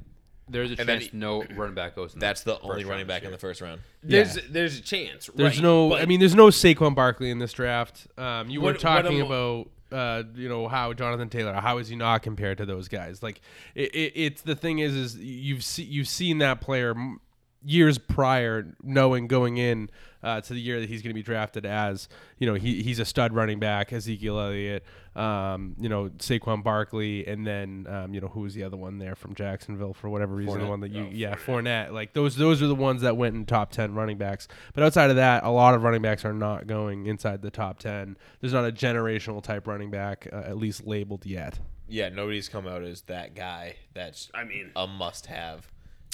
there's 0.50 0.72
a 0.72 0.76
And 0.80 0.90
then 0.90 1.00
chance 1.00 1.12
he- 1.12 1.18
no 1.18 1.44
running 1.56 1.76
back 1.76 1.96
goes. 1.96 2.14
In 2.14 2.20
That's 2.20 2.42
the 2.44 2.54
first 2.56 2.64
only 2.66 2.84
round 2.84 2.90
running 2.90 3.08
back 3.08 3.22
this 3.22 3.28
in 3.28 3.30
year. 3.32 3.38
the 3.38 3.42
first 3.42 3.62
round. 3.62 3.82
there's 4.04 4.36
Yeah. 4.38 4.42
there's 4.50 4.80
a 4.80 4.82
chance. 4.82 5.30
there's 5.36 5.58
right, 5.58 5.64
no. 5.64 5.90
but- 5.90 6.02
I 6.02 6.06
mean, 6.06 6.20
there's 6.20 6.36
no 6.36 6.48
Saquon 6.48 6.96
Barkley 6.96 7.30
in 7.32 7.40
this 7.40 7.54
draft. 7.54 8.08
Um, 8.18 8.50
you 8.50 8.60
What- 8.62 8.66
were 8.68 8.72
what 8.74 8.80
talking 8.82 9.20
am- 9.22 9.26
about. 9.28 9.70
Uh, 9.92 10.22
you 10.36 10.48
know 10.48 10.68
how 10.68 10.94
Jonathan 10.94 11.30
Taylor, 11.30 11.52
how 11.54 11.80
is 11.80 11.88
he 11.88 11.96
not 11.96 12.22
compared 12.22 12.60
to 12.60 12.66
those 12.68 12.88
guys? 12.88 13.24
Like, 13.24 13.42
it, 13.74 13.90
it, 13.96 14.12
it's 14.16 14.42
the 14.44 14.56
thing 14.56 14.78
is, 14.78 14.94
is 14.96 15.16
you've 15.18 15.64
see, 15.64 15.82
you've 15.82 16.08
seen 16.08 16.38
that 16.38 16.62
player 16.62 16.92
m- 16.92 17.20
years 17.64 17.98
prior, 17.98 18.76
knowing 18.82 19.28
going 19.28 19.58
in 19.58 19.90
uh, 20.24 20.42
to 20.42 20.54
the 20.54 20.60
year 20.60 20.80
that 20.80 20.90
he's 20.90 21.02
going 21.02 21.12
to 21.12 21.16
be 21.16 21.24
drafted 21.24 21.66
as, 21.66 22.10
you 22.38 22.48
know, 22.48 22.54
he, 22.54 22.84
he's 22.84 23.00
a 23.00 23.06
stud 23.06 23.34
running 23.34 23.60
back, 23.60 23.94
Ezekiel 23.94 24.40
Elliott, 24.40 24.84
um, 25.16 25.76
you 25.80 25.88
know, 25.90 26.10
Saquon 26.18 26.64
Barkley, 26.64 27.26
and 27.26 27.46
then, 27.46 27.86
um, 27.90 28.14
you 28.14 28.20
know, 28.22 28.28
who 28.28 28.42
was 28.42 28.54
the 28.54 28.64
other 28.64 28.78
one 28.78 28.98
there 28.98 29.16
from 29.16 29.34
Jacksonville 29.36 29.94
for 29.94 30.10
whatever 30.10 30.36
reason, 30.36 30.60
the 30.60 30.68
one 30.68 30.80
that 30.82 30.92
you, 30.92 31.04
Oh, 31.04 31.10
yeah, 31.12 31.36
Fournette. 31.36 31.92
Like 31.92 32.14
those, 32.14 32.36
those 32.36 32.62
are 32.62 32.68
the 32.68 32.76
ones 32.76 33.02
that 33.02 33.16
went 33.18 33.36
in 33.36 33.46
top 33.46 33.72
ten 33.72 33.94
running 33.94 34.18
backs. 34.18 34.48
But 34.74 34.84
outside 34.84 35.10
of 35.10 35.16
that, 35.16 35.44
a 35.44 35.50
lot 35.50 35.74
of 35.74 35.84
running 35.84 36.02
backs 36.02 36.26
are 36.26 36.34
not 36.34 36.68
going 36.68 37.08
inside 37.08 37.42
the 37.42 37.52
top 37.52 37.80
ten. 37.80 38.18
There's 38.42 38.54
not 38.54 38.66
a 38.66 38.72
generational 38.72 39.42
type 39.42 39.68
running 39.68 39.90
back, 39.90 40.28
uh, 40.32 40.38
at 40.38 40.58
least 40.58 40.86
labeled 40.86 41.26
yet. 41.26 41.60
Yeah, 41.88 42.10
nobody's 42.10 42.50
come 42.50 42.68
out 42.68 42.84
as 42.84 43.02
that 43.04 43.36
guy 43.36 43.76
that's 43.94 44.30
I 44.34 44.44
mean, 44.44 44.72
a 44.76 44.86
must 44.86 45.26
have. 45.26 45.70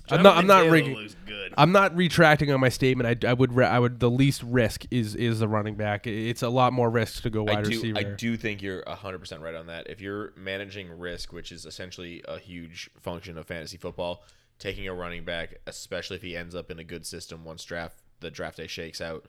I'm 0.10 0.24
not. 0.24 0.38
I'm 0.38 0.48
not 0.48 0.70
rigging. 0.70 1.10
I'm 1.58 1.72
not 1.72 1.96
retracting 1.96 2.52
on 2.52 2.60
my 2.60 2.70
statement. 2.70 3.24
I, 3.24 3.30
I 3.30 3.34
would. 3.34 3.58
I 3.60 3.80
would. 3.80 4.00
The 4.00 4.10
least 4.10 4.44
risk 4.44 4.86
is 4.92 5.16
is 5.16 5.40
the 5.40 5.48
running 5.48 5.76
back. 5.76 6.06
It's 6.08 6.42
a 6.42 6.50
lot 6.50 6.74
more 6.74 6.90
risk 6.90 7.24
to 7.24 7.30
go 7.30 7.44
wide 7.44 7.60
I 7.60 7.62
do, 7.64 7.70
receiver. 7.70 7.98
I 7.98 8.04
do 8.04 8.38
think 8.38 8.62
you're 8.62 8.84
100% 8.84 9.42
right 9.42 9.56
on 9.56 9.68
that. 9.68 9.90
If 9.90 10.02
you're 10.02 10.34
managing 10.36 10.98
risk, 10.98 11.34
which 11.34 11.52
is 11.52 11.66
essentially 11.66 12.24
a 12.28 12.38
huge 12.38 12.90
function 13.02 13.38
of 13.38 13.46
fantasy 13.48 13.78
football, 13.78 14.24
taking 14.60 14.88
a 14.88 14.94
running 14.94 15.24
back, 15.24 15.56
especially 15.68 16.18
if 16.18 16.24
he 16.24 16.36
ends 16.36 16.56
up 16.56 16.70
in 16.70 16.80
a 16.80 16.84
good 16.84 17.06
system 17.06 17.44
once 17.44 17.64
draft 17.64 17.98
the 18.20 18.32
draft 18.32 18.58
day 18.58 18.68
shakes 18.68 19.02
out, 19.02 19.26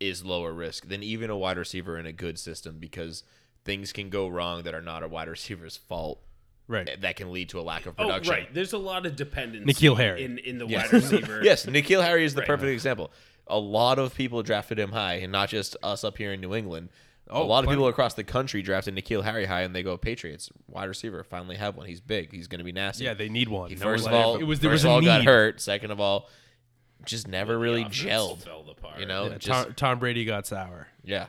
is 0.00 0.24
lower 0.24 0.52
risk 0.52 0.88
than 0.88 1.02
even 1.02 1.30
a 1.30 1.36
wide 1.36 1.58
receiver 1.58 1.98
in 1.98 2.06
a 2.06 2.12
good 2.12 2.38
system 2.38 2.78
because 2.78 3.22
things 3.64 3.92
can 3.92 4.10
go 4.10 4.28
wrong 4.28 4.62
that 4.62 4.74
are 4.74 4.82
not 4.82 5.02
a 5.02 5.08
wide 5.08 5.28
receiver's 5.28 5.76
fault 5.76 6.22
Right. 6.68 7.00
that 7.00 7.16
can 7.16 7.32
lead 7.32 7.50
to 7.50 7.60
a 7.60 7.62
lack 7.62 7.86
of 7.86 7.96
production. 7.96 8.10
oh, 8.10 8.18
production. 8.18 8.34
right. 8.44 8.54
There's 8.54 8.72
a 8.72 8.78
lot 8.78 9.06
of 9.06 9.14
dependence 9.16 9.66
N'Keal 9.66 9.96
Harry. 9.96 10.24
in 10.24 10.38
in 10.38 10.58
the 10.58 10.66
Yes. 10.66 10.84
wide 10.84 10.92
receiver. 11.02 11.40
yes, 11.44 11.66
N'Keal 11.66 12.02
Harry 12.04 12.24
is 12.24 12.34
the 12.34 12.40
Right. 12.40 12.46
perfect 12.48 12.70
example. 12.70 13.12
A 13.46 13.58
lot 13.58 13.98
of 14.00 14.14
people 14.14 14.42
drafted 14.42 14.78
him 14.78 14.90
high, 14.92 15.14
and 15.14 15.30
not 15.30 15.48
just 15.48 15.76
us 15.82 16.02
up 16.02 16.18
here 16.18 16.32
in 16.32 16.40
New 16.40 16.54
England. 16.54 16.88
Oh, 17.28 17.40
a 17.40 17.42
Oh, 17.42 17.46
lot 17.46 17.64
of 17.64 17.70
people 17.70 17.88
across 17.88 18.14
the 18.14 18.22
country 18.24 18.62
drafted 18.62 18.94
N'Keal 18.96 19.22
Harry 19.24 19.46
high, 19.46 19.62
and 19.62 19.74
they 19.74 19.82
go 19.82 19.96
Patriots 19.96 20.48
wide 20.68 20.84
receiver. 20.88 21.22
Finally 21.24 21.56
have 21.56 21.76
one. 21.76 21.86
He's 21.86 22.00
big. 22.00 22.30
He's 22.32 22.46
going 22.48 22.58
to 22.58 22.64
be 22.64 22.70
nasty. 22.72 23.04
Yeah, 23.04 23.14
they 23.14 23.28
need 23.28 23.48
one. 23.48 23.68
He 23.70 23.74
No 23.76 23.82
first 23.82 24.04
one- 24.04 24.14
of 24.14 24.20
all, 24.20 24.36
it 24.36 24.44
was 24.44 24.60
there 24.60 24.70
first 24.70 24.82
was 24.82 24.84
a 24.84 24.88
of 24.88 24.94
all 24.94 25.02
got 25.02 25.24
hurt. 25.24 25.60
Second 25.60 25.90
of 25.92 26.00
all, 26.00 26.28
just 27.04 27.26
never 27.28 27.58
really 27.58 27.82
offense 27.82 27.98
gelled. 28.02 28.42
fell 28.42 28.64
apart. 28.68 28.98
You 29.00 29.06
know, 29.06 29.24
Yeah, 29.28 29.38
just 29.38 29.46
Tom, 29.46 29.74
Tom 29.74 29.98
Brady 29.98 30.24
got 30.24 30.46
sour. 30.46 30.88
yeah. 31.04 31.26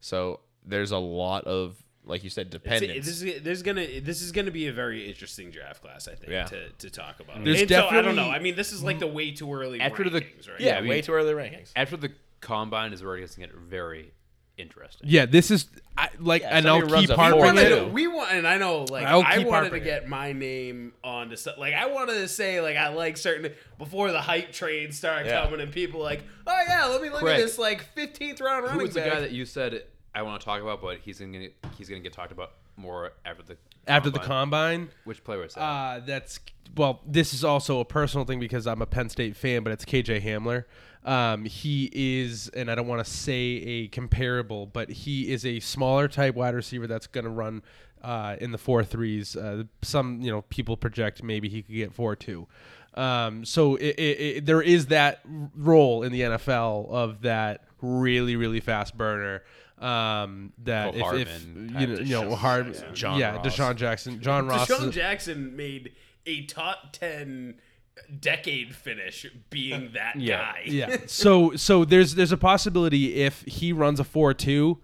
So 0.00 0.40
there's 0.66 0.90
a 0.92 0.98
lot 0.98 1.44
of 1.44 1.82
like 2.06 2.22
you 2.24 2.30
said, 2.30 2.46
It's- 2.48 2.62
dependence. 2.62 3.06
This 3.06 3.22
is, 3.46 3.62
gonna 3.62 4.00
this 4.00 4.20
is 4.22 4.32
gonna 4.32 4.50
be 4.50 4.66
a 4.68 4.72
very 4.72 5.08
interesting 5.08 5.50
draft 5.50 5.82
class, 5.82 6.06
I 6.08 6.14
think, 6.14 6.32
Yeah. 6.32 6.44
to, 6.44 6.68
to 6.70 6.90
talk 6.90 7.20
about. 7.20 7.42
There's 7.44 7.60
and 7.62 7.70
so, 7.70 7.88
I 7.88 8.02
don't 8.02 8.16
know. 8.16 8.30
I 8.30 8.38
mean, 8.38 8.56
this 8.56 8.72
is 8.72 8.82
like 8.82 8.98
the 8.98 9.06
way 9.06 9.30
too 9.32 9.52
early 9.52 9.80
After 9.80 10.08
the- 10.08 10.20
rankings, 10.20 10.48
right? 10.48 10.60
yeah, 10.60 10.76
I 10.76 10.80
mean- 10.80 10.90
way 10.90 11.00
too 11.02 11.12
early 11.12 11.32
rankings. 11.32 11.70
After 11.74 11.96
the 11.96 12.12
combine 12.40 12.92
is 12.92 13.02
where 13.02 13.16
it 13.16 13.20
gets 13.20 13.34
to 13.34 13.40
get 13.40 13.54
very 13.54 14.12
interesting. 14.56 15.08
Yeah, 15.10 15.26
this 15.26 15.50
is 15.50 15.66
I, 15.96 16.10
like, 16.20 16.42
Yeah, 16.42 16.58
and 16.58 16.68
I'll 16.68 16.82
keep 16.82 17.08
We 17.08 17.14
harping 17.14 17.56
it. 17.58 17.90
we 17.92 18.06
want, 18.06 18.32
and 18.32 18.46
I 18.46 18.56
know, 18.58 18.84
like 18.84 19.04
I'll 19.06 19.22
I 19.22 19.38
keep 19.38 19.46
wanted 19.46 19.70
to 19.70 19.70
harping 19.70 19.82
it. 19.82 19.84
get 19.84 20.08
my 20.08 20.32
name 20.32 20.92
on 21.02 21.30
to 21.30 21.36
stuff. 21.36 21.56
Like 21.58 21.74
I 21.74 21.86
wanted 21.86 22.14
to 22.14 22.28
say, 22.28 22.60
like 22.60 22.76
I 22.76 22.88
like 22.88 23.16
certain 23.16 23.52
before 23.78 24.12
the 24.12 24.20
hype 24.20 24.52
train 24.52 24.92
started 24.92 25.28
Yeah. 25.30 25.42
coming, 25.44 25.60
and 25.60 25.72
people 25.72 26.00
like, 26.00 26.22
oh 26.46 26.62
yeah, 26.68 26.84
let 26.86 27.00
me 27.02 27.08
look 27.10 27.20
Craig, 27.20 27.40
at 27.40 27.44
this 27.44 27.58
like 27.58 27.94
15th 27.96 28.40
round 28.40 28.62
Who 28.64 28.68
running 28.70 28.82
was 28.86 28.94
the 28.94 29.00
guy 29.00 29.20
that 29.20 29.32
you 29.32 29.44
said 29.44 29.82
I 30.14 30.22
want 30.22 30.40
to 30.40 30.44
talk 30.44 30.62
about, 30.62 30.80
but 30.80 30.98
he's 30.98 31.18
gonna 31.20 31.38
get, 31.38 31.54
he's 31.76 31.88
gonna 31.88 32.00
get 32.00 32.12
talked 32.12 32.32
about 32.32 32.52
more 32.76 33.12
after 33.24 33.42
the 33.42 33.56
After 33.86 34.10
the 34.10 34.18
combine? 34.18 34.78
combine, 34.80 34.90
Which 35.04 35.24
player 35.24 35.44
is 35.44 35.54
that? 35.54 35.60
Uh, 35.60 36.00
that's 36.06 36.40
well. 36.76 37.00
This 37.06 37.34
is 37.34 37.44
also 37.44 37.80
a 37.80 37.84
personal 37.84 38.24
thing 38.24 38.40
because 38.40 38.66
I'm 38.66 38.82
a 38.82 38.86
Penn 38.86 39.08
State 39.08 39.36
fan, 39.36 39.62
but 39.62 39.72
it's 39.72 39.84
KJ 39.84 40.22
Hamler. 40.22 40.64
Um, 41.04 41.44
he 41.44 41.90
is, 41.92 42.48
and 42.48 42.70
I 42.70 42.74
don't 42.74 42.86
want 42.86 43.04
to 43.04 43.10
say 43.10 43.38
a 43.38 43.88
comparable, 43.88 44.66
but 44.66 44.88
he 44.90 45.30
is 45.30 45.44
a 45.44 45.60
smaller 45.60 46.08
type 46.08 46.34
wide 46.34 46.54
receiver 46.54 46.86
that's 46.86 47.06
going 47.06 47.24
to 47.24 47.30
run 47.30 47.62
uh, 48.02 48.36
in 48.40 48.52
the 48.52 48.58
four 48.58 48.84
threes. 48.84 49.36
Uh, 49.36 49.64
some 49.82 50.20
you 50.22 50.30
know 50.30 50.42
people 50.42 50.76
project 50.76 51.22
maybe 51.22 51.48
he 51.48 51.62
could 51.62 51.74
get 51.74 51.92
four 51.92 52.16
two. 52.16 52.46
Um, 52.94 53.44
so 53.44 53.74
it, 53.74 53.96
it, 53.98 54.20
it, 54.20 54.46
there 54.46 54.62
is 54.62 54.86
that 54.86 55.20
role 55.26 56.04
in 56.04 56.12
the 56.12 56.20
NFL 56.20 56.88
of 56.90 57.22
that 57.22 57.64
really 57.82 58.36
really 58.36 58.60
fast 58.60 58.96
burner. 58.96 59.42
Um, 59.78 60.52
that 60.64 60.94
Cole 60.94 61.14
if, 61.16 61.28
if 61.28 61.28
Hardman 61.28 61.76
you 61.78 61.86
know, 61.86 61.94
you 61.94 62.04
know 62.14 62.22
DeSean 62.34 62.36
Hard, 62.38 62.66
Jackson. 62.66 62.94
John 62.94 63.18
yeah, 63.18 63.36
Ross. 63.36 63.46
DeSean 63.46 63.76
Jackson, 63.76 64.20
John 64.20 64.46
Ross. 64.46 64.68
DeSean 64.70 64.90
Jackson 64.92 65.56
made 65.56 65.92
a 66.26 66.44
top 66.46 66.92
10 66.92 67.60
decade 68.20 68.74
finish 68.74 69.26
being 69.50 69.90
that 69.94 70.16
Yeah. 70.16 70.38
guy. 70.52 70.62
yeah. 70.66 70.96
So 71.06 71.54
so 71.56 71.84
there's 71.84 72.14
there's 72.14 72.32
a 72.32 72.36
possibility 72.36 73.22
if 73.22 73.42
he 73.42 73.72
runs 73.72 74.00
a 74.00 74.04
four 74.04 74.32
two, 74.34 74.78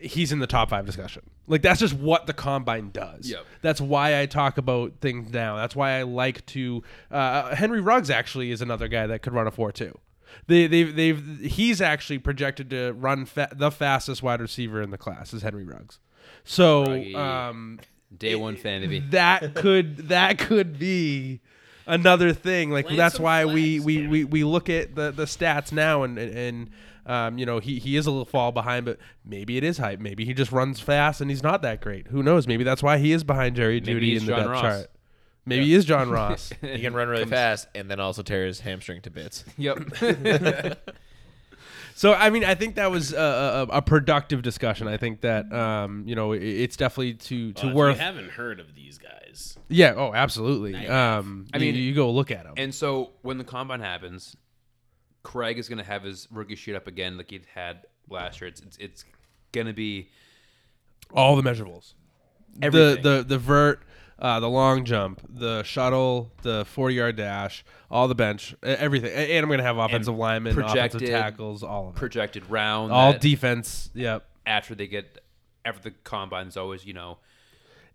he's 0.00 0.32
in 0.32 0.38
the 0.38 0.46
top 0.46 0.70
five 0.70 0.86
discussion. 0.86 1.22
Like 1.46 1.62
that's 1.62 1.80
just 1.80 1.94
what 1.94 2.26
the 2.26 2.32
combine 2.32 2.90
does. 2.90 3.28
Yep. 3.30 3.44
That's 3.60 3.80
why 3.80 4.20
I 4.20 4.26
talk 4.26 4.56
about 4.58 4.94
things 5.00 5.32
now. 5.32 5.56
That's 5.56 5.74
why 5.76 5.98
I 5.98 6.02
like 6.02 6.44
to. 6.46 6.82
Uh, 7.10 7.54
Henry 7.54 7.80
Ruggs 7.80 8.08
actually 8.10 8.50
is 8.52 8.62
another 8.62 8.88
guy 8.88 9.06
that 9.06 9.20
could 9.22 9.32
run 9.32 9.46
a 9.46 9.50
four 9.50 9.72
two. 9.72 9.98
They 10.46 10.66
they've 10.66 10.94
they've 10.94 11.40
he's 11.40 11.80
actually 11.80 12.18
projected 12.18 12.70
to 12.70 12.92
run 12.92 13.24
fa- 13.26 13.50
the 13.52 13.70
fastest 13.70 14.22
wide 14.22 14.40
receiver 14.40 14.82
in 14.82 14.90
the 14.90 14.98
class 14.98 15.32
is 15.32 15.42
Henry 15.42 15.64
Ruggs. 15.64 15.98
So 16.44 16.84
Ruggy. 16.86 17.14
um, 17.14 17.80
Day 18.16 18.34
one 18.34 18.56
fan, 18.56 18.80
maybe. 18.80 19.00
that 19.10 19.54
could 19.54 20.08
that 20.08 20.38
could 20.38 20.78
be 20.78 21.40
another 21.86 22.32
thing. 22.32 22.70
Like 22.70 22.86
Plant 22.86 22.98
that's 22.98 23.20
why 23.20 23.44
we, 23.44 23.78
flags, 23.78 23.84
we, 23.86 23.96
damn 23.98 24.10
we, 24.10 24.24
we 24.24 24.44
look 24.44 24.68
at 24.68 24.94
the, 24.96 25.12
the 25.12 25.24
stats 25.26 25.70
now 25.72 26.02
and 26.02 26.18
and, 26.18 26.36
and 26.36 26.70
um, 27.06 27.38
you 27.38 27.46
know 27.46 27.60
he, 27.60 27.78
he 27.78 27.96
is 27.96 28.06
a 28.06 28.10
little 28.10 28.24
fall 28.24 28.50
behind, 28.52 28.84
but 28.84 28.98
maybe 29.24 29.56
it 29.56 29.64
is 29.64 29.78
hype. 29.78 30.00
Maybe 30.00 30.24
he 30.24 30.34
just 30.34 30.50
runs 30.52 30.80
fast 30.80 31.20
and 31.20 31.30
he's 31.30 31.42
not 31.42 31.62
that 31.62 31.80
great. 31.80 32.08
Who 32.08 32.22
knows? 32.22 32.46
Maybe 32.48 32.64
that's 32.64 32.82
why 32.82 32.98
he 32.98 33.12
is 33.12 33.22
behind 33.22 33.56
Jerry 33.56 33.80
Jeudy 33.80 34.00
he's 34.10 34.22
in 34.22 34.26
the 34.26 34.32
John 34.32 34.40
depth 34.40 34.50
Ross. 34.50 34.62
chart. 34.62 34.90
Maybe 35.50 35.66
he 35.66 35.74
is 35.74 35.84
John 35.84 36.08
Ross. 36.10 36.50
He 36.62 36.80
can 36.80 36.94
run 36.94 37.08
really 37.08 37.26
fast 37.26 37.68
and 37.74 37.90
then 37.90 38.00
also 38.00 38.22
tear 38.22 38.46
his 38.46 38.60
hamstring 38.60 39.02
to 39.02 39.10
bits. 39.10 39.44
Yep. 39.58 39.78
So 41.94 42.14
I 42.14 42.30
mean, 42.30 42.44
I 42.46 42.54
think 42.54 42.76
that 42.76 42.90
was 42.90 43.12
a, 43.12 43.66
a, 43.70 43.76
a 43.76 43.82
productive 43.82 44.40
discussion. 44.40 44.88
I 44.88 44.96
think 44.96 45.20
that 45.20 45.52
um, 45.52 46.04
you 46.06 46.14
know 46.14 46.32
it, 46.32 46.42
it's 46.42 46.74
definitely 46.76 47.14
to 47.14 47.52
to 47.52 47.66
Well, 47.66 47.70
if 47.70 47.74
worth. 47.76 47.96
you 47.96 48.02
haven't 48.02 48.30
heard 48.30 48.58
of 48.58 48.74
these 48.74 48.96
guys, 48.96 49.58
yeah. 49.68 49.92
Oh, 49.94 50.14
absolutely. 50.14 50.74
Um, 50.86 51.46
I 51.52 51.56
I 51.56 51.60
mean, 51.60 51.74
mean- 51.74 51.82
you, 51.84 51.94
go 51.94 52.10
look 52.10 52.30
at 52.30 52.44
them. 52.44 52.54
and 52.56 52.74
so 52.74 53.10
when 53.20 53.36
the 53.36 53.44
combine 53.44 53.80
happens, 53.80 54.34
Craig 55.24 55.58
is 55.58 55.68
going 55.68 55.76
to 55.78 55.84
have 55.84 56.02
his 56.02 56.26
rookie 56.30 56.56
shoot 56.56 56.74
up 56.74 56.86
again, 56.86 57.18
like 57.18 57.28
he 57.30 57.42
had 57.54 57.82
last 58.08 58.40
year. 58.40 58.48
It's 58.48 58.62
it's, 58.62 58.76
it's 58.78 59.04
going 59.52 59.66
to 59.66 59.74
be 59.74 60.08
all 61.12 61.36
the 61.36 61.42
measurables. 61.42 61.92
Everything. 62.62 63.02
The 63.02 63.18
the 63.18 63.24
the 63.24 63.38
vert, 63.38 63.82
uh, 64.20 64.38
the 64.40 64.48
long 64.48 64.84
jump, 64.84 65.20
the 65.28 65.62
shuttle, 65.62 66.30
the 66.42 66.64
forty 66.66 66.94
yard 66.96 67.16
dash, 67.16 67.64
all 67.90 68.06
the 68.08 68.14
bench, 68.14 68.54
everything. 68.62 69.12
And 69.12 69.44
I'm 69.44 69.50
gonna 69.50 69.62
have 69.62 69.78
offensive 69.78 70.14
linemen, 70.16 70.58
offensive 70.60 71.00
tackles, 71.04 71.62
all 71.62 71.88
of 71.88 71.94
it. 71.94 71.98
projected 71.98 72.48
round. 72.50 72.92
all 72.92 73.12
defense. 73.14 73.90
Yep. 73.94 74.26
after 74.46 74.74
they 74.74 74.86
get 74.86 75.18
after 75.64 75.90
the 75.90 75.90
combine's 76.04 76.56
always 76.56 76.84
you 76.86 76.94
know 76.94 77.18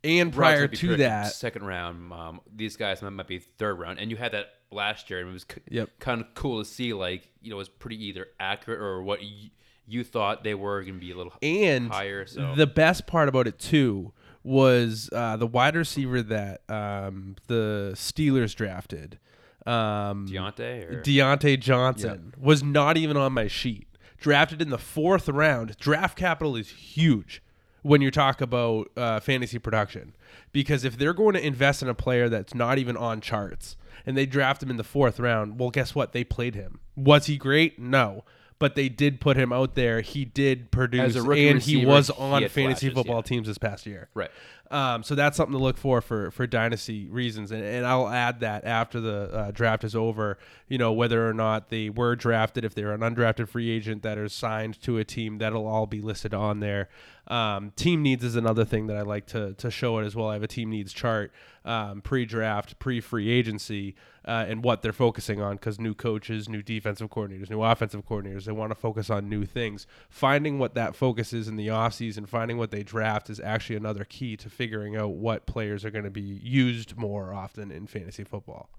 And 0.04 0.32
prior 0.34 0.68
to 0.68 0.98
that, 0.98 1.34
second 1.34 1.66
round. 1.66 2.12
Um, 2.14 2.42
these 2.56 2.76
guys 2.78 3.02
might, 3.02 3.10
might 3.10 3.28
be 3.28 3.40
third 3.40 3.76
round, 3.80 4.00
and 4.00 4.12
you 4.12 4.18
had 4.18 4.34
that 4.34 4.48
last 4.72 5.10
year, 5.10 5.20
and 5.20 5.30
it 5.30 5.34
was 5.34 5.46
c- 5.52 5.62
Yep. 5.70 5.90
kind 6.00 6.22
of 6.22 6.34
cool 6.36 6.64
to 6.64 6.70
see. 6.70 6.94
Like 6.94 7.28
you 7.42 7.50
know, 7.50 7.56
it 7.56 7.60
was 7.60 7.70
pretty 7.70 8.04
either 8.08 8.28
accurate 8.40 8.80
or 8.80 9.02
what 9.04 9.20
y- 9.22 9.50
you 9.88 10.04
thought 10.04 10.44
they 10.44 10.54
were 10.56 10.82
going 10.82 10.96
to 10.96 11.00
be 11.00 11.12
a 11.12 11.16
little 11.18 11.34
and 11.42 11.90
higher. 11.92 12.26
So 12.26 12.54
the 12.56 12.66
best 12.68 13.06
part 13.08 13.30
about 13.30 13.48
it 13.48 13.58
too 13.60 14.14
was 14.46 15.10
uh, 15.12 15.36
the 15.38 15.48
wide 15.48 15.76
receiver 15.76 16.22
that 16.22 16.62
um, 16.70 17.36
the 17.48 17.92
Steelers 17.96 18.56
drafted. 18.56 19.18
Um, 19.66 20.28
Diontae 20.28 20.92
or 20.92 21.02
Diontae 21.02 21.60
Johnson 21.60 22.36
was 22.40 22.62
not 22.64 22.96
even 22.96 23.18
on 23.18 23.34
my 23.34 23.48
sheet. 23.48 23.88
Drafted 24.20 24.62
in 24.62 24.70
the 24.70 24.78
fourth 24.78 25.28
round. 25.28 25.76
Draft 25.78 26.18
capital 26.18 26.56
is 26.56 26.70
huge 26.70 27.42
when 27.82 28.02
you 28.02 28.12
talk 28.12 28.40
about 28.40 28.90
uh, 28.96 29.20
fantasy 29.20 29.58
production 29.60 30.16
because 30.52 30.84
if 30.84 30.98
they're 30.98 31.14
going 31.14 31.34
to 31.34 31.46
invest 31.46 31.82
in 31.82 31.90
a 31.90 31.94
player 31.96 32.30
that's 32.30 32.54
not 32.54 32.78
even 32.78 32.96
on 32.96 33.22
charts 33.22 33.76
and 34.06 34.16
they 34.16 34.26
draft 34.28 34.62
him 34.62 34.70
in 34.70 34.78
the 34.78 34.84
fourth 34.84 35.20
round, 35.20 35.60
well, 35.60 35.72
guess 35.72 35.96
what? 35.96 36.12
They 36.12 36.24
played 36.24 36.54
him. 36.54 36.80
Was 36.96 37.26
he 37.26 37.38
great? 37.38 37.80
No. 37.80 38.24
But 38.58 38.76
they 38.76 38.88
did 38.88 39.20
put 39.20 39.36
him 39.36 39.52
out 39.52 39.76
there. 39.76 40.00
He 40.00 40.24
did 40.24 40.72
produce, 40.72 41.02
As 41.02 41.16
a 41.18 41.24
rookie 41.24 41.50
and 41.50 41.62
he 41.62 41.86
was 41.86 42.10
on 42.10 42.42
had 42.42 42.52
fantasy 42.52 42.88
flashes, 42.88 42.94
football 42.94 43.18
yeah. 43.18 43.22
teams 43.22 43.48
this 43.48 43.58
past 43.58 43.86
year. 43.86 44.08
right. 44.14 44.32
Um, 44.72 45.04
so 45.04 45.14
that's 45.14 45.38
something 45.38 45.56
to 45.56 45.64
look 45.64 45.78
for 45.78 46.02
for 46.02 46.32
for 46.32 46.48
dynasty 46.48 47.08
reasons, 47.08 47.52
and, 47.52 47.64
and 47.64 47.86
I'll 47.86 48.08
add 48.08 48.40
that 48.40 48.66
after 48.66 49.00
the 49.00 49.32
uh, 49.32 49.52
draft 49.52 49.84
is 49.84 49.96
over, 49.96 50.40
you 50.68 50.80
know 50.80 50.92
whether 50.92 51.30
or 51.30 51.34
not 51.34 51.70
they 51.70 51.92
were 51.92 52.16
drafted, 52.16 52.66
if 52.66 52.74
they're 52.74 52.92
an 52.92 53.02
undrafted 53.02 53.48
free 53.48 53.70
agent 53.70 54.02
that 54.02 54.18
are 54.18 54.28
signed 54.28 54.82
to 54.82 54.98
a 54.98 55.04
team, 55.04 55.38
that'll 55.38 55.68
all 55.68 55.86
be 55.86 56.02
listed 56.02 56.34
on 56.34 56.62
there. 56.62 56.90
Um, 57.28 57.72
team 57.76 58.04
needs 58.04 58.24
is 58.24 58.36
another 58.36 58.66
thing 58.66 58.88
that 58.88 58.98
I 58.98 59.02
like 59.02 59.26
to 59.28 59.54
to 59.54 59.72
show 59.72 59.98
it 59.98 60.06
as 60.06 60.16
well. 60.16 60.30
I 60.30 60.34
have 60.34 60.44
a 60.44 60.48
team 60.48 60.70
needs 60.70 60.94
chart, 60.94 61.32
um, 61.64 62.02
pre-draft, 62.02 62.78
pre-free 62.78 63.30
agency, 63.30 63.96
uh, 64.28 64.46
and 64.48 64.64
what 64.64 64.84
they're 64.84 64.94
focusing 64.94 65.42
on 65.42 65.56
because 65.56 65.80
new 65.80 65.96
coaches, 65.96 66.48
new 66.48 66.62
defensive 66.62 67.10
coordinators, 67.10 67.50
new 67.50 67.64
offensive 67.64 68.06
coordinators, 68.06 68.46
they 68.46 68.52
want 68.52 68.72
to 68.72 68.76
focus 68.76 69.10
on 69.10 69.28
new 69.28 69.44
things. 69.44 69.88
Finding 70.08 70.60
what 70.60 70.76
that 70.76 70.96
focus 70.96 71.34
is 71.34 71.48
in 71.48 71.56
the 71.56 71.68
offseason, 71.68 72.28
finding 72.28 72.58
what 72.58 72.70
they 72.70 72.84
draft 72.84 73.30
is 73.30 73.40
actually 73.40 73.76
another 73.76 74.06
key 74.06 74.38
to 74.38 74.50
figuring 74.50 74.96
out 74.96 75.14
what 75.14 75.48
players 75.48 75.84
are 75.84 75.92
going 75.92 76.06
to 76.06 76.12
be 76.12 76.22
used 76.22 76.96
more 76.96 77.34
often 77.34 77.72
in 77.72 77.88
fantasy 77.88 78.24
football. 78.24 78.70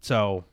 So, 0.00 0.44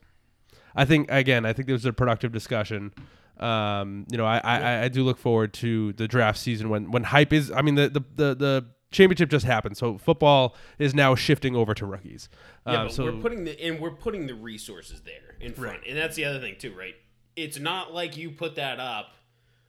I 0.76 0.84
think 0.84 1.10
again, 1.10 1.46
I 1.46 1.54
think 1.54 1.66
this 1.66 1.72
was 1.72 1.86
a 1.86 1.92
productive 1.94 2.30
discussion. 2.30 2.92
Um, 3.40 4.06
you 4.10 4.18
know, 4.18 4.26
I, 4.26 4.38
I, 4.42 4.82
I 4.84 4.88
do 4.88 5.04
look 5.04 5.18
forward 5.18 5.52
to 5.54 5.92
the 5.94 6.08
draft 6.08 6.38
season 6.38 6.68
when 6.68 6.90
when 6.90 7.04
hype 7.04 7.32
is. 7.32 7.50
I 7.50 7.62
mean, 7.62 7.74
the 7.76 7.88
the 7.88 8.00
the, 8.16 8.34
the 8.34 8.66
championship 8.90 9.28
just 9.30 9.44
happened, 9.44 9.76
so 9.76 9.98
football 9.98 10.56
is 10.78 10.94
now 10.94 11.14
shifting 11.14 11.54
over 11.54 11.74
to 11.74 11.86
rookies. 11.86 12.28
yeah, 12.66 12.80
Um, 12.80 12.86
but 12.86 12.94
so 12.94 13.04
we're 13.04 13.20
putting 13.20 13.44
the 13.44 13.60
and 13.64 13.80
we're 13.80 13.90
putting 13.90 14.26
the 14.26 14.34
resources 14.34 15.00
there 15.02 15.36
in 15.40 15.52
front, 15.54 15.80
and 15.86 15.96
that's 15.96 16.16
the 16.16 16.24
other 16.24 16.40
thing 16.40 16.56
too, 16.58 16.72
right? 16.74 16.94
It's 17.36 17.58
not 17.58 17.92
like 17.94 18.16
you 18.16 18.30
put 18.30 18.56
that 18.56 18.80
up 18.80 19.14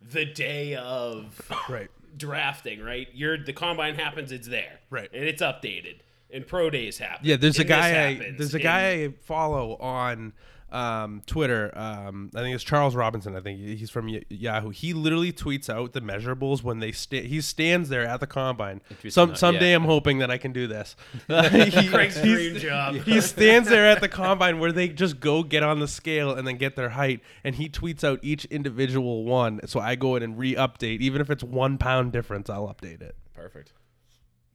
the 0.01 0.25
day 0.25 0.75
of 0.75 1.39
right. 1.69 1.89
drafting, 2.17 2.81
right? 2.81 3.07
You're 3.13 3.37
the 3.37 3.53
combine 3.53 3.95
happens, 3.95 4.31
it's 4.31 4.47
there, 4.47 4.79
Right. 4.89 5.09
and 5.13 5.23
it's 5.25 5.41
updated, 5.41 5.97
and 6.31 6.47
pro 6.47 6.69
days 6.69 6.97
happen. 6.97 7.27
Yeah, 7.27 7.35
there's 7.35 7.59
a 7.59 7.63
guy. 7.65 8.07
I, 8.07 8.33
there's 8.37 8.53
a 8.53 8.57
and- 8.57 8.63
guy 8.63 8.91
I 9.03 9.13
follow 9.21 9.75
on 9.75 10.33
um, 10.71 11.21
Twitter. 11.25 11.71
Um, 11.77 12.29
I 12.35 12.41
think 12.41 12.55
it's 12.55 12.63
Charles 12.63 12.95
Robinson. 12.95 13.35
I 13.35 13.41
think 13.41 13.59
he's 13.59 13.89
from 13.89 14.07
Y- 14.07 14.23
Yahoo. 14.29 14.69
He 14.69 14.93
literally 14.93 15.31
tweets 15.33 15.69
out 15.69 15.93
the 15.93 16.01
measurables 16.01 16.63
when 16.63 16.79
they 16.79 16.91
sta- 16.91 17.27
he 17.27 17.41
stands 17.41 17.89
there 17.89 18.05
at 18.05 18.19
the 18.19 18.27
combine. 18.27 18.81
Some 19.09 19.35
someday 19.35 19.69
yeah. 19.71 19.75
I'm 19.75 19.83
hoping 19.85 20.19
that 20.19 20.29
I 20.31 20.37
can 20.37 20.51
do 20.53 20.67
this. 20.67 20.95
He, 21.79 21.87
Craig's 21.89 22.19
dream 22.21 22.57
job. 22.57 22.95
he 22.95 23.21
stands 23.21 23.69
there 23.69 23.85
at 23.87 24.01
the 24.01 24.09
combine 24.09 24.59
where 24.59 24.71
they 24.71 24.89
just 24.89 25.19
go 25.19 25.43
get 25.43 25.63
on 25.63 25.79
the 25.79 25.87
scale 25.87 26.33
and 26.33 26.47
then 26.47 26.57
get 26.57 26.75
their 26.75 26.89
height, 26.89 27.21
and 27.43 27.55
he 27.55 27.69
tweets 27.69 28.03
out 28.03 28.19
each 28.21 28.45
individual 28.45 29.23
one. 29.25 29.59
So 29.65 29.79
I 29.79 29.95
go 29.95 30.15
in 30.15 30.23
and 30.23 30.37
re-update, 30.37 30.99
even 31.01 31.21
if 31.21 31.29
it's 31.29 31.43
one 31.43 31.77
pound 31.77 32.11
difference, 32.11 32.49
I'll 32.49 32.67
update 32.67 33.01
it. 33.01 33.15
Perfect. 33.33 33.71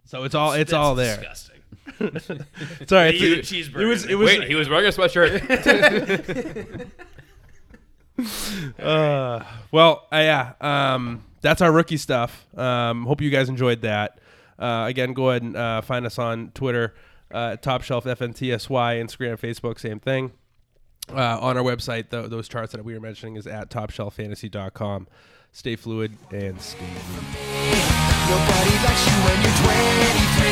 So 0.05 0.25
it's 0.25 0.35
all 0.35 0.53
it's 0.53 0.71
That's 0.71 0.73
all 0.73 0.95
there. 0.95 1.17
Disgusting. 1.17 1.51
Sorry, 2.87 3.17
You 3.19 3.35
it's, 3.35 3.53
it, 3.53 3.55
cheeseburger 3.55 3.83
it 3.83 3.87
was 3.87 4.05
it 4.07 4.15
was 4.15 4.27
Wait, 4.27 4.45
he 4.45 4.55
was 4.55 4.69
wearing 4.69 4.87
a 4.87 4.91
sweatshirt. 4.91 6.91
Uh, 8.79 9.43
well, 9.73 10.07
uh, 10.13 10.17
yeah. 10.19 10.53
Um, 10.61 11.25
that's 11.41 11.61
our 11.61 11.73
rookie 11.73 11.97
stuff. 11.97 12.47
Um, 12.57 13.07
hope 13.07 13.21
you 13.21 13.31
guys 13.31 13.49
enjoyed 13.49 13.83
that. 13.83 14.21
Uh, 14.57 14.85
again, 14.89 15.15
go 15.15 15.31
ahead 15.31 15.43
and 15.43 15.57
uh, 15.57 15.81
find 15.81 16.07
us 16.07 16.19
on 16.19 16.53
Twitter, 16.55 16.95
uh, 17.33 17.57
Top 17.57 17.83
Shelf 17.83 18.05
FNTSY, 18.05 18.69
Instagram, 19.03 19.39
Facebook, 19.39 19.81
same 19.81 19.99
thing. 19.99 20.33
Uh, 21.13 21.39
on 21.41 21.59
our 21.59 21.65
website, 21.65 22.11
tho- 22.11 22.29
those 22.29 22.49
charts 22.49 22.73
that 22.73 22.85
we 22.85 22.95
were 22.95 23.01
mentioning 23.01 23.37
is 23.37 23.47
at 23.47 23.69
topshelffantasy.com. 23.69 25.07
Stay 25.53 25.77
fluid 25.77 26.17
and 26.31 26.61
stay 26.61 26.87
loose. 26.87 28.04
Nobody 28.25 28.75
likes 28.81 29.05
you 29.05 29.17
when 29.21 29.37
you're 29.45 29.59
23 29.69 30.49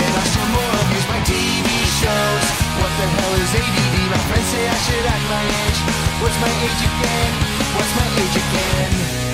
And 0.00 0.12
I 0.16 0.22
still 0.24 0.48
more 0.56 0.72
amuse 0.72 1.08
my 1.12 1.20
TV 1.28 1.68
shows 2.00 2.46
What 2.80 2.92
the 2.96 3.06
hell 3.12 3.34
is 3.44 3.52
ADD? 3.60 3.96
My 4.08 4.20
friends 4.32 4.48
say 4.48 4.64
I 4.64 4.78
should 4.88 5.04
act 5.04 5.24
my 5.28 5.44
age 5.44 5.80
What's 6.24 6.38
my 6.40 6.52
age 6.64 6.82
again? 6.88 7.32
What's 7.76 7.92
my 7.92 8.08
age 8.24 8.36
again? 8.40 9.27